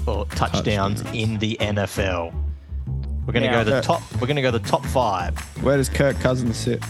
or 0.07 0.25
touchdowns, 0.25 1.03
Touchdowns. 1.03 1.15
in 1.15 1.37
the 1.37 1.55
NFL. 1.61 2.42
We're 3.25 3.33
going 3.33 3.43
to 3.43 3.51
Now- 3.51 3.63
go 3.63 3.69
the 3.71 3.81
top. 3.81 4.01
We're 4.13 4.27
going 4.27 4.35
to 4.35 4.41
go 4.41 4.51
the 4.51 4.59
top 4.59 4.85
five. 4.85 5.37
Where 5.63 5.77
does 5.77 5.89
Kirk 5.89 6.19
Cousins 6.19 6.57
sit? 6.57 6.83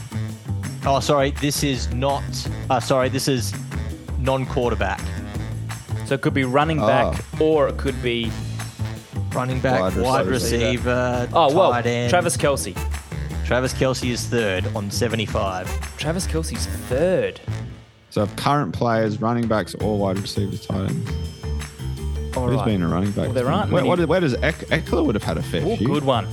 Oh, 0.85 0.99
sorry. 0.99 1.31
This 1.31 1.63
is 1.63 1.91
not. 1.93 2.23
Uh, 2.69 2.79
sorry, 2.79 3.09
this 3.09 3.27
is 3.27 3.53
non-quarterback. 4.19 4.99
So 6.05 6.15
it 6.15 6.21
could 6.21 6.33
be 6.33 6.43
running 6.43 6.77
back 6.79 7.23
or 7.39 7.67
it 7.69 7.77
could 7.77 8.01
be, 8.01 8.31
Running 9.33 9.59
back, 9.61 9.79
Wide 9.79 9.95
wide, 9.97 10.27
receiver. 10.27 10.63
receiver, 10.67 11.29
oh, 11.33 11.51
well, 11.55 11.71
tight 11.71 11.87
end. 11.87 12.09
Travis 12.11 12.37
Kelce. 12.37 12.75
Travis 13.45 13.73
Kelce 13.73 14.11
is 14.11 14.27
third 14.27 14.67
on 14.75 14.91
75. 14.91 15.97
Travis 15.97 16.27
Kelce's 16.27 16.67
third. 16.87 17.41
So 18.11 18.27
current 18.35 18.73
players, 18.75 19.19
running 19.21 19.47
backs, 19.47 19.73
or 19.75 19.97
wide 19.97 20.19
receivers, 20.19 20.67
tight 20.67 20.89
ends. 20.91 21.11
All 22.35 22.47
Who's 22.47 22.55
right. 22.57 22.65
been 22.65 22.81
a 22.81 22.87
running 22.87 23.11
back? 23.11 23.25
Well, 23.25 23.33
there 23.33 23.51
aren't 23.51 23.71
Where, 23.71 23.83
many- 23.83 23.89
what, 24.01 24.07
where 24.09 24.19
does 24.19 24.33
Eck, 24.35 24.55
Ekeler 24.69 25.05
would 25.05 25.15
have 25.15 25.23
had 25.23 25.37
a 25.37 25.43
fair 25.43 25.61
Oh, 25.65 25.75
few? 25.75 25.87
good 25.87 26.03
one. 26.03 26.27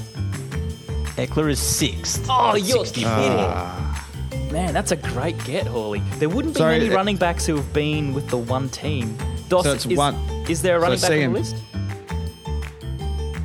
Ekeler 1.16 1.50
is 1.50 1.58
sixth. 1.58 2.26
Oh, 2.30 2.52
at 2.54 2.62
you're 2.62 2.84
64. 2.86 3.10
Ah, 3.12 4.06
Man, 4.50 4.72
that's 4.74 4.90
a 4.92 4.96
great 4.96 5.42
get, 5.44 5.66
Hawley. 5.66 6.00
There 6.18 6.28
wouldn't 6.28 6.54
be 6.54 6.58
Sorry, 6.58 6.78
many 6.78 6.90
uh, 6.90 6.96
running 6.96 7.16
backs 7.16 7.44
who 7.46 7.54
have 7.56 7.72
been 7.72 8.14
with 8.14 8.28
the 8.28 8.38
one 8.38 8.68
team. 8.70 9.16
Dos, 9.48 9.64
So 9.64 9.72
it's 9.72 9.86
is, 9.86 9.96
one- 9.98 10.14
is 10.48 10.62
there 10.62 10.76
a 10.76 10.80
so 10.80 10.82
running 10.82 11.00
back 11.00 11.10
on 11.10 11.16
CM 11.18 11.32
the 11.32 11.38
list? 11.38 11.56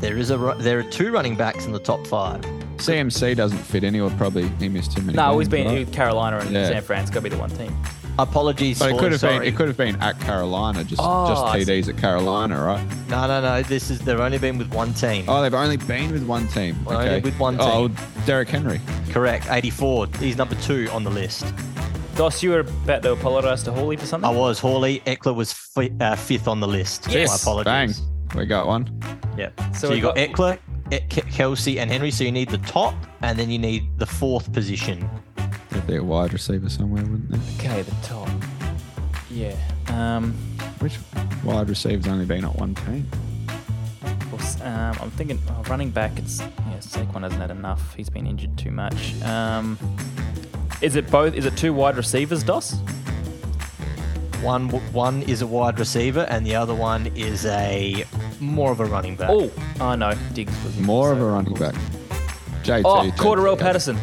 There 0.02 0.18
is 0.18 0.30
a 0.30 0.38
ru- 0.38 0.56
there 0.58 0.80
are 0.80 0.84
two 0.84 1.12
running 1.12 1.36
backs 1.36 1.66
in 1.66 1.72
the 1.72 1.80
top 1.80 2.06
five. 2.08 2.42
CMC 2.78 3.36
doesn't 3.36 3.58
fit 3.58 3.84
anywhere. 3.84 4.12
Probably 4.18 4.48
he 4.60 4.70
missed 4.70 4.92
too 4.96 5.02
many. 5.02 5.16
No, 5.16 5.32
games, 5.32 5.42
he's 5.42 5.50
been 5.50 5.68
right? 5.68 5.80
with 5.86 5.94
Carolina 5.94 6.38
and 6.40 6.52
Yeah. 6.52 6.68
San 6.70 6.82
Fran. 6.82 7.02
It's 7.02 7.10
got 7.10 7.20
to 7.20 7.24
be 7.24 7.30
the 7.30 7.38
one 7.38 7.50
team. 7.52 7.76
Apologies. 8.18 8.80
But 8.80 8.92
it 8.92 8.98
could 8.98 9.12
have 9.12 9.22
been 9.22 9.44
it 9.44 9.56
could 9.56 9.68
have 9.68 9.78
been 9.78 9.96
at 10.02 10.20
Carolina, 10.20 10.84
just 10.84 11.02
Oh, 11.04 11.28
just 11.28 11.70
TDs 11.70 11.90
at 11.90 11.98
Carolina, 11.98 12.62
right? 12.64 12.84
No, 13.10 13.28
no, 13.28 13.42
no. 13.42 13.62
This 13.64 13.90
is 13.92 14.00
they've 14.00 14.20
only 14.20 14.38
been 14.38 14.58
with 14.58 14.74
one 14.74 14.94
team. 14.94 15.26
Oh, 15.28 15.42
they've 15.42 15.54
only 15.54 15.78
been 15.78 16.12
with 16.12 16.24
one 16.26 16.48
team. 16.48 16.78
Only 16.88 17.06
okay. 17.10 17.20
with 17.22 17.38
one 17.40 17.58
team. 17.58 17.68
Oh, 17.68 17.90
Derek 18.26 18.50
Henry. 18.50 18.80
Correct. 19.10 19.48
84. 19.50 20.08
He's 20.20 20.38
number 20.38 20.56
two 20.56 20.88
on 20.92 21.04
the 21.04 21.10
list. 21.12 21.46
Dos, 22.16 22.42
you 22.42 22.52
were 22.52 22.62
about 22.62 23.04
to 23.04 23.12
apologise 23.12 23.64
to 23.64 23.74
Hawley 23.74 23.98
for 23.98 24.06
something? 24.06 24.30
I 24.30 24.34
was 24.34 24.58
Hawley. 24.60 25.02
Ekeler 25.02 25.36
was 25.36 25.52
fi- 25.52 25.92
uh, 26.00 26.16
fifth 26.16 26.48
on 26.48 26.62
the 26.62 26.68
list. 26.68 27.08
Yes. 27.10 27.46
My 27.46 27.64
Bang. 27.64 27.90
apologies. 27.90 28.02
We 28.36 28.46
got 28.46 28.68
one. 28.68 28.98
Yeah. 29.38 29.50
So 29.74 29.90
So, 29.90 29.94
you 29.94 30.02
got, 30.02 30.16
got- 30.16 30.30
Ekeler, 30.30 30.60
Kelce, 31.10 31.78
and 31.78 31.92
Henry. 31.92 32.12
So 32.12 32.24
you 32.24 32.32
need 32.32 32.48
the 32.50 32.58
top, 32.60 32.96
and 33.22 33.38
then 33.38 33.50
you 33.50 33.60
need 33.60 33.98
the 34.00 34.06
fourth 34.06 34.52
position. 34.54 35.10
There'd 35.88 36.02
wide 36.02 36.34
receiver 36.34 36.70
somewhere, 36.70 37.04
wouldn't 37.04 37.30
there? 37.30 37.40
Okay, 37.60 37.82
the 37.84 37.92
top. 38.02 38.30
Yeah. 39.30 39.56
Um, 39.88 40.34
Which 40.80 40.98
wide 41.44 41.70
receiver's 41.70 42.08
only 42.08 42.26
been 42.26 42.44
at 42.46 42.56
one 42.56 42.76
team? 42.76 43.08
well, 44.32 44.42
s- 44.42 44.60
um, 44.62 44.96
I'm 45.02 45.12
thinking 45.12 45.40
oh, 45.50 45.64
running 45.70 45.92
back. 45.92 46.18
It's 46.18 46.40
yeah, 46.40 46.78
Saquon 46.80 47.22
hasn't 47.22 47.42
had 47.42 47.52
enough. 47.52 47.94
He's 47.96 48.10
been 48.10 48.26
injured 48.28 48.58
too 48.58 48.72
much. 48.72 49.22
Um, 49.24 49.78
is 50.82 50.96
it 50.96 51.10
both? 51.12 51.34
Is 51.36 51.46
it 51.46 51.56
two 51.58 51.74
wide 51.74 51.98
receivers, 51.98 52.44
Dos? 52.44 52.76
One 54.42 54.70
one 54.94 55.24
is 55.24 55.42
a 55.42 55.48
wide 55.48 55.80
receiver, 55.80 56.22
and 56.30 56.46
the 56.46 56.56
other 56.56 56.76
one 56.76 57.08
is 57.16 57.46
a 57.46 58.06
more 58.40 58.72
of 58.72 58.80
a 58.80 58.86
running 58.86 59.16
back. 59.16 59.30
Oh, 59.32 59.52
I 59.80 59.96
know. 59.96 60.14
Diggs 60.34 60.54
was 60.64 60.78
More 60.80 61.12
of 61.12 61.20
a 61.22 61.26
running 61.26 61.54
back. 61.56 61.74
JT. 62.64 62.82
Oh, 62.86 63.02
JT. 63.10 63.18
Cordarrelle 63.18 63.58
Patterson, 63.60 63.98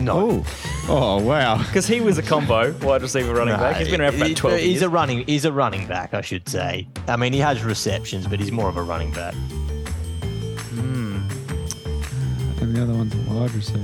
no. 0.00 0.44
Oh, 0.44 0.44
oh 0.88 1.22
wow. 1.22 1.58
because 1.58 1.86
he 1.86 2.00
was 2.00 2.18
a 2.18 2.22
combo 2.22 2.72
wide 2.82 3.02
receiver 3.02 3.32
running 3.34 3.54
No, 3.54 3.60
back. 3.60 3.76
He's 3.76 3.88
been 3.88 4.00
around 4.00 4.12
for 4.12 4.18
he- 4.18 4.32
about 4.32 4.36
12 4.36 4.58
He's 4.60 4.68
years. 4.70 4.82
a 4.82 4.88
running. 4.88 5.26
He's 5.26 5.44
a 5.44 5.52
running 5.52 5.86
back, 5.86 6.14
I 6.14 6.20
should 6.20 6.48
say. 6.48 6.86
I 7.08 7.16
mean, 7.16 7.32
he 7.32 7.38
has 7.40 7.62
receptions, 7.64 8.26
but 8.26 8.40
he's 8.40 8.52
more 8.52 8.68
of 8.68 8.76
a 8.76 8.82
running 8.82 9.12
back. 9.12 9.34
Hmm. 10.74 11.16
And 12.60 12.74
the 12.76 12.82
other 12.82 12.92
one's 12.92 13.14
a 13.14 13.32
wide 13.32 13.52
receiver. 13.52 13.80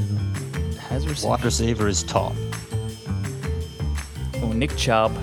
Has 0.88 1.06
received. 1.06 1.28
Wide 1.28 1.44
receiver 1.44 1.88
is 1.88 2.02
top. 2.02 2.32
Oh, 4.42 4.52
Nick 4.52 4.76
Chubb. 4.76 5.16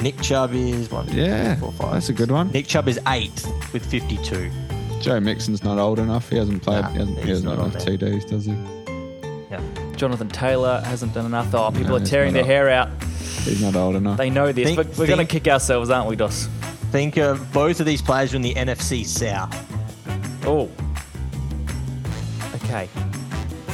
Nick 0.00 0.20
Chubb 0.20 0.52
is 0.52 0.90
one. 0.90 1.06
two, 1.06 1.16
Yeah, 1.16 1.54
three, 1.54 1.60
four, 1.62 1.72
five, 1.72 1.92
that's 1.94 2.08
a 2.10 2.12
good 2.12 2.30
one. 2.30 2.50
Nick 2.50 2.66
Chubb 2.66 2.86
is 2.88 3.00
eighth 3.08 3.46
with 3.72 3.84
52. 3.86 4.50
Joe 5.00 5.20
Mixon's 5.20 5.62
not 5.64 5.78
old 5.78 5.98
enough. 5.98 6.28
He 6.28 6.36
hasn't 6.36 6.62
played. 6.62 6.82
Nah, 6.82 6.88
he 6.90 6.98
hasn't, 6.98 7.16
he 7.18 7.22
he's 7.22 7.28
hasn't 7.30 7.48
not 7.48 7.58
on 7.58 7.70
enough 7.70 7.84
there. 7.84 7.96
TDs, 7.96 8.26
does 8.28 8.44
he? 8.44 8.54
Yeah. 9.96 10.00
Jonathan 10.00 10.28
Taylor 10.28 10.80
hasn't 10.84 11.14
done 11.14 11.26
enough. 11.26 11.54
Oh, 11.54 11.70
people 11.70 11.96
No, 11.98 12.02
are 12.02 12.06
tearing 12.06 12.32
not 12.34 12.44
their 12.44 12.46
hair 12.46 12.70
out. 12.70 12.88
He's 13.44 13.62
not 13.62 13.74
old 13.76 13.96
enough. 13.96 14.16
They 14.18 14.30
know 14.30 14.52
this. 14.52 14.66
Think- 14.66 14.76
but 14.76 14.98
we're 14.98 15.06
going 15.06 15.18
to 15.18 15.24
kick 15.24 15.48
ourselves, 15.48 15.90
aren't 15.90 16.08
we, 16.08 16.16
Dos? 16.16 16.48
Think 16.92 17.16
of 17.16 17.52
both 17.52 17.80
of 17.80 17.86
these 17.86 18.00
players 18.02 18.32
are 18.32 18.36
in 18.36 18.42
the 18.42 18.54
NFC 18.54 19.04
South. 19.04 19.54
Oh. 20.46 20.68
Okay. 22.64 22.88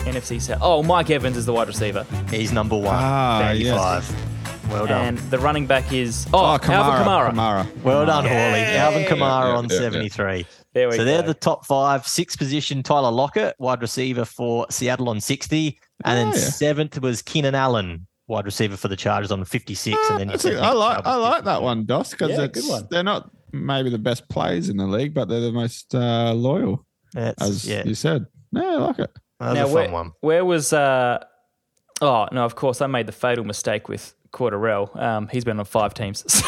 NFC 0.05 0.41
South. 0.41 0.59
Oh, 0.63 0.83
Mike 0.83 1.11
Evans 1.11 1.37
is 1.37 1.47
the 1.47 1.53
wide 1.53 1.69
receiver. 1.69 2.05
He's 2.31 2.53
number 2.53 2.77
one. 2.77 2.95
Ah, 2.95 3.39
35. 3.43 4.71
Well 4.71 4.87
done. 4.87 5.07
And 5.09 5.19
the 5.31 5.39
running 5.39 5.67
back 5.67 5.93
is. 5.93 6.27
Oh, 6.33 6.39
Oh, 6.39 6.45
Alvin 6.53 6.71
Kamara. 6.71 7.05
Kamara. 7.05 7.31
Kamara. 7.67 7.83
well 7.83 8.07
done, 8.07 8.25
Hawley. 8.25 8.61
Alvin 8.77 9.05
Kamara 9.05 9.19
Yeah, 9.19 9.57
on 9.57 9.69
yeah, 9.69 9.75
yeah. 9.75 9.81
73. 9.81 10.47
There 10.75 10.89
we 10.89 10.93
so 10.93 10.99
go. 10.99 11.05
they're 11.05 11.23
the 11.23 11.35
top 11.35 11.67
five. 11.67 12.07
Sixth 12.07 12.39
position, 12.39 12.83
Tyler 12.83 13.11
Lockett, 13.11 13.55
wide 13.59 13.83
receiver 13.83 14.25
for 14.25 14.67
Seattle 14.71 15.09
on 15.11 15.21
60. 15.21 15.79
And 16.05 16.19
Oh, 16.19 16.25
then 16.25 16.27
yeah. 16.29 16.49
seventh 16.49 17.01
was 17.01 17.21
Keenan 17.23 17.55
Allen, 17.55 18.07
wide 18.27 18.47
receiver 18.47 18.77
for 18.77 18.89
the 18.89 18.97
Chargers 18.97 19.31
on 19.31 19.45
56. 19.45 19.99
and 20.11 20.21
then 20.21 20.31
you 20.31 20.39
said 20.39 20.55
a- 20.55 20.61
I 20.61 20.73
like 20.73 21.07
I 21.07 21.15
like 21.17 21.45
that 21.45 21.63
one, 21.63 21.85
Dos, 21.85 22.11
because 22.13 22.31
Yeah, 22.31 22.47
good 22.47 22.65
one. 22.69 22.87
they're 22.91 23.03
not 23.03 23.31
maybe 23.53 23.91
the 23.91 23.99
best 23.99 24.29
players 24.31 24.69
in 24.71 24.79
the 24.79 24.87
league, 24.87 25.13
but 25.13 25.29
they're 25.29 25.41
the 25.41 25.53
most 25.53 25.95
uh, 25.95 26.33
loyal, 26.33 26.87
That's, 27.13 27.43
as 27.43 27.69
yeah, 27.69 27.85
you 27.85 27.95
said. 27.95 28.27
No, 28.51 28.67
I 28.83 28.87
like 28.87 28.99
it. 28.99 29.11
that 29.41 29.49
was 29.51 29.55
now, 29.57 29.63
a 29.65 29.67
fun 29.67 29.75
where, 29.75 29.91
one. 29.93 30.13
where 30.21 30.45
was. 30.45 30.73
Uh, 30.73 31.23
oh, 32.01 32.29
no, 32.33 32.45
of 32.45 32.55
course, 32.55 32.81
I 32.81 32.87
made 32.87 33.07
the 33.07 33.13
fatal 33.13 33.45
mistake 33.45 33.89
with 33.89 34.15
Cordarrelle. 34.33 34.97
Um, 34.99 35.29
he's 35.29 35.45
been 35.45 35.59
on 35.59 35.65
five 35.67 35.93
teams. 35.95 36.25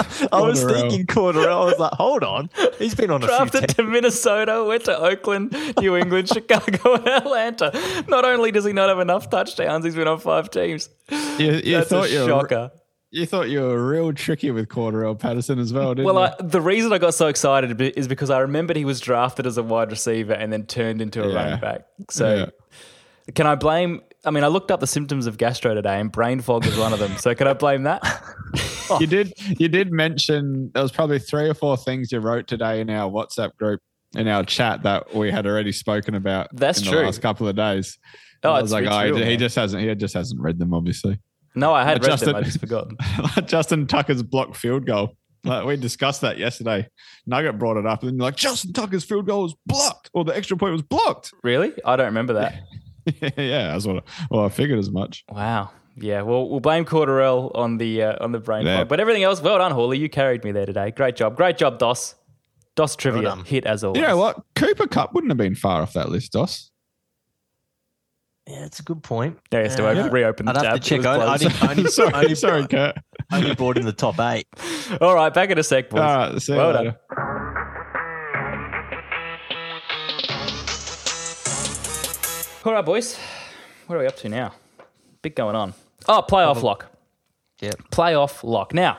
I 0.32 0.40
was 0.40 0.62
thinking 0.64 1.06
Cordarrelle. 1.06 1.62
I 1.62 1.64
was 1.64 1.78
like, 1.78 1.92
hold 1.92 2.22
on. 2.24 2.50
He's 2.78 2.94
been 2.94 3.10
on 3.10 3.20
Drafted 3.20 3.68
to 3.70 3.82
Minnesota, 3.82 4.64
went 4.64 4.84
to 4.86 4.98
Oakland, 4.98 5.56
New 5.80 5.96
England, 5.96 6.28
Chicago, 6.32 6.94
and 6.94 7.08
Atlanta. 7.08 7.72
Not 8.08 8.24
only 8.24 8.50
does 8.52 8.64
he 8.64 8.72
not 8.72 8.88
have 8.88 9.00
enough 9.00 9.30
touchdowns, 9.30 9.84
he's 9.84 9.94
been 9.94 10.08
on 10.08 10.18
five 10.18 10.50
teams. 10.50 10.88
You, 11.10 11.52
you 11.64 11.76
That's 11.76 11.88
thought 11.90 12.06
a 12.06 12.12
you 12.12 12.20
were, 12.20 12.26
shocker. 12.26 12.70
you 13.10 13.26
thought 13.26 13.48
you 13.50 13.60
were 13.62 13.88
real 13.88 14.12
tricky 14.12 14.50
with 14.50 14.68
Cordarrelle 14.68 15.18
Patterson 15.18 15.58
as 15.58 15.72
well, 15.72 15.94
didn't 15.94 16.06
Well, 16.12 16.14
you? 16.16 16.20
I, 16.20 16.34
the 16.42 16.60
reason 16.60 16.92
I 16.92 16.98
got 16.98 17.14
so 17.14 17.26
excited 17.28 17.80
is 17.80 18.08
because 18.08 18.30
I 18.30 18.38
remembered 18.40 18.76
he 18.76 18.84
was 18.84 19.00
drafted 19.00 19.46
as 19.46 19.58
a 19.58 19.62
wide 19.62 19.90
receiver 19.90 20.32
and 20.32 20.52
then 20.52 20.66
turned 20.66 21.00
into 21.02 21.22
a 21.24 21.28
Yeah. 21.28 21.34
running 21.34 21.60
back. 21.60 21.86
So, 22.10 22.34
Yeah. 23.26 23.32
can 23.34 23.46
I 23.46 23.54
blame? 23.56 24.02
I 24.24 24.30
mean, 24.30 24.44
I 24.44 24.48
looked 24.48 24.70
up 24.70 24.80
the 24.80 24.86
symptoms 24.86 25.26
of 25.26 25.38
gastro 25.38 25.74
today, 25.74 25.98
and 25.98 26.12
brain 26.12 26.40
fog 26.42 26.66
was 26.66 26.76
one 26.78 26.92
of 26.92 26.98
them. 26.98 27.16
So, 27.16 27.34
can 27.34 27.46
I 27.46 27.54
blame 27.54 27.84
that? 27.84 28.02
you 28.98 29.06
did 29.06 29.32
you 29.58 29.68
did 29.68 29.92
mention 29.92 30.70
there 30.74 30.82
was 30.82 30.92
probably 30.92 31.18
three 31.18 31.48
or 31.48 31.54
four 31.54 31.76
things 31.76 32.10
you 32.12 32.18
wrote 32.18 32.46
today 32.46 32.80
in 32.80 32.90
our 32.90 33.10
WhatsApp 33.10 33.54
group 33.56 33.80
in 34.14 34.26
our 34.26 34.44
chat 34.44 34.82
that 34.82 35.14
we 35.14 35.30
had 35.30 35.46
already 35.46 35.72
spoken 35.72 36.14
about 36.14 36.48
That's 36.52 36.80
in 36.80 36.86
true. 36.86 36.98
the 36.98 37.04
last 37.04 37.22
couple 37.22 37.46
of 37.46 37.56
days. 37.56 37.98
Oh, 38.42 38.52
I 38.52 38.58
it's, 38.58 38.62
was 38.62 38.72
like, 38.72 38.86
oh, 38.86 39.04
real, 39.04 39.16
he, 39.16 39.32
he 39.32 39.36
just 39.36 39.54
hasn't 39.54 39.82
he 39.82 39.94
just 39.94 40.14
hasn't 40.14 40.40
read 40.40 40.58
them, 40.58 40.74
obviously. 40.74 41.20
no, 41.54 41.72
I 41.72 41.84
had 41.84 42.02
read 42.02 42.10
Justin- 42.10 42.28
them. 42.28 42.36
I 42.36 42.42
just 42.42 42.58
forgotten. 42.58 42.96
Justin 43.46 43.86
Tucker's 43.86 44.22
blocked 44.22 44.56
field 44.56 44.86
goal. 44.86 45.16
Like 45.44 45.64
we 45.64 45.76
discussed 45.76 46.20
that 46.20 46.36
yesterday. 46.36 46.86
Nugget 47.26 47.58
brought 47.58 47.78
it 47.78 47.86
up, 47.86 48.02
and 48.02 48.12
you're 48.12 48.22
like 48.24 48.36
Justin 48.36 48.72
Tucker's 48.72 49.04
field 49.04 49.26
goal 49.26 49.42
was 49.42 49.54
blocked, 49.64 50.10
or 50.12 50.24
the 50.24 50.36
extra 50.36 50.56
point 50.56 50.72
was 50.72 50.82
blocked. 50.82 51.32
Really? 51.42 51.72
I 51.84 51.96
don't 51.96 52.06
remember 52.06 52.34
that. 52.34 52.60
yeah, 53.38 53.72
that's 53.72 53.86
what. 53.86 53.98
I, 53.98 54.26
well, 54.30 54.44
I 54.44 54.48
figured 54.50 54.78
as 54.78 54.90
much. 54.90 55.24
Wow. 55.30 55.70
Yeah. 55.96 56.22
Well, 56.22 56.48
we'll 56.48 56.60
blame 56.60 56.84
Cordarrelle 56.84 57.50
on 57.54 57.78
the 57.78 58.02
uh, 58.02 58.24
on 58.24 58.32
the 58.32 58.38
brain 58.38 58.64
Yeah. 58.66 58.78
fog, 58.78 58.88
but 58.88 59.00
everything 59.00 59.22
else, 59.22 59.40
well 59.42 59.58
done, 59.58 59.72
Hawley. 59.72 59.98
You 59.98 60.08
carried 60.08 60.44
me 60.44 60.52
there 60.52 60.66
today. 60.66 60.90
Great 60.90 61.16
job. 61.16 61.36
Great 61.36 61.58
job, 61.58 61.78
Dos. 61.78 62.14
Dos 62.76 62.96
trivia 62.96 63.22
done. 63.22 63.44
hit 63.44 63.66
as 63.66 63.82
always. 63.84 64.00
You 64.00 64.06
know 64.06 64.16
what? 64.16 64.36
Cooper 64.54 64.86
Kupp 64.86 65.12
wouldn't 65.12 65.30
have 65.30 65.36
been 65.38 65.54
far 65.56 65.82
off 65.82 65.92
that 65.94 66.08
list, 66.08 66.32
Dos. 66.32 66.70
Yeah, 68.48 68.64
it's 68.64 68.80
a 68.80 68.82
good 68.82 69.02
point. 69.02 69.38
Yeah, 69.52 69.60
he 69.60 69.62
has 69.68 69.76
to 69.76 69.82
Yeah. 69.82 69.88
open, 69.90 70.12
reopen 70.12 70.46
the 70.46 70.52
I'd 70.52 70.64
have 70.64 70.80
to 70.80 70.88
check. 70.88 71.04
I, 71.04 71.32
I, 71.34 71.36
didn't, 71.36 71.62
only, 71.68 71.86
sorry, 71.90 72.12
only, 72.14 72.34
sorry, 72.34 72.66
Kurt. 72.66 72.96
only 73.32 73.54
brought 73.54 73.76
in 73.76 73.84
the 73.84 73.92
top 73.92 74.18
eight. 74.20 74.46
All 75.00 75.14
right, 75.14 75.32
back 75.32 75.50
in 75.50 75.58
a 75.58 75.62
sec, 75.62 75.90
boys. 75.90 76.00
All 76.00 76.06
right, 76.30 76.40
see 76.42 76.52
you 76.52 76.58
Well 76.58 76.72
later. 76.72 76.96
All 82.64 82.74
right, 82.74 82.84
boys. 82.84 83.18
What 83.86 83.96
are 83.96 84.00
we 84.00 84.06
up 84.06 84.16
to 84.16 84.28
now? 84.28 84.52
Big 85.22 85.34
going 85.34 85.56
on. 85.56 85.74
Oh, 86.08 86.24
playoff 86.26 86.62
lock. 86.62 86.86
Yep. 87.60 87.90
Playoff 87.90 88.42
lock. 88.42 88.72
Now, 88.72 88.98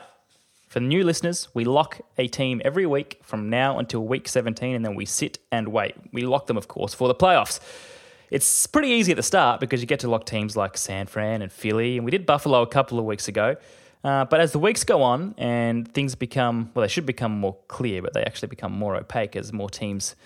for 0.68 0.80
the 0.80 0.86
new 0.86 1.04
listeners, 1.04 1.48
we 1.52 1.64
lock 1.64 2.00
a 2.16 2.28
team 2.28 2.62
every 2.64 2.86
week 2.86 3.20
from 3.22 3.50
now 3.50 3.78
until 3.78 4.04
week 4.06 4.28
17, 4.28 4.74
and 4.74 4.84
then 4.84 4.94
we 4.94 5.04
sit 5.04 5.38
and 5.50 5.68
wait. 5.68 5.94
We 6.12 6.22
lock 6.22 6.46
them, 6.46 6.56
of 6.56 6.68
course, 6.68 6.94
for 6.94 7.08
the 7.08 7.14
playoffs. 7.14 7.60
It's 8.30 8.66
pretty 8.66 8.88
easy 8.88 9.12
at 9.12 9.16
the 9.16 9.22
start 9.22 9.60
because 9.60 9.82
you 9.82 9.86
get 9.86 10.00
to 10.00 10.08
lock 10.08 10.24
teams 10.24 10.56
like 10.56 10.78
San 10.78 11.06
Fran 11.06 11.42
and 11.42 11.52
Philly, 11.52 11.98
and 11.98 12.04
we 12.04 12.10
did 12.10 12.24
Buffalo 12.24 12.62
a 12.62 12.66
couple 12.66 12.98
of 12.98 13.04
weeks 13.04 13.28
ago. 13.28 13.56
Uh, 14.04 14.24
but 14.24 14.40
as 14.40 14.52
the 14.52 14.58
weeks 14.58 14.82
go 14.84 15.02
on 15.02 15.34
and 15.36 15.92
things 15.92 16.14
become, 16.14 16.70
well, 16.74 16.82
they 16.82 16.88
should 16.88 17.06
become 17.06 17.32
more 17.32 17.56
clear, 17.68 18.00
but 18.00 18.14
they 18.14 18.22
actually 18.22 18.48
become 18.48 18.72
more 18.72 18.96
opaque 18.96 19.36
as 19.36 19.52
more 19.52 19.68
teams 19.68 20.16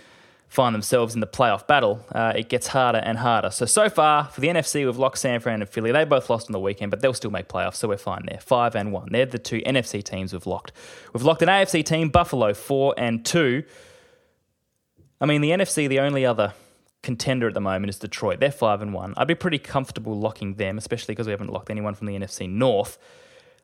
find 0.48 0.74
themselves 0.74 1.14
in 1.14 1.20
the 1.20 1.26
playoff 1.26 1.66
battle, 1.66 2.04
uh, 2.12 2.32
it 2.36 2.48
gets 2.48 2.68
harder 2.68 2.98
and 2.98 3.18
harder. 3.18 3.50
So, 3.50 3.66
so 3.66 3.88
far 3.88 4.24
for 4.24 4.40
the 4.40 4.48
NFC, 4.48 4.84
we've 4.84 4.96
locked 4.96 5.18
San 5.18 5.40
Fran 5.40 5.60
and 5.60 5.68
Philly. 5.68 5.92
They 5.92 6.04
both 6.04 6.30
lost 6.30 6.48
on 6.48 6.52
the 6.52 6.60
weekend, 6.60 6.90
but 6.90 7.00
they'll 7.00 7.14
still 7.14 7.30
make 7.30 7.48
playoffs, 7.48 7.76
so 7.76 7.88
we're 7.88 7.96
fine 7.96 8.26
there. 8.26 8.38
Five 8.40 8.74
and 8.74 8.92
one. 8.92 9.08
They're 9.10 9.26
the 9.26 9.38
two 9.38 9.60
NFC 9.62 10.02
teams 10.02 10.32
we've 10.32 10.46
locked. 10.46 10.72
We've 11.12 11.24
locked 11.24 11.42
an 11.42 11.48
AFC 11.48 11.84
team, 11.84 12.08
Buffalo, 12.08 12.54
four 12.54 12.94
and 12.96 13.24
two. 13.24 13.64
I 15.20 15.26
mean, 15.26 15.40
the 15.40 15.50
NFC, 15.50 15.88
the 15.88 16.00
only 16.00 16.24
other 16.24 16.52
contender 17.02 17.48
at 17.48 17.54
the 17.54 17.60
moment 17.60 17.88
is 17.90 17.98
Detroit. 17.98 18.40
They're 18.40 18.50
five 18.50 18.82
and 18.82 18.92
one. 18.92 19.14
I'd 19.16 19.28
be 19.28 19.34
pretty 19.34 19.58
comfortable 19.58 20.18
locking 20.18 20.54
them, 20.54 20.78
especially 20.78 21.14
because 21.14 21.26
we 21.26 21.32
haven't 21.32 21.52
locked 21.52 21.70
anyone 21.70 21.94
from 21.94 22.06
the 22.06 22.14
NFC 22.14 22.48
North. 22.48 22.98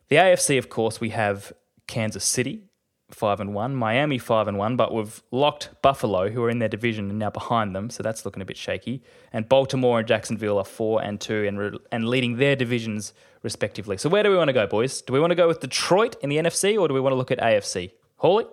The 0.08 0.16
AFC, 0.16 0.58
of 0.58 0.68
course, 0.68 1.00
we 1.00 1.10
have 1.10 1.52
Kansas 1.86 2.24
City, 2.24 2.64
five 3.14 3.40
and 3.40 3.54
one, 3.54 3.74
Miami 3.74 4.18
five 4.18 4.48
and 4.48 4.58
one, 4.58 4.76
but 4.76 4.92
we've 4.92 5.22
locked 5.30 5.70
Buffalo, 5.82 6.30
who 6.30 6.42
are 6.42 6.50
in 6.50 6.58
their 6.58 6.68
division 6.68 7.10
and 7.10 7.18
now 7.18 7.30
behind 7.30 7.74
them, 7.74 7.90
so 7.90 8.02
that's 8.02 8.24
looking 8.24 8.42
a 8.42 8.44
bit 8.44 8.56
shaky. 8.56 9.02
And 9.32 9.48
Baltimore 9.48 9.98
and 9.98 10.08
Jacksonville 10.08 10.58
are 10.58 10.64
four 10.64 11.02
and 11.02 11.20
two 11.20 11.44
and 11.46 11.58
re- 11.58 11.78
and 11.90 12.08
leading 12.08 12.36
their 12.36 12.56
divisions 12.56 13.12
respectively. 13.42 13.96
So 13.96 14.08
where 14.08 14.22
do 14.22 14.30
we 14.30 14.36
want 14.36 14.48
to 14.48 14.52
go, 14.52 14.66
boys? 14.66 15.02
Do 15.02 15.12
we 15.12 15.20
want 15.20 15.30
to 15.30 15.36
go 15.36 15.48
with 15.48 15.60
Detroit 15.60 16.16
in 16.22 16.30
the 16.30 16.36
NFC, 16.36 16.78
or 16.78 16.88
do 16.88 16.94
we 16.94 17.00
want 17.00 17.12
to 17.12 17.16
look 17.16 17.30
at 17.30 17.38
AFC? 17.38 17.92
Hawley, 18.16 18.46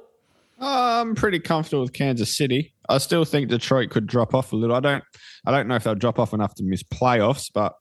I'm 0.59 1.15
pretty 1.15 1.39
comfortable 1.39 1.83
with 1.83 1.93
Kansas 1.93 2.35
City. 2.35 2.73
I 2.89 2.97
still 2.97 3.23
think 3.23 3.49
Detroit 3.49 3.91
could 3.91 4.07
drop 4.07 4.33
off 4.33 4.51
a 4.51 4.55
little. 4.55 4.75
I 4.75 4.79
don't. 4.79 5.03
I 5.45 5.51
don't 5.51 5.67
know 5.67 5.75
if 5.75 5.83
they'll 5.83 5.95
drop 5.95 6.19
off 6.19 6.33
enough 6.33 6.55
to 6.55 6.63
miss 6.63 6.83
playoffs, 6.83 7.49
but 7.53 7.73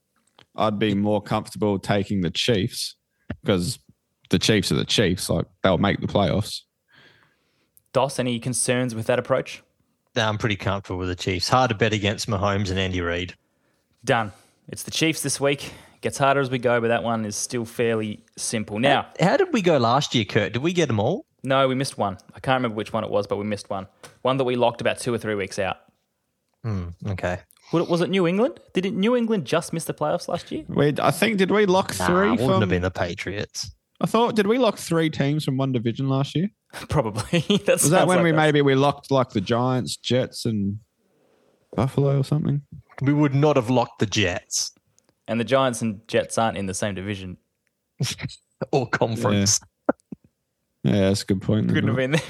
I'd 0.57 0.79
be 0.79 0.95
more 0.95 1.21
comfortable 1.21 1.79
taking 1.79 2.21
the 2.21 2.31
Chiefs 2.31 2.97
because 3.43 3.79
the 4.31 4.39
Chiefs 4.39 4.71
are 4.71 4.77
the 4.77 4.85
Chiefs. 4.85 5.29
Like 5.29 5.47
they'll 5.63 5.79
make 5.79 6.01
the 6.01 6.07
playoffs. 6.07 6.61
Dos, 7.93 8.19
any 8.19 8.39
concerns 8.39 8.95
with 8.95 9.07
that 9.07 9.19
approach? 9.19 9.63
No, 10.17 10.27
I'm 10.29 10.39
pretty 10.39 10.57
comfortable 10.57 10.99
with 10.99 11.09
the 11.09 11.17
Chiefs. 11.17 11.49
Hard 11.49 11.71
to 11.71 11.75
bet 11.77 11.93
against 11.93 12.29
Mahomes 12.29 12.71
and 12.71 12.79
Andy 12.79 13.01
Reid. 13.01 13.35
Done. 14.05 14.33
It's 14.69 14.83
the 14.83 14.91
Chiefs 14.91 15.23
this 15.23 15.41
week. 15.41 15.73
Gets 16.01 16.19
harder 16.19 16.41
as 16.41 16.51
we 16.51 16.59
go, 16.59 16.81
but 16.81 16.89
that 16.89 17.03
one 17.03 17.25
is 17.25 17.35
still 17.35 17.65
fairly 17.65 18.25
simple. 18.37 18.79
Now, 18.79 19.07
How 19.19 19.37
did 19.37 19.53
we 19.53 19.63
go 19.63 19.79
last 19.79 20.15
year, 20.15 20.25
Kurt? 20.25 20.53
Did 20.53 20.63
we 20.63 20.73
get 20.73 20.87
them 20.87 21.01
all? 21.01 21.25
no, 21.45 21.67
we 21.69 21.75
missed 21.75 21.97
one. 21.97 22.19
I 22.35 22.41
can't 22.41 22.57
remember 22.59 22.75
which 22.77 22.93
one 22.93 23.05
it 23.05 23.11
was, 23.11 23.27
but 23.27 23.37
we 23.37 23.45
missed 23.45 23.71
one. 23.71 23.87
One 24.23 24.37
that 24.39 24.45
we 24.45 24.55
locked 24.57 24.81
about 24.81 24.99
two 24.99 25.15
or 25.15 25.19
three 25.19 25.35
weeks 25.35 25.59
out. 25.59 25.77
Mm, 26.65 26.95
Okay. 27.11 27.39
Was 27.73 28.01
it- 28.01 28.11
New 28.11 28.27
England? 28.27 28.61
Did 28.75 28.87
it, 28.87 28.93
New 28.95 29.15
England 29.17 29.45
just 29.45 29.73
miss 29.73 29.85
the 29.85 29.95
playoffs 29.95 30.27
last 30.29 30.51
year? 30.51 30.65
We, 30.69 30.95
I 31.01 31.11
think, 31.11 31.37
did 31.39 31.51
we 31.51 31.67
lock 31.67 31.97
Nah, 31.99 32.07
three? 32.07 32.31
wouldn't 32.31 32.49
from, 32.51 32.61
have 32.61 32.69
been 32.69 32.83
the 32.83 32.91
Patriots. 32.91 33.71
I 34.01 34.07
thought, 34.07 34.37
did 34.37 34.47
we 34.47 34.59
lock 34.59 34.79
three 34.79 35.11
teams 35.11 35.45
from 35.45 35.57
one 35.57 35.73
division 35.73 36.09
last 36.09 36.37
year? 36.37 36.49
Probably. 36.89 37.41
that 37.65 37.67
Was 37.83 37.91
that 37.91 38.07
when 38.07 38.19
like 38.19 38.25
we 38.25 38.31
us. 38.33 38.37
maybe 38.37 38.63
we 38.63 38.75
locked 38.75 39.11
like 39.11 39.31
the 39.31 39.41
Giants, 39.41 39.97
Jets, 39.97 40.45
and 40.45 40.79
Buffalo 41.75 42.19
or 42.19 42.25
something? 42.25 42.63
We 43.03 43.13
would 43.13 43.35
not 43.35 43.57
have 43.57 43.71
locked 43.71 44.01
the 44.01 44.07
Jets 44.07 44.73
And 45.29 45.39
the 45.39 45.45
Giants 45.45 45.83
and 45.83 46.07
Jets 46.09 46.37
aren't 46.39 46.57
in 46.59 46.67
the 46.67 46.75
same 46.75 46.95
division. 46.95 47.37
or 48.73 48.89
conference. 48.89 49.61
Yeah, 50.85 51.01
that's 51.09 51.23
a 51.23 51.27
good 51.27 51.43
point. 51.43 51.69
Couldn't 51.69 51.89
have 51.89 51.97
been 51.97 52.13
there. 52.13 52.21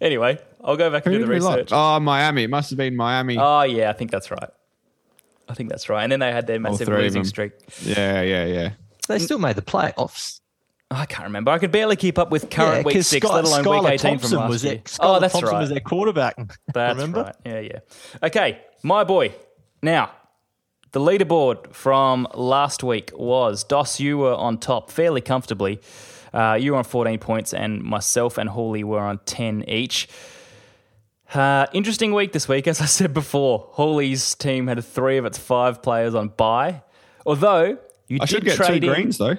anyway, 0.00 0.38
I'll 0.62 0.76
go 0.76 0.90
back 0.90 1.04
Who 1.04 1.10
and 1.10 1.20
do 1.20 1.26
the 1.26 1.32
we 1.32 1.40
lock? 1.40 1.56
research. 1.56 1.70
Oh, 1.72 1.98
Miami. 2.00 2.44
It 2.44 2.50
must 2.50 2.70
have 2.70 2.76
been 2.76 2.96
Miami. 2.96 3.36
Oh 3.38 3.62
yeah, 3.62 3.90
I 3.90 3.92
think 3.92 4.10
that's 4.10 4.30
right. 4.30 4.50
I 5.48 5.54
think 5.54 5.70
that's 5.70 5.88
right. 5.88 6.02
And 6.02 6.10
then 6.10 6.20
they 6.20 6.32
had 6.32 6.46
their 6.46 6.58
massive 6.60 6.88
losing 6.88 7.24
streak. 7.24 7.52
Yeah, 7.82 8.22
yeah, 8.22 8.44
yeah. 8.46 8.70
They 9.08 9.18
still 9.18 9.38
made 9.38 9.56
the 9.56 9.62
playoffs. 9.62 10.40
I 10.90 11.04
can't 11.06 11.24
remember. 11.24 11.50
I 11.50 11.58
could 11.58 11.72
barely 11.72 11.96
keep 11.96 12.18
up 12.18 12.30
with 12.30 12.48
current 12.48 12.76
Yeah, 12.78 12.82
week 12.84 12.94
'cause 12.94 13.08
six, 13.08 13.26
Sky- 13.26 13.34
let 13.34 13.44
alone 13.44 13.64
Skylar 13.64 13.82
week 13.84 13.92
eighteen 13.94 14.10
Thompson 14.12 14.30
from 14.30 14.38
last 14.38 14.48
was 14.50 14.64
year. 14.64 14.74
Their, 14.74 14.82
oh, 15.00 15.18
that's 15.20 15.32
Thompson 15.32 15.52
right. 15.54 15.60
was 15.60 15.70
their 15.70 15.80
quarterback. 15.80 16.36
That's 16.72 16.94
Remember? 16.96 17.22
right. 17.24 17.36
Yeah, 17.44 17.60
yeah. 17.60 17.78
Okay, 18.22 18.60
my 18.84 19.02
boy. 19.02 19.34
Now, 19.82 20.12
the 20.92 21.00
leaderboard 21.00 21.72
from 21.74 22.28
last 22.34 22.84
week 22.84 23.10
was 23.14 23.64
Dos. 23.64 23.98
You 24.00 24.18
were 24.18 24.34
on 24.34 24.58
top 24.58 24.90
fairly 24.90 25.20
comfortably. 25.20 25.80
Uh, 26.32 26.56
you 26.60 26.72
were 26.72 26.78
on 26.78 26.84
14 26.84 27.18
points, 27.18 27.52
and 27.52 27.82
myself 27.82 28.38
and 28.38 28.48
Hawley 28.50 28.84
were 28.84 29.00
on 29.00 29.18
10 29.26 29.64
each. 29.68 30.08
Uh, 31.34 31.66
interesting 31.72 32.14
week 32.14 32.32
this 32.32 32.46
week, 32.48 32.68
as 32.68 32.80
I 32.80 32.84
said 32.86 33.12
before. 33.12 33.68
Hawley's 33.72 34.34
team 34.36 34.68
had 34.68 34.82
three 34.84 35.16
of 35.18 35.24
its 35.24 35.38
five 35.38 35.82
players 35.82 36.14
on 36.14 36.28
bye. 36.28 36.82
Although 37.26 37.78
you 38.06 38.18
I 38.20 38.26
did 38.26 38.28
should 38.28 38.44
get 38.44 38.56
trade 38.56 38.82
two 38.82 38.88
in, 38.88 38.94
greens 38.94 39.18
though. 39.18 39.36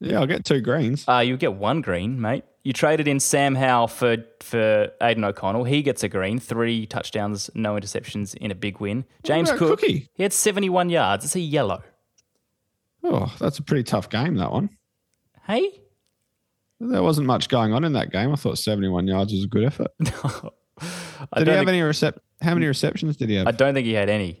Yeah, 0.00 0.20
I'll 0.20 0.26
get 0.26 0.44
two 0.44 0.60
greens. 0.60 1.04
uh, 1.08 1.18
you 1.18 1.36
get 1.36 1.54
one 1.54 1.80
green, 1.80 2.20
mate. 2.20 2.44
You 2.62 2.72
traded 2.72 3.08
in 3.08 3.18
Sam 3.18 3.54
Howell 3.54 3.88
for 3.88 4.16
for 4.40 4.90
Aidan 5.00 5.24
O'Connell. 5.24 5.64
He 5.64 5.82
gets 5.82 6.02
a 6.02 6.08
green, 6.08 6.38
three 6.38 6.86
touchdowns, 6.86 7.50
no 7.54 7.74
interceptions 7.74 8.34
in 8.36 8.50
a 8.50 8.54
big 8.54 8.78
win. 8.80 9.04
James 9.24 9.50
Cook, 9.50 9.80
Cookie? 9.80 10.08
he 10.14 10.22
had 10.22 10.32
71 10.32 10.90
yards. 10.90 11.24
It's 11.24 11.34
a 11.36 11.40
yellow. 11.40 11.82
Oh, 13.02 13.34
that's 13.38 13.58
a 13.58 13.62
pretty 13.62 13.84
tough 13.84 14.10
game. 14.10 14.34
That 14.36 14.52
one. 14.52 14.70
Hey? 15.46 15.80
There 16.80 17.02
wasn't 17.02 17.26
much 17.26 17.48
going 17.48 17.72
on 17.72 17.84
in 17.84 17.94
that 17.94 18.12
game. 18.12 18.32
I 18.32 18.36
thought 18.36 18.58
71 18.58 19.06
yards 19.08 19.32
was 19.32 19.44
a 19.44 19.48
good 19.48 19.64
effort. 19.64 19.88
Did 20.00 21.48
he 21.48 21.52
have 21.52 21.66
any 21.68 21.80
recep? 21.80 22.18
How 22.40 22.54
many 22.54 22.66
receptions 22.66 23.16
did 23.16 23.30
he 23.30 23.34
have? 23.36 23.48
I 23.48 23.50
don't 23.50 23.74
think 23.74 23.86
he 23.86 23.94
had 23.94 24.08
any. 24.08 24.40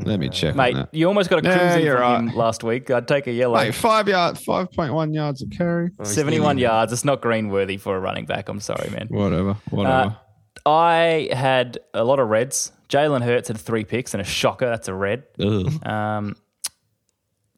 Mm, 0.00 0.06
let 0.06 0.20
me 0.20 0.28
uh, 0.28 0.32
check. 0.32 0.54
Mate, 0.54 0.74
on 0.74 0.80
that. 0.80 0.94
you 0.94 1.06
almost 1.06 1.30
got 1.30 1.44
a 1.44 1.48
Yeah, 1.48 1.56
crimson 1.58 1.82
you're 1.82 1.96
from 1.98 2.28
him 2.28 2.36
last 2.36 2.64
week. 2.64 2.90
I'd 2.90 3.08
take 3.08 3.26
a 3.26 3.32
yellow. 3.32 3.56
Mate, 3.56 3.74
five 3.74 4.08
yard, 4.08 4.38
five 4.38 4.70
point 4.72 4.92
one 4.92 5.12
yards 5.12 5.42
of 5.42 5.50
carry. 5.50 5.90
71 6.02 6.58
yards. 6.58 6.92
It's 6.92 7.04
not 7.04 7.20
green 7.20 7.48
worthy 7.48 7.76
for 7.76 7.96
a 7.96 8.00
running 8.00 8.26
back. 8.26 8.48
I'm 8.48 8.60
sorry, 8.60 8.90
man. 8.90 9.08
Whatever, 9.08 9.50
uh, 9.50 9.54
whatever. 9.70 10.16
I 10.64 11.28
had 11.32 11.78
a 11.92 12.04
lot 12.04 12.18
of 12.20 12.28
reds. 12.28 12.72
Jalen 12.88 13.22
Hurts 13.22 13.48
had 13.48 13.58
three 13.58 13.84
picks 13.84 14.14
and 14.14 14.20
a 14.20 14.24
shocker. 14.24 14.66
That's 14.66 14.88
a 14.88 14.94
red. 14.94 15.24
Ugh. 15.40 15.86
Um, 15.86 16.36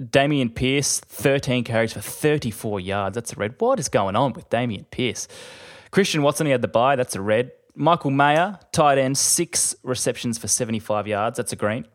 Dameon 0.02 0.54
Pierce, 0.54 1.00
13 1.00 1.64
carries 1.64 1.92
for 1.92 2.00
34 2.00 2.80
yards. 2.80 3.14
That's 3.14 3.32
a 3.32 3.36
red. 3.36 3.54
What 3.58 3.78
is 3.78 3.88
going 3.88 4.16
on 4.16 4.32
with 4.32 4.48
Dameon 4.48 4.90
Pierce? 4.90 5.28
Christian 5.90 6.22
Watson, 6.22 6.46
he 6.46 6.52
had 6.52 6.62
the 6.62 6.68
bye. 6.68 6.96
That's 6.96 7.14
a 7.14 7.20
red. 7.20 7.52
Michael 7.76 8.10
Mayer, 8.10 8.58
tight 8.72 8.98
end, 8.98 9.18
six 9.18 9.74
receptions 9.82 10.38
for 10.38 10.48
75 10.48 11.06
yards. 11.06 11.36
That's 11.36 11.52
a 11.52 11.56
green. 11.56 11.86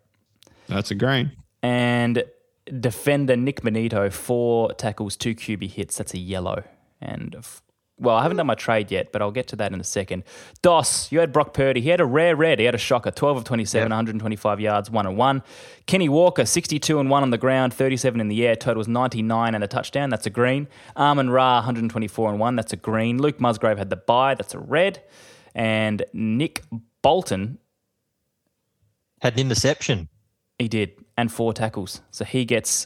That's 0.69 0.91
a 0.91 0.95
green. 0.95 1.31
And 1.61 2.23
defender 2.79 3.35
Nik 3.35 3.61
Bonitto, 3.61 4.11
four 4.11 4.73
tackles, 4.73 5.17
two 5.17 5.35
QB 5.35 5.71
hits. 5.71 5.97
That's 5.97 6.13
a 6.13 6.19
yellow. 6.19 6.63
And 7.01 7.35
well, 7.99 8.15
I 8.15 8.21
haven't 8.21 8.37
done 8.37 8.47
my 8.47 8.55
trade 8.55 8.91
yet, 8.91 9.11
but 9.11 9.21
I'll 9.21 9.31
get 9.31 9.47
to 9.49 9.55
that 9.57 9.73
in 9.73 9.79
a 9.79 9.83
second. 9.83 10.23
Dos, 10.61 11.11
you 11.11 11.19
had 11.19 11.33
Brock 11.33 11.53
Purdy. 11.53 11.81
He 11.81 11.89
had 11.89 11.99
a 11.99 12.05
rare 12.05 12.35
red. 12.35 12.59
He 12.59 12.65
had 12.65 12.75
a 12.75 12.79
shocker. 12.79 13.11
12 13.11 13.37
of 13.37 13.43
27, 13.43 13.89
125 13.89 14.59
yards, 14.59 14.89
1 14.89 15.05
and 15.05 15.17
1. 15.17 15.43
Kenny 15.85 16.07
Walker, 16.07 16.45
62 16.45 16.99
and 16.99 17.09
1 17.09 17.23
on 17.23 17.29
the 17.29 17.37
ground, 17.37 17.73
37 17.73 18.21
in 18.21 18.29
the 18.29 18.47
air. 18.47 18.55
Total 18.55 18.77
was 18.77 18.87
99 18.87 19.53
and 19.53 19.63
a 19.63 19.67
touchdown. 19.67 20.09
That's 20.09 20.25
a 20.25 20.29
green. 20.29 20.67
Amon-Ra, 20.95 21.55
124 21.55 22.29
and 22.29 22.39
1. 22.39 22.55
That's 22.55 22.73
a 22.73 22.77
green. 22.77 23.21
Luke 23.21 23.39
Musgrave 23.39 23.77
had 23.77 23.89
the 23.89 23.97
bye. 23.97 24.35
That's 24.35 24.53
a 24.53 24.59
red. 24.59 25.03
And 25.53 26.05
Nick 26.13 26.63
Bolton, 27.01 27.57
Had 29.21 29.33
an 29.33 29.39
interception. 29.39 30.07
He 30.59 30.67
did, 30.67 30.91
and 31.17 31.31
four 31.31 31.53
tackles. 31.53 32.01
So 32.11 32.25
he 32.25 32.45
gets 32.45 32.85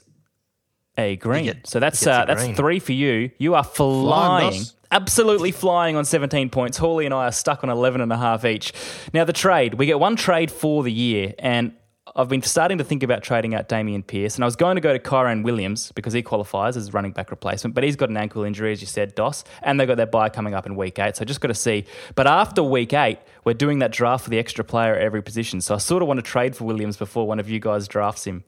a 0.98 1.16
green. 1.18 1.46
get- 1.46 1.68
so 1.68 1.80
that's 1.80 2.00
he 2.00 2.06
gets 2.06 2.18
a 2.18 2.22
uh, 2.22 2.26
that's 2.26 2.44
green. 2.44 2.56
three 2.56 2.80
for 2.80 2.94
you. 2.94 3.32
You 3.40 3.56
are 3.56 3.64
flying, 3.64 4.52
Dos. 4.52 4.76
absolutely 4.92 5.52
flying 5.52 5.96
on 5.96 6.06
17 6.06 6.50
points. 6.52 6.78
Hawley 6.78 7.06
and 7.06 7.14
I 7.14 7.26
are 7.26 7.32
stuck 7.32 7.64
on 7.64 7.70
11 7.70 8.00
and 8.00 8.14
a 8.14 8.18
half 8.18 8.46
each. 8.46 8.74
Now 9.14 9.24
the 9.26 9.34
trade, 9.34 9.74
we 9.74 9.86
get 9.88 10.00
one 10.00 10.16
trade 10.16 10.52
for 10.52 10.84
the 10.84 10.92
year, 10.92 11.34
and 11.40 11.74
I've 12.16 12.28
been 12.28 12.42
starting 12.42 12.80
to 12.80 12.84
think 12.84 13.02
about 13.02 13.24
trading 13.24 13.56
out 13.56 13.70
Dameon 13.70 14.06
Pierce, 14.06 14.36
and 14.36 14.44
I 14.44 14.48
was 14.48 14.58
going 14.58 14.76
to 14.76 14.82
go 14.82 14.92
to 14.92 15.00
Kyren 15.00 15.42
Williams 15.44 15.94
because 15.94 16.12
he 16.12 16.22
qualifies 16.22 16.76
as 16.76 16.94
running 16.94 17.14
back 17.14 17.32
replacement, 17.32 17.76
but 17.76 17.84
he's 17.86 17.96
got 17.96 18.10
an 18.10 18.18
ankle 18.18 18.44
injury, 18.44 18.74
as 18.74 18.82
you 18.82 18.88
said, 18.88 19.16
Dos, 19.16 19.46
and 19.62 19.80
they've 19.80 19.88
got 19.88 19.96
their 19.96 20.06
bye 20.06 20.28
coming 20.28 20.54
up 20.54 20.66
in 20.66 20.76
week 20.76 21.00
eight, 21.00 21.16
so 21.16 21.24
just 21.24 21.40
got 21.40 21.48
to 21.48 21.54
see. 21.54 21.86
But 22.16 22.28
after 22.28 22.62
week 22.62 22.92
eight, 22.94 23.20
we're 23.46 23.54
doing 23.54 23.80
that 23.80 23.92
draft 23.94 24.26
for 24.26 24.30
the 24.30 24.38
extra 24.38 24.66
player 24.66 24.96
at 24.96 25.02
every 25.02 25.24
position, 25.24 25.62
so 25.62 25.76
I 25.76 25.78
sort 25.78 26.02
of 26.02 26.10
want 26.10 26.18
to 26.18 26.24
trade 26.24 26.58
for 26.58 26.66
Williams 26.66 26.98
before 26.98 27.26
one 27.26 27.40
of 27.40 27.50
you 27.50 27.62
guys 27.62 27.88
drafts 27.88 28.28
him. 28.28 28.44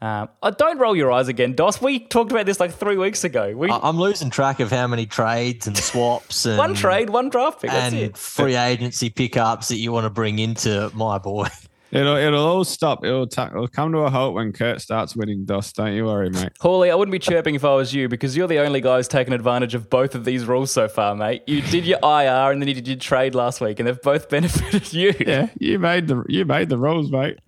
Um, 0.00 0.28
don't 0.56 0.78
roll 0.78 0.96
your 0.96 1.12
eyes 1.12 1.28
again, 1.28 1.54
Dos. 1.54 1.80
We 1.82 2.00
talked 2.00 2.30
about 2.32 2.46
this 2.46 2.60
like 2.60 2.72
three 2.72 2.96
weeks 2.96 3.24
ago. 3.24 3.54
We 3.54 3.70
I'm 3.70 3.98
losing 3.98 4.30
track 4.30 4.60
of 4.60 4.70
how 4.70 4.86
many 4.86 5.06
trades 5.06 5.66
and 5.66 5.76
swaps 5.76 6.44
and 6.46 6.58
one 6.58 6.74
trade, 6.74 7.10
one 7.10 7.28
draft 7.28 7.60
pick. 7.62 7.72
And 7.72 8.16
free 8.16 8.56
agency 8.56 9.10
pickups 9.10 9.68
that 9.68 9.76
you 9.76 9.92
want 9.92 10.04
to 10.04 10.10
bring 10.10 10.38
into 10.38 10.90
my 10.94 11.18
boy. 11.18 11.48
It'll 11.96 12.16
it'll 12.16 12.46
all 12.46 12.64
stop. 12.64 13.04
It'll, 13.04 13.26
ta- 13.26 13.48
it'll 13.52 13.68
come 13.68 13.92
to 13.92 13.98
a 13.98 14.10
halt 14.10 14.34
when 14.34 14.52
Kurt 14.52 14.80
starts 14.80 15.16
winning 15.16 15.44
dust. 15.44 15.76
Don't 15.76 15.94
you 15.94 16.04
worry, 16.04 16.30
mate. 16.30 16.50
Hawley, 16.60 16.90
I 16.90 16.94
wouldn't 16.94 17.12
be 17.12 17.18
chirping 17.18 17.54
if 17.54 17.64
I 17.64 17.74
was 17.74 17.94
you 17.94 18.08
because 18.08 18.36
you're 18.36 18.48
the 18.48 18.58
only 18.58 18.80
guy 18.80 18.96
who's 18.96 19.08
taken 19.08 19.32
advantage 19.32 19.74
of 19.74 19.88
both 19.88 20.14
of 20.14 20.24
these 20.24 20.44
rules 20.44 20.70
so 20.70 20.88
far, 20.88 21.16
mate. 21.16 21.42
You 21.46 21.62
did 21.62 21.86
your 21.86 21.98
IR 22.02 22.52
and 22.52 22.60
then 22.60 22.68
you 22.68 22.74
did 22.74 22.86
your 22.86 22.96
trade 22.98 23.34
last 23.34 23.60
week, 23.60 23.78
and 23.80 23.86
they've 23.88 24.00
both 24.02 24.28
benefited 24.30 24.92
you. 24.92 25.14
Yeah, 25.18 25.48
you 25.58 25.78
made 25.78 26.08
the 26.08 26.24
you 26.28 26.44
made 26.44 26.68
the 26.68 26.78
rules, 26.78 27.10
mate. 27.10 27.38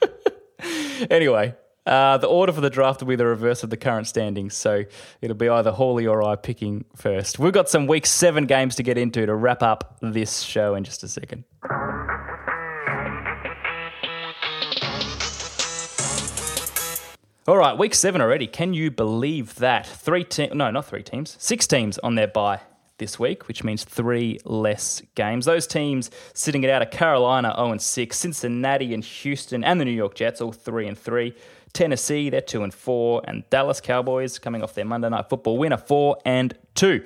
Anyway, 1.10 1.54
uh, 1.84 2.16
the 2.18 2.26
order 2.26 2.52
for 2.52 2.60
the 2.60 2.70
draft 2.70 3.00
will 3.00 3.08
be 3.08 3.16
the 3.16 3.26
reverse 3.26 3.62
of 3.62 3.70
the 3.70 3.76
current 3.76 4.06
standings, 4.06 4.56
so 4.56 4.84
it'll 5.20 5.36
be 5.36 5.48
either 5.48 5.70
Hawley 5.70 6.06
or 6.06 6.22
I 6.22 6.36
picking 6.36 6.84
first. 6.96 7.38
We've 7.38 7.52
got 7.52 7.68
some 7.68 7.86
week 7.86 8.06
seven 8.06 8.46
games 8.46 8.76
to 8.76 8.82
get 8.82 8.96
into 8.98 9.26
to 9.26 9.34
wrap 9.34 9.62
up 9.62 9.98
this 10.00 10.40
show 10.40 10.74
in 10.74 10.84
just 10.84 11.02
a 11.04 11.08
second. 11.08 11.44
All 17.48 17.56
right, 17.56 17.78
week 17.78 17.94
seven 17.94 18.20
already. 18.20 18.48
Can 18.48 18.74
you 18.74 18.90
believe 18.90 19.54
that? 19.56 19.86
Three 19.86 20.24
teams, 20.24 20.52
no, 20.52 20.68
not 20.72 20.84
three 20.86 21.04
teams, 21.04 21.36
six 21.38 21.68
teams 21.68 21.96
on 21.98 22.16
their 22.16 22.26
bye 22.26 22.58
this 22.98 23.20
week, 23.20 23.46
which 23.46 23.62
means 23.62 23.84
three 23.84 24.40
less 24.44 25.00
games. 25.14 25.44
Those 25.44 25.64
teams 25.68 26.10
sitting 26.34 26.64
it 26.64 26.70
out 26.70 26.82
are 26.82 26.86
Carolina 26.86 27.54
0 27.54 27.70
and 27.70 27.80
6, 27.80 28.18
Cincinnati 28.18 28.92
and 28.92 29.04
Houston 29.04 29.62
and 29.62 29.80
the 29.80 29.84
New 29.84 29.92
York 29.92 30.16
Jets 30.16 30.40
all 30.40 30.50
3 30.50 30.88
and 30.88 30.98
3. 30.98 31.36
Tennessee, 31.72 32.30
they're 32.30 32.40
2 32.40 32.64
and 32.64 32.74
4, 32.74 33.22
and 33.28 33.48
Dallas 33.48 33.80
Cowboys 33.80 34.40
coming 34.40 34.64
off 34.64 34.74
their 34.74 34.84
Monday 34.84 35.08
night 35.08 35.28
football 35.28 35.56
winner 35.56 35.76
4 35.76 36.18
and 36.24 36.52
2. 36.74 37.04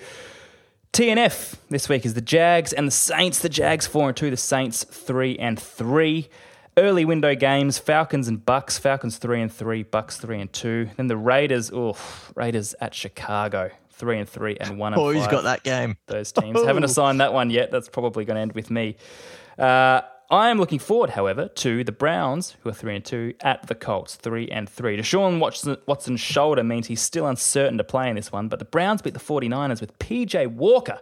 TNF 0.95 1.57
this 1.69 1.87
week 1.87 2.07
is 2.07 2.15
the 2.15 2.23
Jags 2.23 2.73
and 2.73 2.87
the 2.87 2.93
Saints. 2.93 3.41
The 3.41 3.51
Jags 3.51 3.87
4 3.87 4.09
and 4.09 4.17
2, 4.17 4.31
the 4.31 4.39
Saints 4.39 4.85
3 4.85 5.37
and 5.37 5.61
3. 5.61 6.31
Early 6.81 7.05
window 7.05 7.35
games, 7.35 7.79
Falcons 7.79 8.27
and 8.27 8.43
Bucks. 8.43 8.79
Falcons 8.79 9.19
3 9.19 9.43
and 9.43 9.53
3, 9.53 9.83
Bucks 9.83 10.17
3 10.17 10.41
and 10.41 10.51
2. 10.51 10.89
Then 10.97 11.09
the 11.09 11.17
Raiders, 11.17 11.71
oh, 11.71 11.95
Raiders 12.35 12.75
at 12.81 12.95
Chicago. 12.95 13.71
three 13.91 14.19
and 14.19 14.27
three 14.27 14.57
and 14.59 14.79
one 14.79 14.95
and 14.95 15.03
Oh, 15.03 15.13
who's 15.13 15.27
got 15.27 15.45
that 15.45 15.63
game? 15.63 15.99
Those 16.07 16.33
teams 16.33 16.65
haven't 16.65 16.85
assigned 16.85 17.21
that 17.21 17.35
one 17.35 17.51
yet. 17.51 17.71
That's 17.71 17.91
probably 17.91 18.25
going 18.25 18.37
to 18.37 18.41
end 18.41 18.53
with 18.53 18.71
me. 18.71 18.97
Uh, 19.59 20.01
I 20.31 20.49
am 20.49 20.57
looking 20.59 20.79
forward, 20.79 21.11
however, 21.11 21.49
to 21.49 21.85
the 21.85 21.93
Browns, 21.93 22.57
who 22.63 22.71
are 22.71 22.73
three 22.73 22.97
and 22.97 23.05
two, 23.05 23.35
at 23.43 23.67
the 23.67 23.75
Colts, 23.75 24.15
three 24.15 24.49
and 24.49 24.67
three. 24.67 24.97
Deshaun 24.97 25.39
Watson, 25.39 25.77
Watson's 25.85 26.21
shoulder 26.21 26.65
means 26.65 26.87
he's 26.87 27.03
still 27.03 27.27
uncertain 27.27 27.77
to 27.77 27.85
play 27.85 28.09
in 28.09 28.17
this 28.17 28.33
one, 28.33 28.49
but 28.49 28.59
the 28.59 28.65
Browns 28.65 29.03
beat 29.03 29.13
the 29.13 29.21
49ers 29.21 29.83
with 29.83 29.99
PJ 29.99 30.47
Walker 30.47 31.01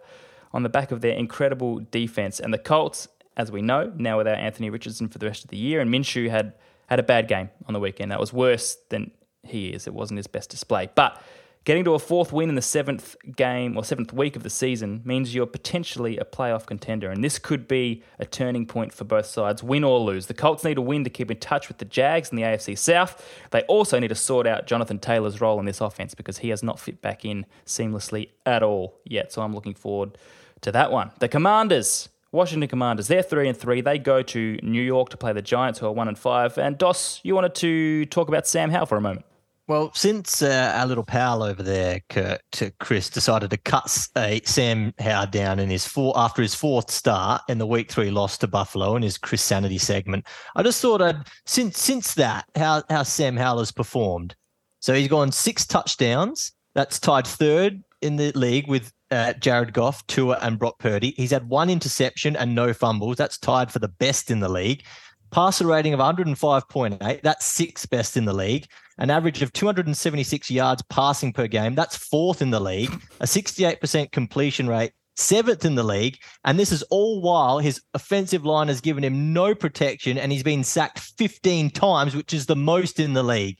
on 0.53 0.65
the 0.65 0.69
back 0.69 0.91
of 0.91 1.03
their 1.03 1.13
incredible 1.15 1.79
defense. 1.93 2.41
And 2.41 2.53
the 2.53 2.59
Colts, 2.59 3.07
as 3.39 3.51
we 3.51 3.63
know, 3.63 3.91
now 3.97 4.19
without 4.19 4.37
Anthony 4.37 4.69
Richardson 4.69 5.09
for 5.09 5.19
the 5.19 5.27
rest 5.27 5.45
of 5.45 5.51
the 5.51 5.57
year, 5.57 5.81
and 5.81 5.91
Minshew 5.91 6.29
had 6.29 6.53
had 6.89 6.99
a 6.99 7.03
bad 7.03 7.29
game 7.29 7.49
on 7.67 7.73
the 7.73 7.81
weekend. 7.81 8.11
That 8.11 8.21
was 8.21 8.33
worse 8.33 8.77
than 8.91 9.13
he 9.43 9.69
is. 9.69 9.87
It 9.87 9.95
wasn't 9.95 10.19
his 10.19 10.27
best 10.27 10.51
display, 10.51 10.91
but. 10.95 11.23
Getting 11.65 11.85
to 11.85 11.93
a 11.93 11.99
fourth 11.99 12.33
win 12.33 12.49
in 12.49 12.55
the 12.55 12.63
seventh 12.63 13.15
game 13.37 13.77
or 13.77 13.85
seventh 13.85 14.11
week 14.11 14.37
of 14.37 14.43
the 14.43 14.49
season 14.49 15.03
means 15.05 15.35
you're 15.35 15.45
potentially 15.45 16.17
a 16.17 16.25
playoff 16.25 16.65
contender, 16.65 17.11
and 17.11 17.23
this 17.23 17.39
could 17.39 17.69
be 17.69 18.03
a 18.19 18.25
turning 18.25 18.65
point 18.65 18.91
for 18.95 19.05
both 19.05 19.27
sides, 19.27 19.63
win 19.63 19.85
or 19.85 20.01
lose. 20.01 20.27
The 20.27 20.35
Colts 20.35 20.65
need 20.65 20.79
a 20.79 20.81
win 20.81 21.05
to 21.05 21.11
keep 21.11 21.31
in 21.31 21.37
touch 21.37 21.69
with 21.69 21.77
the 21.77 21.85
Jags 21.85 22.31
in 22.31 22.37
the 22.37 22.43
AFC 22.43 22.79
South. 22.79 23.23
They 23.51 23.63
also 23.63 23.99
need 23.99 24.09
to 24.09 24.15
sort 24.15 24.47
out 24.47 24.67
Jonathan 24.67 24.99
Taylor's 24.99 25.43
role 25.43 25.61
in 25.61 25.67
this 25.67 25.83
offense 25.83 26.15
because 26.15 26.39
he 26.39 26.49
has 26.49 26.63
not 26.63 26.81
fit 26.81 27.03
back 27.03 27.27
in 27.27 27.45
seamlessly 27.67 28.31
at 28.47 28.63
all 28.63 28.99
yet. 29.05 29.31
So 29.31 29.43
I'm 29.43 29.55
looking 29.55 29.75
forward 29.75 30.17
to 30.63 30.73
that 30.73 30.91
one. 30.91 31.11
The 31.19 31.29
Commanders. 31.29 32.09
Washington 32.33 32.69
Commanders, 32.69 33.09
they're 33.09 33.23
three 33.23 33.49
and 33.49 33.57
three. 33.57 33.81
They 33.81 33.99
go 33.99 34.23
to 34.23 34.59
New 34.63 34.83
York 34.83 35.09
to 35.11 35.17
play 35.17 35.33
the 35.33 35.43
Giants, 35.43 35.79
who 35.79 35.87
are 35.87 35.93
one 35.93 36.09
and 36.09 36.19
five. 36.19 36.59
And 36.59 36.77
Dos, 36.77 37.21
you 37.23 37.35
wanted 37.35 37.55
to 37.57 38.05
talk 38.07 38.29
about 38.29 38.47
Sam 38.47 38.71
Howell 38.71 38.87
for 38.87 38.97
a 38.97 39.01
moment. 39.01 39.25
Well, 39.69 39.93
since 39.95 40.41
uh, 40.41 40.73
our 40.75 40.87
little 40.87 41.05
pal 41.05 41.43
over 41.43 41.63
there, 41.63 42.01
Kurt, 42.09 42.41
to 42.53 42.71
Chris, 42.81 43.11
decided 43.11 43.51
to 43.51 43.59
cut 43.59 44.09
uh, 44.17 44.39
Sam 44.45 44.95
Howell 44.99 45.27
down 45.27 45.59
in 45.59 45.69
his 45.69 45.87
four 45.87 46.15
after 46.17 46.41
his 46.41 46.55
fourth 46.55 46.91
start 46.91 47.43
in 47.51 47.59
the 47.59 47.67
week 47.67 47.93
three 47.93 48.11
loss 48.11 48.39
to 48.39 48.47
Buffalo 48.47 48.97
in 48.97 49.03
his 49.03 49.19
Chris 49.19 49.43
Sanity 49.43 49.77
segment, 49.77 50.27
I 50.57 50.63
just 50.63 50.81
thought 50.81 51.03
I'd 51.03 51.27
since 51.45 51.79
since 51.79 52.15
that 52.15 52.47
how 52.57 52.83
how 52.89 53.03
Sam 53.03 53.37
Howell 53.37 53.59
has 53.59 53.71
performed. 53.71 54.35
So 54.81 54.95
he's 54.95 55.09
gone 55.09 55.33
six 55.33 55.67
touchdowns. 55.67 56.53
That's 56.75 56.99
tied 56.99 57.27
third 57.27 57.83
in 58.01 58.17
the 58.17 58.33
league 58.33 58.69
with 58.69 58.91
uh, 59.11 59.33
Jared 59.35 59.73
Goff, 59.73 60.07
Tua, 60.07 60.39
and 60.43 60.59
Brock 60.59 60.79
Purdy. 60.79 61.15
He's 61.17 61.31
had 61.31 61.49
one 61.49 61.71
interception 61.71 62.37
and 62.37 62.55
no 62.55 62.73
fumbles. 62.73 63.17
That's 63.17 63.39
tied 63.39 63.73
for 63.73 63.79
the 63.79 63.89
best 63.89 64.31
in 64.31 64.41
the 64.41 64.49
league. 64.49 64.85
Passer 65.31 65.67
rating 65.67 65.95
of 65.95 66.01
105.8. 66.01 67.23
That's 67.23 67.45
sixth 67.45 67.89
best 67.91 68.17
in 68.17 68.25
the 68.25 68.33
league. 68.33 68.67
An 68.99 69.11
average 69.11 69.43
of 69.43 69.53
276 69.53 70.51
yards 70.51 70.83
passing 70.91 71.33
per 71.33 71.47
game. 71.47 71.75
That's 71.75 71.97
fourth 71.97 72.43
in 72.43 72.51
the 72.51 72.61
league. 72.61 72.91
A 73.21 73.25
68% 73.25 74.11
completion 74.11 74.69
rate. 74.69 74.93
Seventh 75.17 75.65
in 75.65 75.75
the 75.75 75.83
league. 75.83 76.19
And 76.45 76.59
this 76.59 76.73
is 76.73 76.83
all 76.85 77.21
while 77.21 77.59
his 77.59 77.81
offensive 77.93 78.45
line 78.45 78.69
has 78.69 78.81
given 78.81 79.05
him 79.05 79.33
no 79.33 79.55
protection 79.55 80.17
and 80.17 80.33
he's 80.33 80.43
been 80.43 80.65
sacked 80.65 80.99
15 80.99 81.71
times, 81.71 82.17
which 82.17 82.33
is 82.33 82.47
the 82.47 82.57
most 82.57 82.99
in 82.99 83.13
the 83.13 83.23
league. 83.23 83.59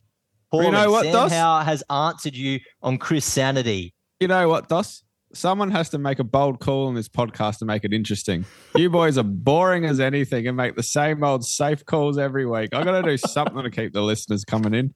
Paul, 0.51 0.65
you 0.65 0.71
know 0.71 0.91
what, 0.91 1.05
Sam? 1.05 1.29
Howell 1.29 1.65
has 1.65 1.85
answered 1.91 2.35
you 2.35 2.61
on 2.83 2.97
Chris 2.97 3.27
Sanity. 3.27 3.93
You 4.19 4.29
know 4.29 4.49
what, 4.49 4.69
Dos? 4.69 5.03
Someone 5.35 5.71
has 5.71 5.91
to 5.91 5.99
make 5.99 6.19
a 6.19 6.25
bold 6.25 6.59
call 6.59 6.87
on 6.87 6.95
this 6.95 7.09
podcast 7.09 7.59
to 7.59 7.67
make 7.67 7.85
it 7.85 7.93
interesting. 7.93 8.47
You 8.75 8.89
boys 8.89 9.19
are 9.19 9.23
boring 9.25 9.85
as 9.85 10.01
anything 10.01 10.47
and 10.47 10.57
make 10.57 10.75
the 10.75 10.83
same 10.83 11.23
old 11.23 11.45
safe 11.45 11.85
calls 11.85 12.17
every 12.17 12.47
week. 12.47 12.71
I 12.73 12.83
got 12.83 13.03
to 13.03 13.03
do 13.03 13.17
something 13.19 13.63
to 13.63 13.71
keep 13.71 13.93
the 13.93 14.03
listeners 14.03 14.45
coming 14.45 14.75
in. 14.75 14.95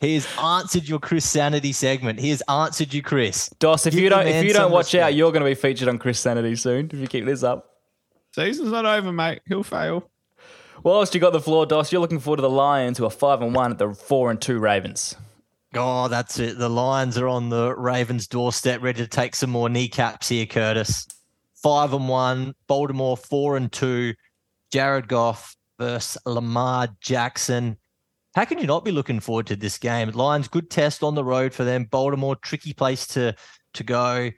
He 0.00 0.14
has 0.14 0.26
answered 0.38 0.88
your 0.88 0.98
Chris 0.98 1.28
Sanity 1.28 1.72
segment. 1.72 2.18
He 2.20 2.30
has 2.30 2.42
answered 2.48 2.92
you, 2.92 3.02
Chris. 3.02 3.48
Dos, 3.58 3.86
if 3.86 3.94
Give 3.94 4.02
you 4.02 4.08
don't 4.10 4.26
if 4.26 4.44
you 4.44 4.52
don't 4.52 4.64
some 4.64 4.72
watch 4.72 4.94
out, 4.94 5.14
you're 5.14 5.32
going 5.32 5.44
to 5.44 5.48
be 5.48 5.54
featured 5.54 5.88
on 5.88 5.98
Chris 5.98 6.18
Sanity 6.18 6.56
soon 6.56 6.90
if 6.92 6.98
you 6.98 7.06
keep 7.06 7.24
this 7.24 7.42
up. 7.42 7.78
Season's 8.34 8.72
not 8.72 8.84
over, 8.84 9.12
mate. 9.12 9.40
He'll 9.46 9.62
fail. 9.62 10.10
Whilst 10.82 11.14
you 11.14 11.20
got 11.20 11.32
the 11.32 11.40
floor, 11.40 11.64
Dos, 11.64 11.90
you're 11.92 12.00
looking 12.00 12.18
forward 12.18 12.36
to 12.38 12.42
the 12.42 12.50
Lions, 12.50 12.98
who 12.98 13.06
are 13.06 13.10
five 13.10 13.40
and 13.40 13.54
one 13.54 13.70
at 13.70 13.78
the 13.78 13.94
four 13.94 14.30
and 14.30 14.40
two 14.40 14.58
Ravens. 14.58 15.16
Oh, 15.76 16.08
that's 16.08 16.38
it. 16.38 16.58
The 16.58 16.68
Lions 16.68 17.18
are 17.18 17.28
on 17.28 17.48
the 17.48 17.74
Ravens' 17.74 18.26
doorstep, 18.28 18.82
ready 18.82 19.02
to 19.02 19.08
take 19.08 19.34
some 19.34 19.50
more 19.50 19.68
kneecaps 19.68 20.28
here, 20.28 20.46
Curtis. 20.46 21.06
Five 21.54 21.92
and 21.92 22.08
one, 22.08 22.54
Baltimore 22.66 23.16
four 23.16 23.56
and 23.56 23.72
two, 23.72 24.14
Jared 24.70 25.08
Goff 25.08 25.56
versus 25.78 26.18
Lamar 26.26 26.88
Jackson. 27.00 27.76
How 28.34 28.44
can 28.44 28.58
you 28.58 28.66
not 28.66 28.84
be 28.84 28.92
looking 28.92 29.20
forward 29.20 29.46
to 29.48 29.56
this 29.56 29.78
game? 29.78 30.10
Lions, 30.10 30.48
good 30.48 30.70
test 30.70 31.02
on 31.02 31.14
the 31.14 31.24
road 31.24 31.54
for 31.54 31.64
them. 31.64 31.84
Baltimore, 31.84 32.36
tricky 32.36 32.72
place 32.72 33.06
to 33.08 33.34
to 33.74 33.84
go. 33.84 34.30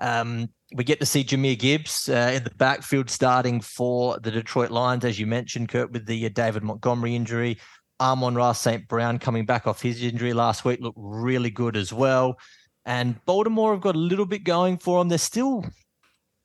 Um, 0.00 0.48
we 0.74 0.84
get 0.84 1.00
to 1.00 1.06
see 1.06 1.24
Jahmyr 1.24 1.58
Gibbs 1.58 2.08
uh, 2.08 2.32
in 2.34 2.44
the 2.44 2.50
backfield 2.50 3.10
starting 3.10 3.60
for 3.60 4.18
the 4.20 4.30
Detroit 4.30 4.70
Lions, 4.70 5.04
as 5.04 5.18
you 5.18 5.26
mentioned, 5.26 5.70
Kurt, 5.70 5.90
with 5.92 6.06
the 6.06 6.26
uh, 6.26 6.30
David 6.32 6.62
Montgomery 6.62 7.16
injury. 7.16 7.58
Amon-Ra 8.00 8.52
St. 8.52 8.86
Brown 8.88 9.18
coming 9.18 9.44
back 9.44 9.66
off 9.66 9.82
his 9.82 10.02
injury 10.02 10.32
last 10.32 10.64
week 10.64 10.80
looked 10.80 10.98
really 11.00 11.50
good 11.50 11.76
as 11.76 11.92
well. 11.92 12.38
And 12.84 13.22
Baltimore 13.26 13.72
have 13.72 13.82
got 13.82 13.96
a 13.96 13.98
little 13.98 14.26
bit 14.26 14.44
going 14.44 14.78
for 14.78 14.98
them. 14.98 15.08
They're 15.08 15.18
still, 15.18 15.64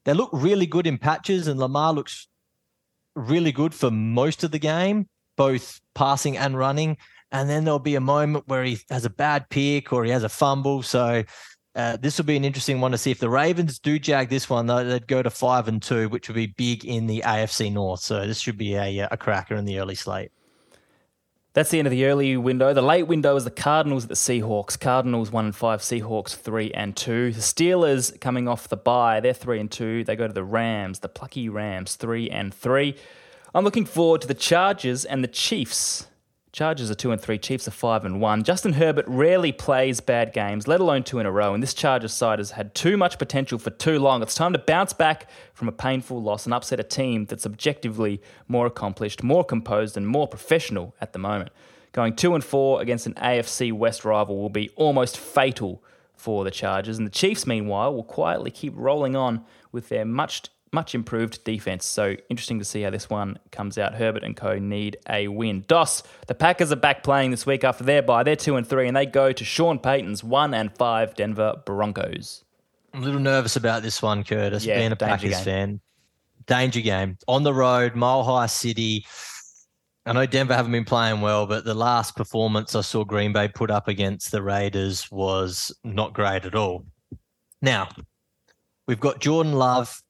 they 0.06 0.14
look 0.14 0.30
really 0.34 0.66
good 0.66 0.88
in 0.88 0.98
patches, 0.98 1.48
and 1.48 1.60
Lamar 1.60 1.94
looks 1.94 2.28
really 3.16 3.52
good 3.52 3.74
for 3.74 3.92
most 3.92 4.44
of 4.44 4.52
the 4.52 4.60
game, 4.60 5.08
both 5.38 5.80
passing 5.96 6.38
and 6.38 6.58
running. 6.58 6.98
And 7.32 7.50
then 7.50 7.64
there'll 7.64 7.80
be 7.80 7.96
a 7.96 8.02
moment 8.02 8.48
where 8.48 8.64
he 8.64 8.80
has 8.90 9.06
a 9.06 9.10
bad 9.10 9.50
pick 9.50 9.92
or 9.92 10.04
he 10.04 10.12
has 10.12 10.24
a 10.24 10.30
fumble. 10.30 10.84
So 10.84 11.24
uh, 11.76 11.98
this 11.98 12.18
will 12.18 12.26
be 12.26 12.38
an 12.38 12.46
interesting 12.46 12.80
one 12.80 12.92
to 12.92 12.98
see 12.98 13.10
if 13.10 13.20
the 13.20 13.30
Ravens 13.30 13.80
do 13.80 13.98
jag 13.98 14.30
this 14.30 14.50
one. 14.50 14.68
They'd 14.68 15.08
go 15.08 15.24
to 15.24 15.30
five 15.30 15.68
and 15.68 15.82
two, 15.82 16.10
which 16.10 16.28
would 16.28 16.36
be 16.36 16.48
big 16.48 16.86
in 16.86 17.08
the 17.08 17.24
AFC 17.26 17.72
North. 17.72 18.02
So 18.02 18.28
this 18.28 18.40
should 18.40 18.58
be 18.58 18.76
a, 18.76 19.08
a 19.10 19.18
cracker 19.18 19.56
in 19.56 19.66
the 19.66 19.80
early 19.80 19.96
slate. 19.96 20.32
That's 21.54 21.70
the 21.70 21.78
end 21.78 21.88
of 21.88 21.92
the 21.92 22.06
early 22.06 22.36
window. 22.36 22.74
The 22.74 22.82
late 22.82 23.04
window 23.08 23.36
is 23.36 23.44
the 23.44 23.52
Cardinals 23.52 24.06
at 24.06 24.10
the 24.10 24.16
Seahawks. 24.16 24.80
Cardinals 24.80 25.32
one 25.32 25.46
and 25.46 25.56
five, 25.56 25.82
Seahawks 25.82 26.36
three 26.36 26.72
and 26.72 26.98
two. 26.98 27.32
The 27.32 27.42
Steelers 27.42 28.20
coming 28.20 28.48
off 28.48 28.68
the 28.68 28.76
bye, 28.76 29.20
they're 29.20 29.34
three 29.34 29.60
and 29.60 29.72
two. 29.72 30.04
They 30.04 30.16
go 30.16 30.26
to 30.28 30.34
the 30.34 30.44
Rams, 30.44 31.00
the 31.00 31.10
plucky 31.10 31.50
Rams, 31.50 31.96
three 31.96 32.28
and 32.28 32.52
three. 32.52 32.96
I'm 33.54 33.64
looking 33.64 33.86
forward 33.86 34.22
to 34.22 34.28
the 34.28 34.34
Chargers 34.34 35.06
and 35.06 35.24
the 35.24 35.28
Chiefs. 35.28 36.08
Chargers 36.54 36.92
are 36.92 36.96
two 36.96 37.12
and 37.12 37.20
three, 37.20 37.40
Chiefs 37.40 37.68
are 37.68 37.72
five 37.72 38.06
and 38.06 38.22
one. 38.22 38.44
Justin 38.44 38.74
Herbert 38.74 39.06
rarely 39.08 39.52
plays 39.52 40.00
bad 40.00 40.34
games, 40.34 40.68
let 40.68 40.80
alone 40.80 41.02
two 41.02 41.18
in 41.18 41.26
a 41.26 41.32
row, 41.32 41.56
and 41.56 41.64
this 41.64 41.74
Chargers 41.74 42.14
side 42.14 42.38
has 42.38 42.52
had 42.52 42.76
too 42.76 42.96
much 42.96 43.18
potential 43.18 43.58
for 43.58 43.72
too 43.72 43.98
long. 43.98 44.22
It's 44.22 44.36
time 44.36 44.54
to 44.54 44.60
bounce 44.60 44.94
back 44.94 45.28
from 45.56 45.68
a 45.68 45.72
painful 45.72 46.22
loss 46.22 46.46
and 46.46 46.54
upset 46.54 46.80
a 46.80 46.84
team 46.84 47.26
that's 47.26 47.48
objectively 47.48 48.22
more 48.48 48.68
accomplished, 48.68 49.24
more 49.24 49.44
composed, 49.44 49.98
and 49.98 50.08
more 50.08 50.28
professional 50.28 50.94
at 51.02 51.12
the 51.12 51.18
moment. 51.18 51.50
Going 51.92 52.16
two 52.16 52.36
and 52.36 52.44
four 52.44 52.84
against 52.84 53.08
an 53.08 53.16
AFC 53.16 53.74
West 53.74 54.06
rival 54.06 54.38
will 54.38 54.50
be 54.50 54.70
almost 54.76 55.18
fatal 55.18 55.84
for 56.14 56.44
the 56.44 56.52
Chargers, 56.52 57.00
and 57.00 57.08
the 57.08 57.12
Chiefs, 57.12 57.48
meanwhile, 57.48 57.96
will 57.96 58.04
quietly 58.04 58.52
keep 58.52 58.74
rolling 58.76 59.16
on 59.16 59.44
with 59.72 59.90
their 59.90 60.06
much 60.06 60.44
much 60.74 60.96
improved 60.96 61.44
defense. 61.44 61.86
So 61.86 62.16
interesting 62.30 62.60
to 62.60 62.66
see 62.66 62.82
how 62.82 62.90
this 62.90 63.10
one 63.10 63.38
comes 63.52 63.78
out. 63.78 63.94
Herbert 63.96 64.24
and 64.24 64.36
Co 64.36 64.58
need 64.60 64.98
a 65.10 65.28
win. 65.28 65.64
Dos, 65.68 66.04
the 66.28 66.36
Packers 66.36 66.72
are 66.72 66.76
back 66.78 67.04
playing 67.04 67.32
this 67.32 67.46
week 67.46 67.64
after 67.64 67.84
their 67.84 68.02
bye. 68.02 68.24
They're 68.24 68.36
two 68.36 68.56
and 68.56 68.68
three, 68.68 68.88
and 68.88 68.96
they 68.98 69.06
go 69.06 69.32
to 69.32 69.46
Sean 69.46 69.80
Payton's 69.80 70.24
one 70.24 70.54
and 70.54 70.76
five 70.76 71.16
Denver 71.16 71.56
Broncos. 71.66 72.44
I'm 72.94 73.02
a 73.02 73.06
little 73.06 73.22
nervous 73.22 73.56
about 73.56 73.82
this 73.84 74.02
one, 74.02 74.24
Curtis, 74.24 74.66
Yeah, 74.66 74.78
being 74.80 74.92
a 74.92 74.96
Packers 74.96 75.32
game. 75.32 75.44
fan. 75.44 75.82
Danger 76.46 76.82
game. 76.82 77.18
On 77.28 77.44
the 77.44 77.54
road, 77.54 77.96
Mile 77.96 78.24
High 78.24 78.48
City. 78.48 79.06
I 80.06 80.12
know 80.12 80.26
Denver 80.26 80.54
haven't 80.54 80.74
been 80.74 80.84
playing 80.84 81.22
well, 81.22 81.48
but 81.48 81.64
the 81.64 81.74
last 81.74 82.16
performance 82.18 82.76
I 82.76 82.82
saw 82.82 83.06
Green 83.06 83.32
Bay 83.32 83.48
put 83.48 83.72
up 83.72 83.88
against 83.88 84.32
the 84.32 84.42
Raiders 84.44 85.10
was 85.10 85.72
not 85.86 86.14
great 86.14 86.44
at 86.46 86.56
all. 86.56 86.86
Now, 87.62 87.88
we've 88.86 89.00
got 89.00 89.22
Jordan 89.22 89.54
Love. 89.54 90.02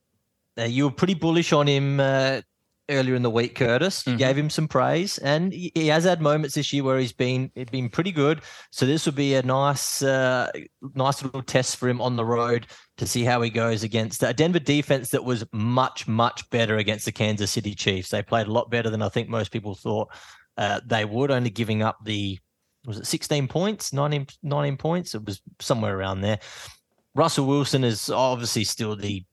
Uh, 0.60 0.64
you 0.64 0.86
were 0.86 0.92
pretty 0.92 1.14
bullish 1.16 1.52
on 1.54 1.68
him 1.68 2.00
uh, 2.00 2.42
earlier 2.90 3.16
in 3.16 3.22
the 3.24 3.30
week, 3.30 3.56
Curtis. 3.56 4.06
You 4.06 4.14
Mhm. 4.14 4.18
gave 4.18 4.38
him 4.38 4.50
some 4.50 4.68
praise, 4.68 5.18
and 5.18 5.52
he 5.52 5.72
he 5.74 5.88
has 5.88 6.04
had 6.04 6.22
moments 6.22 6.56
this 6.56 6.72
year 6.74 6.84
where 6.84 7.00
he's 7.00 7.14
been 7.14 7.52
been 7.72 7.90
pretty 7.90 8.12
good. 8.12 8.42
So 8.72 8.86
this 8.86 9.06
will 9.06 9.14
be 9.14 9.36
a 9.36 9.42
nice, 9.42 10.02
uh, 10.02 10.52
nice 10.94 11.24
little 11.24 11.42
test 11.44 11.78
for 11.78 11.90
him 11.90 12.02
on 12.02 12.16
the 12.16 12.26
road 12.26 12.68
to 12.98 13.08
see 13.08 13.24
how 13.24 13.42
he 13.42 13.50
goes 13.50 13.84
against 13.84 14.22
a 14.22 14.34
Denver 14.34 14.60
defense 14.60 15.10
that 15.10 15.24
was 15.24 15.44
much, 15.52 16.08
much 16.08 16.48
better 16.52 16.78
against 16.78 17.06
the 17.06 17.12
Kansas 17.12 17.50
City 17.52 17.74
Chiefs. 17.74 18.10
They 18.10 18.22
played 18.22 18.48
a 18.48 18.52
lot 18.52 18.70
better 18.70 18.90
than 18.90 19.02
I 19.02 19.10
think 19.10 19.30
most 19.30 19.52
people 19.52 19.74
thought 19.76 20.10
uh, 20.58 20.82
they 20.86 21.04
would, 21.06 21.32
only 21.32 21.50
giving 21.50 21.82
up 21.82 21.98
the 22.04 22.38
was 22.86 23.00
it 23.00 23.08
16 23.08 23.48
points, 23.48 23.94
19, 23.94 24.28
19 24.44 24.76
points? 24.78 25.16
It 25.16 25.26
was 25.26 25.42
somewhere 25.62 25.98
around 25.98 26.20
there. 26.22 26.40
Russell 27.16 27.46
Wilson 27.48 27.84
is 27.86 28.10
obviously 28.10 28.66
still 28.66 28.96
the, 28.98 29.24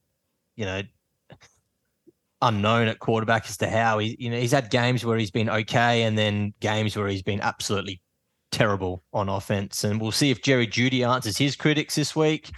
you 0.55 0.65
know, 0.65 0.81
unknown 2.41 2.87
at 2.87 2.99
quarterback 2.99 3.45
as 3.47 3.57
to 3.57 3.69
how 3.69 3.99
he, 3.99 4.15
you 4.19 4.29
know, 4.29 4.39
he's 4.39 4.51
had 4.51 4.69
games 4.69 5.05
where 5.05 5.17
he's 5.17 5.31
been 5.31 5.49
okay 5.49 6.03
and 6.03 6.17
then 6.17 6.53
games 6.59 6.95
where 6.95 7.07
he's 7.07 7.23
been 7.23 7.41
absolutely 7.41 8.01
terrible 8.51 9.03
on 9.13 9.29
offense. 9.29 9.83
And 9.83 9.99
we'll 9.99 10.11
see 10.11 10.31
if 10.31 10.41
Jerry 10.41 10.67
Jeudy 10.67 11.07
answers 11.07 11.37
his 11.37 11.55
critics 11.55 11.95
this 11.95 12.15
week. 12.15 12.51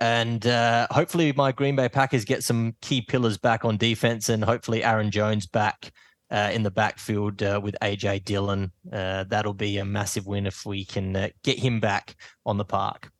And 0.00 0.46
uh, 0.46 0.86
hopefully, 0.90 1.32
my 1.32 1.50
Green 1.50 1.74
Bay 1.74 1.88
Packers 1.88 2.24
get 2.24 2.44
some 2.44 2.76
key 2.80 3.00
pillars 3.00 3.36
back 3.36 3.64
on 3.64 3.76
defense, 3.76 4.28
and 4.28 4.44
hopefully, 4.44 4.84
Aaron 4.84 5.10
Jones 5.10 5.46
back 5.46 5.90
uh, 6.30 6.50
in 6.52 6.62
the 6.62 6.70
backfield 6.70 7.42
uh, 7.42 7.60
with 7.60 7.74
AJ 7.82 8.24
Dillon. 8.24 8.70
Uh, 8.92 9.24
that'll 9.24 9.54
be 9.54 9.78
a 9.78 9.84
massive 9.84 10.26
win 10.26 10.46
if 10.46 10.64
we 10.64 10.84
can 10.84 11.16
uh, 11.16 11.28
get 11.42 11.58
him 11.58 11.80
back 11.80 12.14
on 12.46 12.58
the 12.58 12.64
park. 12.64 13.10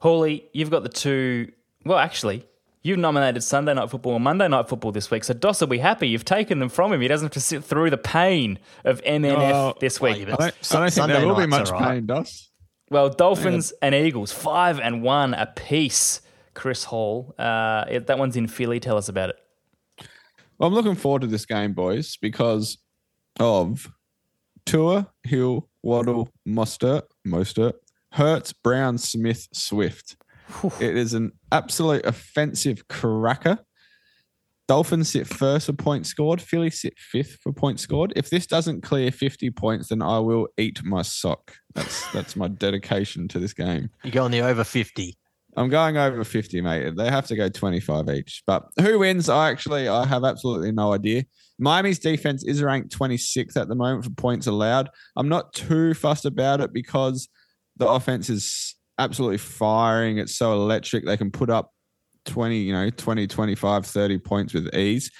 Hawley, 0.00 0.48
you've 0.52 0.70
got 0.70 0.84
the 0.84 0.88
two. 0.88 1.50
Well, 1.84 1.98
actually, 1.98 2.44
you 2.82 2.96
nominated 2.96 3.42
Sunday 3.42 3.74
Night 3.74 3.90
Football 3.90 4.16
and 4.16 4.24
Monday 4.24 4.48
Night 4.48 4.68
Football 4.68 4.92
this 4.92 5.10
week, 5.10 5.24
so 5.24 5.34
Dos 5.34 5.60
will 5.60 5.68
be 5.68 5.78
happy. 5.78 6.08
You've 6.08 6.24
taken 6.24 6.58
them 6.58 6.68
from 6.68 6.92
him. 6.92 7.00
He 7.00 7.08
doesn't 7.08 7.26
have 7.26 7.32
to 7.32 7.40
sit 7.40 7.62
through 7.64 7.90
the 7.90 7.96
pain 7.98 8.58
of 8.84 9.02
MNF 9.04 9.52
Oh, 9.52 9.74
this 9.80 10.00
week. 10.00 10.16
yeah, 10.18 10.22
I 10.22 10.26
don't, 10.26 10.40
I 10.40 10.44
don't 10.44 10.52
think 10.52 10.92
Sunday 10.92 11.14
there 11.18 11.26
will 11.26 11.36
be 11.36 11.46
much 11.46 11.70
right. 11.70 11.82
pain, 11.94 12.06
Dos. 12.06 12.50
Well, 12.90 13.08
Dolphins 13.08 13.72
and 13.80 13.94
Eagles, 13.94 14.32
five 14.32 14.78
and 14.80 15.02
one 15.02 15.34
apiece. 15.34 16.20
Chris 16.54 16.84
Hall, 16.84 17.34
uh, 17.38 17.84
it- 17.88 18.06
that 18.08 18.18
one's 18.18 18.36
in 18.36 18.46
Philly. 18.46 18.78
Tell 18.80 18.98
us 18.98 19.08
about 19.08 19.30
it. 19.30 19.36
Well, 20.58 20.68
I'm 20.68 20.74
looking 20.74 20.94
forward 20.96 21.22
to 21.22 21.26
this 21.28 21.46
game, 21.46 21.72
boys, 21.72 22.16
because 22.20 22.76
of 23.40 23.90
Tua, 24.66 25.10
Hill, 25.24 25.68
Waddle, 25.82 26.28
Mostert, 26.46 27.02
Mostert, 27.26 27.72
Hurts, 28.12 28.52
Brown, 28.52 28.98
Smith, 28.98 29.48
Swift. 29.52 30.16
It 30.80 30.96
is 30.96 31.14
an 31.14 31.32
absolute 31.50 32.06
offensive 32.06 32.86
cracker. 32.88 33.58
Dolphins 34.68 35.10
sit 35.10 35.26
first 35.26 35.66
for 35.66 35.72
points 35.72 36.08
scored. 36.08 36.40
Philly 36.40 36.70
sit 36.70 36.94
fifth 36.96 37.38
for 37.42 37.52
points 37.52 37.82
scored. 37.82 38.12
If 38.16 38.30
this 38.30 38.46
doesn't 38.46 38.82
clear 38.82 39.10
50 39.10 39.50
points, 39.50 39.88
then 39.88 40.02
I 40.02 40.18
will 40.20 40.48
eat 40.56 40.82
my 40.84 41.02
sock. 41.02 41.54
That's 41.74 42.10
that's 42.12 42.36
my 42.36 42.48
dedication 42.48 43.28
to 43.28 43.38
this 43.38 43.52
game. 43.52 43.90
You 44.04 44.12
go 44.12 44.24
on 44.24 44.30
the 44.30 44.40
over 44.40 44.64
50. 44.64 45.18
I'm 45.56 45.68
going 45.68 45.98
over 45.98 46.24
50, 46.24 46.60
mate. 46.62 46.96
They 46.96 47.10
have 47.10 47.26
to 47.26 47.36
go 47.36 47.48
25 47.48 48.08
each. 48.08 48.42
But 48.46 48.64
who 48.80 49.00
wins? 49.00 49.28
I 49.28 49.50
actually 49.50 49.88
I 49.88 50.06
have 50.06 50.24
absolutely 50.24 50.72
no 50.72 50.94
idea. 50.94 51.24
Miami's 51.58 51.98
defense 51.98 52.42
is 52.44 52.62
ranked 52.62 52.96
26th 52.98 53.56
at 53.56 53.68
the 53.68 53.74
moment 53.74 54.04
for 54.04 54.10
points 54.10 54.46
allowed. 54.46 54.88
I'm 55.16 55.28
not 55.28 55.52
too 55.52 55.92
fussed 55.94 56.24
about 56.24 56.60
it 56.60 56.72
because 56.72 57.28
the 57.76 57.88
offense 57.88 58.30
is 58.30 58.74
absolutely 58.98 59.38
firing. 59.38 60.18
It's 60.18 60.36
so 60.36 60.52
electric. 60.52 61.04
They 61.04 61.16
can 61.16 61.30
put 61.30 61.50
up 61.50 61.70
20, 62.26 62.58
you 62.58 62.72
know, 62.72 62.90
20, 62.90 63.26
25, 63.26 63.86
30 63.86 64.18
points 64.18 64.54
with 64.54 64.74
ease. 64.74 65.10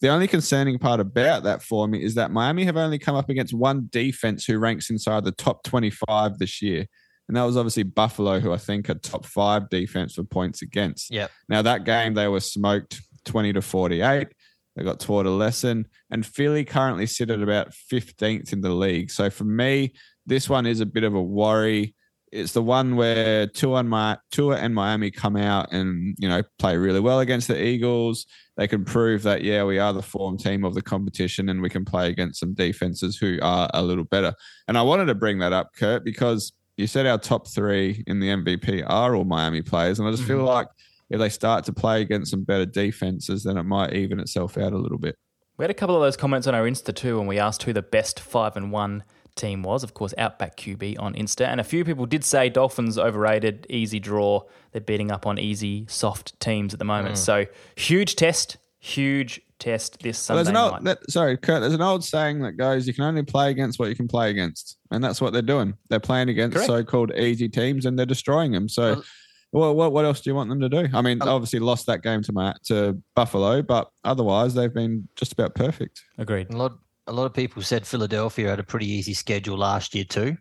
The 0.00 0.08
only 0.08 0.28
concerning 0.28 0.78
part 0.78 1.00
about 1.00 1.42
that 1.42 1.62
for 1.62 1.86
me 1.86 2.02
is 2.02 2.14
that 2.14 2.30
Miami 2.30 2.64
have 2.64 2.76
only 2.76 2.98
come 2.98 3.16
up 3.16 3.28
against 3.28 3.52
one 3.52 3.88
defense 3.90 4.44
who 4.44 4.58
ranks 4.58 4.88
inside 4.88 5.24
the 5.24 5.32
top 5.32 5.62
25 5.64 6.38
this 6.38 6.62
year. 6.62 6.86
And 7.28 7.36
that 7.36 7.44
was 7.44 7.56
obviously 7.56 7.84
Buffalo, 7.84 8.40
who 8.40 8.52
I 8.52 8.56
think 8.56 8.90
are 8.90 8.94
top 8.94 9.24
five 9.24 9.68
defense 9.68 10.14
for 10.14 10.24
points 10.24 10.62
against. 10.62 11.12
Yep. 11.12 11.30
Now, 11.48 11.62
that 11.62 11.84
game, 11.84 12.14
they 12.14 12.28
were 12.28 12.40
smoked 12.40 13.00
20 13.26 13.52
to 13.52 13.62
48. 13.62 14.28
They 14.74 14.84
got 14.84 15.00
taught 15.00 15.26
a 15.26 15.30
lesson. 15.30 15.86
And 16.10 16.24
Philly 16.24 16.64
currently 16.64 17.06
sit 17.06 17.30
at 17.30 17.42
about 17.42 17.72
15th 17.92 18.52
in 18.52 18.62
the 18.62 18.70
league. 18.70 19.10
So 19.10 19.30
for 19.30 19.44
me, 19.44 19.92
this 20.26 20.48
one 20.48 20.66
is 20.66 20.80
a 20.80 20.86
bit 20.86 21.04
of 21.04 21.14
a 21.14 21.22
worry. 21.22 21.94
It's 22.32 22.52
the 22.52 22.62
one 22.62 22.96
where 22.96 23.46
Tua 23.46 23.80
and, 23.80 24.18
Tua 24.30 24.56
and 24.56 24.74
Miami 24.74 25.10
come 25.10 25.36
out 25.36 25.72
and, 25.72 26.14
you 26.18 26.28
know, 26.28 26.42
play 26.58 26.76
really 26.76 27.00
well 27.00 27.20
against 27.20 27.48
the 27.48 27.60
Eagles. 27.60 28.26
They 28.56 28.68
can 28.68 28.84
prove 28.84 29.22
that, 29.24 29.42
yeah, 29.42 29.64
we 29.64 29.78
are 29.78 29.92
the 29.92 30.02
form 30.02 30.38
team 30.38 30.64
of 30.64 30.74
the 30.74 30.82
competition 30.82 31.48
and 31.48 31.60
we 31.60 31.70
can 31.70 31.84
play 31.84 32.08
against 32.08 32.40
some 32.40 32.54
defenses 32.54 33.16
who 33.16 33.38
are 33.42 33.68
a 33.74 33.82
little 33.82 34.04
better. 34.04 34.34
And 34.68 34.78
I 34.78 34.82
wanted 34.82 35.06
to 35.06 35.14
bring 35.14 35.38
that 35.40 35.52
up, 35.52 35.70
Kurt, 35.74 36.04
because 36.04 36.52
you 36.76 36.86
said 36.86 37.06
our 37.06 37.18
top 37.18 37.48
three 37.48 38.04
in 38.06 38.20
the 38.20 38.28
MVP 38.28 38.84
are 38.86 39.14
all 39.14 39.24
Miami 39.24 39.62
players. 39.62 39.98
And 39.98 40.06
I 40.06 40.10
just 40.12 40.24
feel 40.24 40.38
mm-hmm. 40.38 40.46
like 40.46 40.68
if 41.10 41.18
they 41.18 41.28
start 41.28 41.64
to 41.64 41.72
play 41.72 42.00
against 42.00 42.30
some 42.30 42.44
better 42.44 42.66
defenses, 42.66 43.42
then 43.42 43.56
it 43.56 43.64
might 43.64 43.92
even 43.92 44.20
itself 44.20 44.56
out 44.56 44.72
a 44.72 44.78
little 44.78 44.98
bit. 44.98 45.16
We 45.56 45.64
had 45.64 45.70
a 45.70 45.74
couple 45.74 45.94
of 45.94 46.00
those 46.00 46.16
comments 46.16 46.46
on 46.46 46.54
our 46.54 46.64
Insta 46.64 46.94
too 46.94 47.18
when 47.18 47.26
we 47.26 47.38
asked 47.38 47.64
who 47.64 47.74
the 47.74 47.82
best 47.82 48.18
five 48.18 48.56
and 48.56 48.72
one 48.72 49.04
team 49.36 49.62
was. 49.62 49.82
Of 49.82 49.94
course, 49.94 50.14
Outback 50.18 50.56
QB 50.56 50.98
on 51.00 51.14
Insta, 51.14 51.46
and 51.46 51.60
a 51.60 51.64
few 51.64 51.84
people 51.84 52.06
did 52.06 52.24
say 52.24 52.48
Dolphins 52.48 52.98
overrated, 52.98 53.66
easy 53.68 54.00
draw. 54.00 54.42
They're 54.72 54.80
beating 54.80 55.10
up 55.10 55.26
on 55.26 55.38
easy, 55.38 55.86
soft 55.88 56.38
teams 56.40 56.72
at 56.72 56.78
the 56.78 56.84
moment. 56.84 57.14
Mm. 57.14 57.18
So 57.18 57.46
huge 57.76 58.16
test, 58.16 58.56
huge 58.78 59.40
test 59.58 60.02
this 60.02 60.16
Well, 60.28 60.38
Sunday 60.38 60.52
there's 60.52 60.64
an 60.64 60.72
night. 60.72 60.84
that, 60.84 61.10
sorry, 61.10 61.36
Kurt. 61.36 61.60
There's 61.60 61.74
an 61.74 61.82
old 61.82 62.02
saying 62.04 62.40
that 62.40 62.52
goes, 62.52 62.86
"You 62.86 62.94
can 62.94 63.04
only 63.04 63.22
play 63.22 63.50
against 63.50 63.78
what 63.78 63.88
you 63.88 63.94
can 63.94 64.08
play 64.08 64.30
against," 64.30 64.78
and 64.90 65.04
that's 65.04 65.20
what 65.20 65.32
they're 65.32 65.42
doing. 65.42 65.74
They're 65.88 66.00
playing 66.00 66.28
against 66.30 66.56
Correct. 66.56 66.66
so-called 66.66 67.12
easy 67.14 67.48
teams, 67.48 67.84
and 67.86 67.98
they're 67.98 68.06
destroying 68.06 68.52
them. 68.52 68.68
So, 68.68 69.02
well, 69.52 69.74
what 69.74 69.92
what 69.92 70.04
else 70.04 70.20
do 70.20 70.30
you 70.30 70.34
want 70.34 70.48
them 70.48 70.60
to 70.60 70.68
do? 70.68 70.88
I 70.94 71.02
mean, 71.02 71.20
um, 71.20 71.28
obviously 71.28 71.58
lost 71.58 71.86
that 71.86 72.02
game 72.02 72.22
to 72.22 72.32
my, 72.32 72.54
to 72.64 72.96
Buffalo, 73.14 73.62
but 73.62 73.90
otherwise 74.04 74.54
they've 74.54 74.72
been 74.72 75.08
just 75.16 75.32
about 75.32 75.54
perfect. 75.54 76.02
Agreed. 76.18 76.50
A 76.50 76.56
lot, 76.56 76.78
a 77.06 77.12
lot 77.12 77.24
of 77.26 77.34
people 77.34 77.62
said 77.62 77.86
Philadelphia 77.86 78.48
had 78.50 78.60
a 78.60 78.64
pretty 78.64 78.86
easy 78.86 79.14
schedule 79.14 79.56
last 79.58 79.94
year 79.94 80.04
too, 80.04 80.36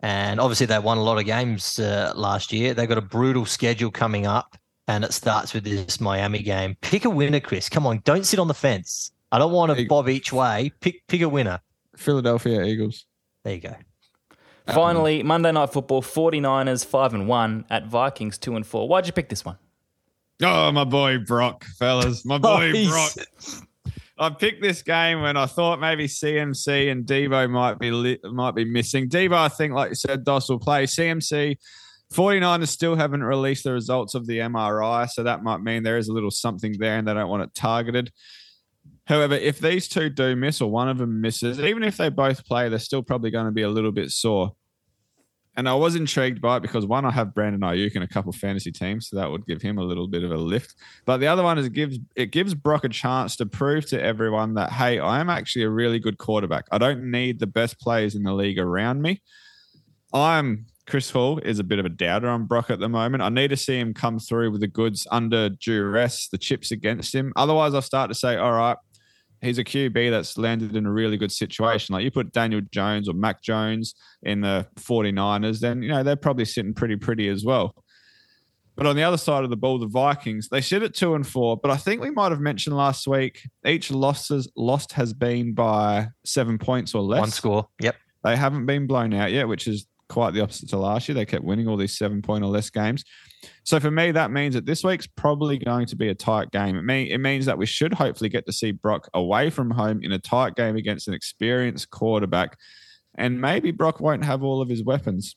and 0.00 0.40
obviously 0.40 0.66
they 0.66 0.78
won 0.78 0.98
a 0.98 1.02
lot 1.02 1.18
of 1.18 1.24
games 1.26 1.78
uh, 1.78 2.12
last 2.16 2.52
year. 2.52 2.74
They 2.74 2.86
got 2.86 2.98
a 2.98 3.02
brutal 3.02 3.46
schedule 3.46 3.90
coming 3.90 4.26
up, 4.26 4.56
and 4.88 5.04
it 5.04 5.12
starts 5.12 5.54
with 5.54 5.64
this 5.64 6.00
Miami 6.00 6.42
game. 6.42 6.76
Pick 6.80 7.04
a 7.04 7.10
winner, 7.10 7.40
Chris. 7.40 7.68
Come 7.68 7.86
on, 7.86 8.00
don't 8.04 8.24
sit 8.26 8.38
on 8.38 8.48
the 8.48 8.54
fence. 8.54 9.12
I 9.32 9.38
don't 9.38 9.52
want 9.52 9.70
to 9.70 9.76
Hey. 9.76 9.84
bob 9.84 10.08
each 10.08 10.32
way. 10.32 10.72
Pick, 10.80 11.06
pick 11.08 11.20
a 11.22 11.28
winner. 11.28 11.60
Philadelphia 11.96 12.62
Eagles. 12.64 13.06
There 13.44 13.54
you 13.54 13.60
go. 13.60 13.74
Finally, 14.66 15.22
Monday 15.22 15.52
Night 15.52 15.72
Football, 15.72 16.02
49ers 16.02 16.84
5 16.84 17.14
and 17.14 17.28
1 17.28 17.64
at 17.70 17.86
Vikings 17.86 18.36
2 18.38 18.56
and 18.56 18.66
4. 18.66 18.88
Why'd 18.88 19.06
you 19.06 19.12
pick 19.12 19.28
this 19.28 19.44
one? 19.44 19.56
Oh, 20.42 20.70
my 20.72 20.84
boy 20.84 21.18
Brock, 21.18 21.64
fellas, 21.78 22.24
my 22.24 22.34
Oh, 22.36 22.38
boy 22.38 22.72
he's- 22.72 23.14
Brock. 23.14 23.26
I 24.18 24.30
picked 24.30 24.62
this 24.62 24.82
game 24.82 25.20
when 25.20 25.36
I 25.36 25.46
thought 25.46 25.78
maybe 25.78 26.06
CMC 26.06 26.90
and 26.90 27.04
Devo 27.04 27.50
might 27.50 27.78
be 27.78 27.90
li- 27.90 28.18
might 28.24 28.54
be 28.54 28.64
missing. 28.64 29.08
Devo, 29.08 29.34
I 29.34 29.48
think, 29.48 29.74
like 29.74 29.90
you 29.90 29.94
said, 29.94 30.24
Dos 30.24 30.48
will 30.48 30.58
play. 30.58 30.84
CMC, 30.84 31.56
49ers 32.14 32.68
still 32.68 32.96
haven't 32.96 33.22
released 33.22 33.64
the 33.64 33.72
results 33.72 34.14
of 34.14 34.26
the 34.26 34.38
MRI, 34.38 35.08
so 35.10 35.22
that 35.22 35.42
might 35.42 35.60
mean 35.60 35.82
there 35.82 35.98
is 35.98 36.08
a 36.08 36.12
little 36.12 36.30
something 36.30 36.74
there 36.78 36.96
and 36.96 37.06
they 37.06 37.12
don't 37.12 37.28
want 37.28 37.42
it 37.42 37.54
targeted. 37.54 38.10
However, 39.04 39.34
if 39.34 39.58
these 39.58 39.86
two 39.86 40.08
do 40.08 40.34
miss 40.34 40.60
or 40.60 40.70
one 40.70 40.88
of 40.88 40.98
them 40.98 41.20
misses, 41.20 41.60
even 41.60 41.82
if 41.82 41.96
they 41.96 42.08
both 42.08 42.44
play, 42.46 42.68
they're 42.68 42.78
still 42.78 43.02
probably 43.02 43.30
going 43.30 43.46
to 43.46 43.52
be 43.52 43.62
a 43.62 43.68
little 43.68 43.92
bit 43.92 44.10
sore. 44.10 44.52
And 45.56 45.68
I 45.68 45.74
was 45.74 45.94
intrigued 45.94 46.40
by 46.40 46.58
it 46.58 46.60
because 46.60 46.84
one, 46.84 47.04
I 47.04 47.10
have 47.10 47.34
Brandon 47.34 47.62
Aiyuk 47.62 47.96
in 47.96 48.02
a 48.02 48.08
couple 48.08 48.30
fantasy 48.32 48.70
teams, 48.70 49.08
so 49.08 49.16
that 49.16 49.30
would 49.30 49.46
give 49.46 49.62
him 49.62 49.78
a 49.78 49.82
little 49.82 50.06
bit 50.06 50.22
of 50.22 50.30
a 50.30 50.36
lift. 50.36 50.74
But 51.06 51.18
the 51.18 51.26
other 51.26 51.42
one 51.42 51.58
is 51.58 51.66
it 51.66 51.72
gives 51.72 51.98
it 52.14 52.30
gives 52.30 52.54
Brock 52.54 52.84
a 52.84 52.88
chance 52.88 53.36
to 53.36 53.46
prove 53.46 53.86
to 53.86 54.02
everyone 54.02 54.54
that 54.54 54.70
hey, 54.72 54.98
I 54.98 55.20
am 55.20 55.30
actually 55.30 55.62
a 55.62 55.70
really 55.70 55.98
good 55.98 56.18
quarterback. 56.18 56.66
I 56.70 56.78
don't 56.78 57.10
need 57.10 57.38
the 57.38 57.46
best 57.46 57.80
players 57.80 58.14
in 58.14 58.22
the 58.22 58.34
league 58.34 58.58
around 58.58 59.00
me. 59.00 59.22
I'm 60.12 60.66
Chris 60.86 61.10
Hall 61.10 61.38
is 61.38 61.58
a 61.58 61.64
bit 61.64 61.80
of 61.80 61.84
a 61.84 61.88
doubter 61.88 62.28
on 62.28 62.44
Brock 62.46 62.70
at 62.70 62.78
the 62.78 62.88
moment. 62.88 63.22
I 63.22 63.28
need 63.28 63.48
to 63.48 63.56
see 63.56 63.78
him 63.78 63.92
come 63.92 64.20
through 64.20 64.52
with 64.52 64.60
the 64.60 64.68
goods 64.68 65.06
under 65.10 65.48
duress, 65.48 66.28
the 66.28 66.38
chips 66.38 66.70
against 66.70 67.12
him. 67.12 67.32
Otherwise, 67.34 67.74
I'll 67.74 67.82
start 67.82 68.08
to 68.10 68.14
say, 68.14 68.36
all 68.36 68.52
right, 68.52 68.76
he's 69.40 69.58
a 69.58 69.64
QB 69.64 70.10
that's 70.10 70.38
landed 70.38 70.76
in 70.76 70.86
a 70.86 70.92
really 70.92 71.16
good 71.16 71.32
situation. 71.32 71.92
Like 71.92 72.04
you 72.04 72.10
put 72.10 72.32
Daniel 72.32 72.60
Jones 72.70 73.08
or 73.08 73.14
Mac 73.14 73.42
Jones 73.42 73.94
in 74.22 74.40
the 74.40 74.66
49ers, 74.76 75.60
then 75.60 75.82
you 75.82 75.88
know 75.88 76.02
they're 76.02 76.16
probably 76.16 76.44
sitting 76.44 76.74
pretty 76.74 76.96
pretty 76.96 77.28
as 77.28 77.44
well. 77.44 77.74
But 78.76 78.86
on 78.86 78.94
the 78.94 79.02
other 79.02 79.16
side 79.16 79.42
of 79.42 79.48
the 79.48 79.56
ball, 79.56 79.78
the 79.78 79.86
Vikings, 79.86 80.48
they 80.50 80.60
sit 80.60 80.82
at 80.82 80.94
two 80.94 81.14
and 81.14 81.26
four. 81.26 81.56
But 81.56 81.70
I 81.70 81.78
think 81.78 82.02
we 82.02 82.10
might 82.10 82.30
have 82.30 82.40
mentioned 82.40 82.76
last 82.76 83.06
week 83.06 83.40
each 83.64 83.90
losses 83.90 84.50
lost 84.54 84.92
has 84.92 85.14
been 85.14 85.54
by 85.54 86.08
seven 86.24 86.58
points 86.58 86.94
or 86.94 87.02
less. 87.02 87.20
One 87.20 87.30
score. 87.30 87.68
Yep. 87.80 87.96
They 88.22 88.36
haven't 88.36 88.66
been 88.66 88.86
blown 88.86 89.14
out 89.14 89.32
yet, 89.32 89.48
which 89.48 89.66
is 89.66 89.86
quite 90.08 90.34
the 90.34 90.40
opposite 90.40 90.68
to 90.70 90.78
last 90.78 91.08
year. 91.08 91.14
They 91.14 91.24
kept 91.24 91.44
winning 91.44 91.68
all 91.68 91.76
these 91.76 91.96
seven 91.96 92.22
point 92.22 92.44
or 92.44 92.48
less 92.48 92.70
games. 92.70 93.04
So 93.64 93.80
for 93.80 93.90
me, 93.90 94.12
that 94.12 94.30
means 94.30 94.54
that 94.54 94.66
this 94.66 94.84
week's 94.84 95.06
probably 95.06 95.58
going 95.58 95.86
to 95.86 95.96
be 95.96 96.08
a 96.08 96.14
tight 96.14 96.50
game. 96.50 96.76
It, 96.76 96.82
mean, 96.82 97.08
it 97.10 97.18
means 97.18 97.46
that 97.46 97.58
we 97.58 97.66
should 97.66 97.94
hopefully 97.94 98.30
get 98.30 98.46
to 98.46 98.52
see 98.52 98.72
Brock 98.72 99.08
away 99.14 99.50
from 99.50 99.70
home 99.70 100.00
in 100.02 100.12
a 100.12 100.18
tight 100.18 100.54
game 100.54 100.76
against 100.76 101.08
an 101.08 101.14
experienced 101.14 101.90
quarterback. 101.90 102.56
And 103.16 103.40
maybe 103.40 103.70
Brock 103.70 104.00
won't 104.00 104.24
have 104.24 104.42
all 104.42 104.60
of 104.60 104.68
his 104.68 104.84
weapons. 104.84 105.36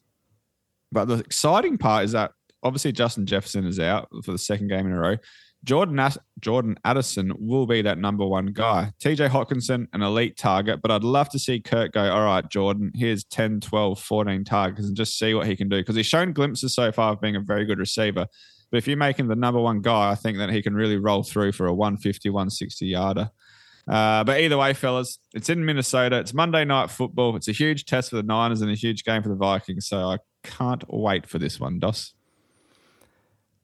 But 0.92 1.06
the 1.06 1.16
exciting 1.16 1.78
part 1.78 2.06
is 2.06 2.12
that 2.14 2.32
obviously 2.64 2.92
Justin 2.92 3.26
Jefferson 3.26 3.66
is 3.66 3.80
out 3.80 4.10
for 4.24 4.32
the 4.32 4.38
second 4.38 4.68
game 4.70 4.86
in 4.86 4.94
a 4.94 5.00
row. 5.00 5.18
Jordan 5.64 6.00
As- 6.00 6.18
Jordan 6.40 6.78
Addison 6.86 7.34
will 7.38 7.68
be 7.68 7.82
that 7.82 7.98
number 7.98 8.26
one 8.26 8.48
guy. 8.48 8.94
TJ 9.00 9.30
Hockenson, 9.30 9.88
an 9.94 10.02
elite 10.02 10.38
target, 10.38 10.82
but 10.82 10.90
I'd 10.90 11.04
love 11.04 11.30
to 11.30 11.40
see 11.40 11.60
Kurt 11.60 11.92
go, 11.92 12.10
all 12.10 12.24
right, 12.24 12.48
Jordan, 12.50 12.92
here's 12.96 13.26
10, 13.26 13.60
12, 13.60 14.00
14 14.00 14.44
targets 14.46 14.88
and 14.88 14.96
just 14.96 15.20
see 15.20 15.34
what 15.34 15.48
he 15.48 15.56
can 15.56 15.68
do. 15.68 15.78
Because 15.78 15.96
he's 15.96 16.06
shown 16.06 16.32
glimpses 16.32 16.74
so 16.74 16.92
far 16.92 17.14
of 17.14 17.22
being 17.22 17.36
a 17.36 17.42
very 17.42 17.66
good 17.66 17.80
receiver. 17.80 18.26
But 18.72 18.78
if 18.78 18.88
you 18.88 18.96
make 18.96 19.18
him 19.18 19.28
the 19.28 19.36
number 19.36 19.60
one 19.60 19.82
guy, 19.82 20.12
I 20.12 20.16
think 20.16 20.38
that 20.38 20.50
he 20.50 20.62
can 20.62 20.76
really 20.76 20.98
roll 20.98 21.24
through 21.24 21.52
for 21.52 21.68
a 21.68 21.74
150, 21.74 22.30
160 22.30 22.86
yarder. 22.86 23.32
Uh, 23.88 24.24
but 24.24 24.40
either 24.40 24.58
way, 24.58 24.74
fellas, 24.74 25.18
it's 25.34 25.50
in 25.50 25.66
Minnesota. 25.66 26.20
It's 26.20 26.34
Monday 26.34 26.64
night 26.64 26.92
football. 26.92 27.36
It's 27.36 27.48
a 27.48 27.52
huge 27.52 27.86
test 27.86 28.12
for 28.12 28.18
the 28.18 28.24
Niners 28.24 28.62
and 28.62 28.70
a 28.70 28.76
huge 28.76 29.04
game 29.04 29.24
for 29.24 29.30
the 29.30 29.36
Vikings. 29.36 29.88
So 29.88 30.10
I 30.10 30.18
can't 30.44 30.84
wait 30.88 31.28
for 31.28 31.40
this 31.40 31.60
one, 31.60 31.80
Dos. 31.80 32.14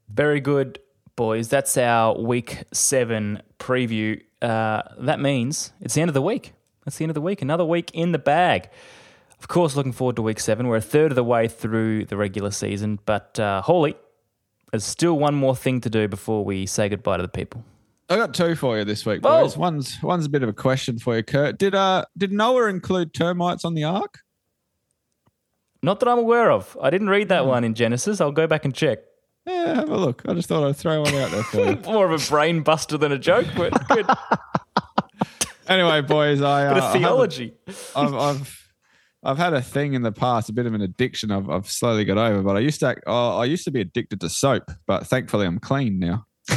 Very 0.09 0.39
good, 0.39 0.79
boys. 1.15 1.47
That's 1.47 1.77
our 1.77 2.19
week 2.19 2.63
seven 2.71 3.41
preview. 3.59 4.21
Uh, 4.41 4.83
that 4.99 5.19
means 5.19 5.73
it's 5.81 5.95
the 5.95 6.01
end 6.01 6.09
of 6.09 6.13
the 6.13 6.21
week. 6.21 6.53
That's 6.85 6.97
the 6.97 7.03
end 7.03 7.11
of 7.11 7.15
the 7.15 7.21
week. 7.21 7.41
Another 7.41 7.65
week 7.65 7.91
in 7.93 8.11
the 8.11 8.19
bag. 8.19 8.69
Of 9.39 9.47
course, 9.47 9.75
looking 9.75 9.91
forward 9.91 10.15
to 10.17 10.21
week 10.21 10.39
seven. 10.39 10.67
We're 10.67 10.77
a 10.77 10.81
third 10.81 11.11
of 11.11 11.15
the 11.15 11.23
way 11.23 11.47
through 11.47 12.05
the 12.05 12.17
regular 12.17 12.51
season, 12.51 12.99
but 13.05 13.39
uh, 13.39 13.61
Hawley, 13.61 13.95
there's 14.71 14.85
still 14.85 15.17
one 15.17 15.35
more 15.35 15.55
thing 15.55 15.81
to 15.81 15.89
do 15.89 16.07
before 16.07 16.43
we 16.45 16.65
say 16.65 16.89
goodbye 16.89 17.17
to 17.17 17.23
the 17.23 17.29
people. 17.29 17.63
I 18.09 18.17
got 18.17 18.33
two 18.33 18.55
for 18.55 18.77
you 18.77 18.85
this 18.85 19.05
week, 19.05 19.21
boys. 19.21 19.57
One's 19.57 20.01
one's 20.03 20.25
a 20.25 20.29
bit 20.29 20.43
of 20.43 20.49
a 20.49 20.53
question 20.53 20.99
for 20.99 21.15
you, 21.15 21.23
Kurt. 21.23 21.57
Did 21.57 21.73
uh 21.73 22.05
did 22.15 22.31
Noah 22.31 22.67
include 22.69 23.13
termites 23.13 23.65
on 23.65 23.73
the 23.73 23.83
ark? 23.83 24.19
Not 25.81 25.99
that 25.99 26.09
I'm 26.09 26.19
aware 26.19 26.51
of. 26.51 26.77
I 26.81 26.89
didn't 26.89 27.09
read 27.09 27.29
that 27.29 27.45
one 27.45 27.63
in 27.63 27.73
Genesis. 27.73 28.21
I'll 28.21 28.31
go 28.31 28.47
back 28.47 28.63
and 28.65 28.73
check. 28.73 28.99
Yeah, 29.45 29.75
have 29.75 29.89
a 29.89 29.97
look. 29.97 30.23
I 30.27 30.33
just 30.33 30.49
thought 30.49 30.67
I'd 30.67 30.75
throw 30.75 31.01
one 31.01 31.13
out 31.15 31.31
there 31.31 31.43
for 31.43 31.57
you. 31.63 31.75
More 31.85 32.11
of 32.11 32.19
a 32.19 32.29
brain 32.29 32.61
buster 32.63 32.97
than 32.97 33.11
a 33.11 33.19
joke, 33.19 33.47
but 33.55 33.87
good. 33.89 34.07
anyway, 35.67 36.01
boys, 36.01 36.41
I 36.41 36.65
uh, 36.65 36.73
Bit 36.73 36.77
of 36.77 36.83
have 36.83 36.95
a- 36.95 36.99
theology. 36.99 37.53
I've, 37.95 38.13
I've 38.15 38.65
I've 39.23 39.37
had 39.39 39.53
a 39.53 39.61
thing 39.61 39.93
in 39.93 40.03
the 40.03 40.11
past, 40.11 40.49
a 40.49 40.53
bit 40.53 40.67
of 40.67 40.75
an 40.75 40.81
addiction. 40.81 41.31
I've, 41.31 41.49
I've 41.49 41.67
slowly 41.67 42.05
got 42.05 42.19
over, 42.19 42.43
but 42.43 42.55
I 42.57 42.59
used 42.59 42.79
to 42.81 42.87
act, 42.87 43.05
oh, 43.07 43.37
I 43.39 43.45
used 43.45 43.63
to 43.65 43.71
be 43.71 43.81
addicted 43.81 44.21
to 44.21 44.29
soap, 44.29 44.69
but 44.85 45.07
thankfully 45.07 45.47
I'm 45.47 45.57
clean 45.57 45.97
now. 45.97 46.27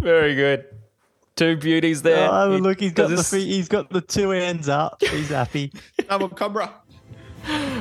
Very 0.00 0.34
good. 0.34 0.64
Two 1.36 1.56
beauties 1.58 2.00
there. 2.00 2.30
Oh, 2.30 2.56
look, 2.56 2.80
he's 2.80 2.92
got 2.94 3.10
the 3.10 3.22
feet, 3.22 3.46
he's 3.46 3.68
got 3.68 3.90
the 3.90 4.00
two 4.00 4.30
hands 4.30 4.70
up. 4.70 4.96
He's 5.02 5.28
happy. 5.28 5.70
I'm 6.08 6.20
Double 6.20 6.28
cobra. 6.30 6.72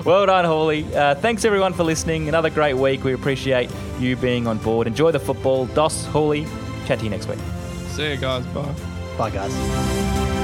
Well 0.06 0.26
done, 0.28 0.46
Hawley. 0.46 0.86
Uh, 0.96 1.16
thanks 1.16 1.46
everyone 1.46 1.74
for 1.74 1.84
listening. 1.84 2.28
Another 2.30 2.50
great 2.50 2.76
week. 2.76 3.04
We 3.04 3.14
appreciate 3.14 3.72
you 4.00 4.16
being 4.16 4.46
on 4.46 4.60
board. 4.60 4.86
Enjoy 4.86 5.12
the 5.12 5.20
football. 5.20 5.66
Dos, 5.68 6.06
Hawley. 6.08 6.46
Chat 6.86 7.00
to 7.00 7.06
you 7.06 7.10
next 7.10 7.28
week. 7.28 7.40
See 7.88 8.12
you 8.12 8.18
guys. 8.18 8.46
Bye. 8.48 8.76
Bye, 9.18 9.30
guys. 9.32 10.35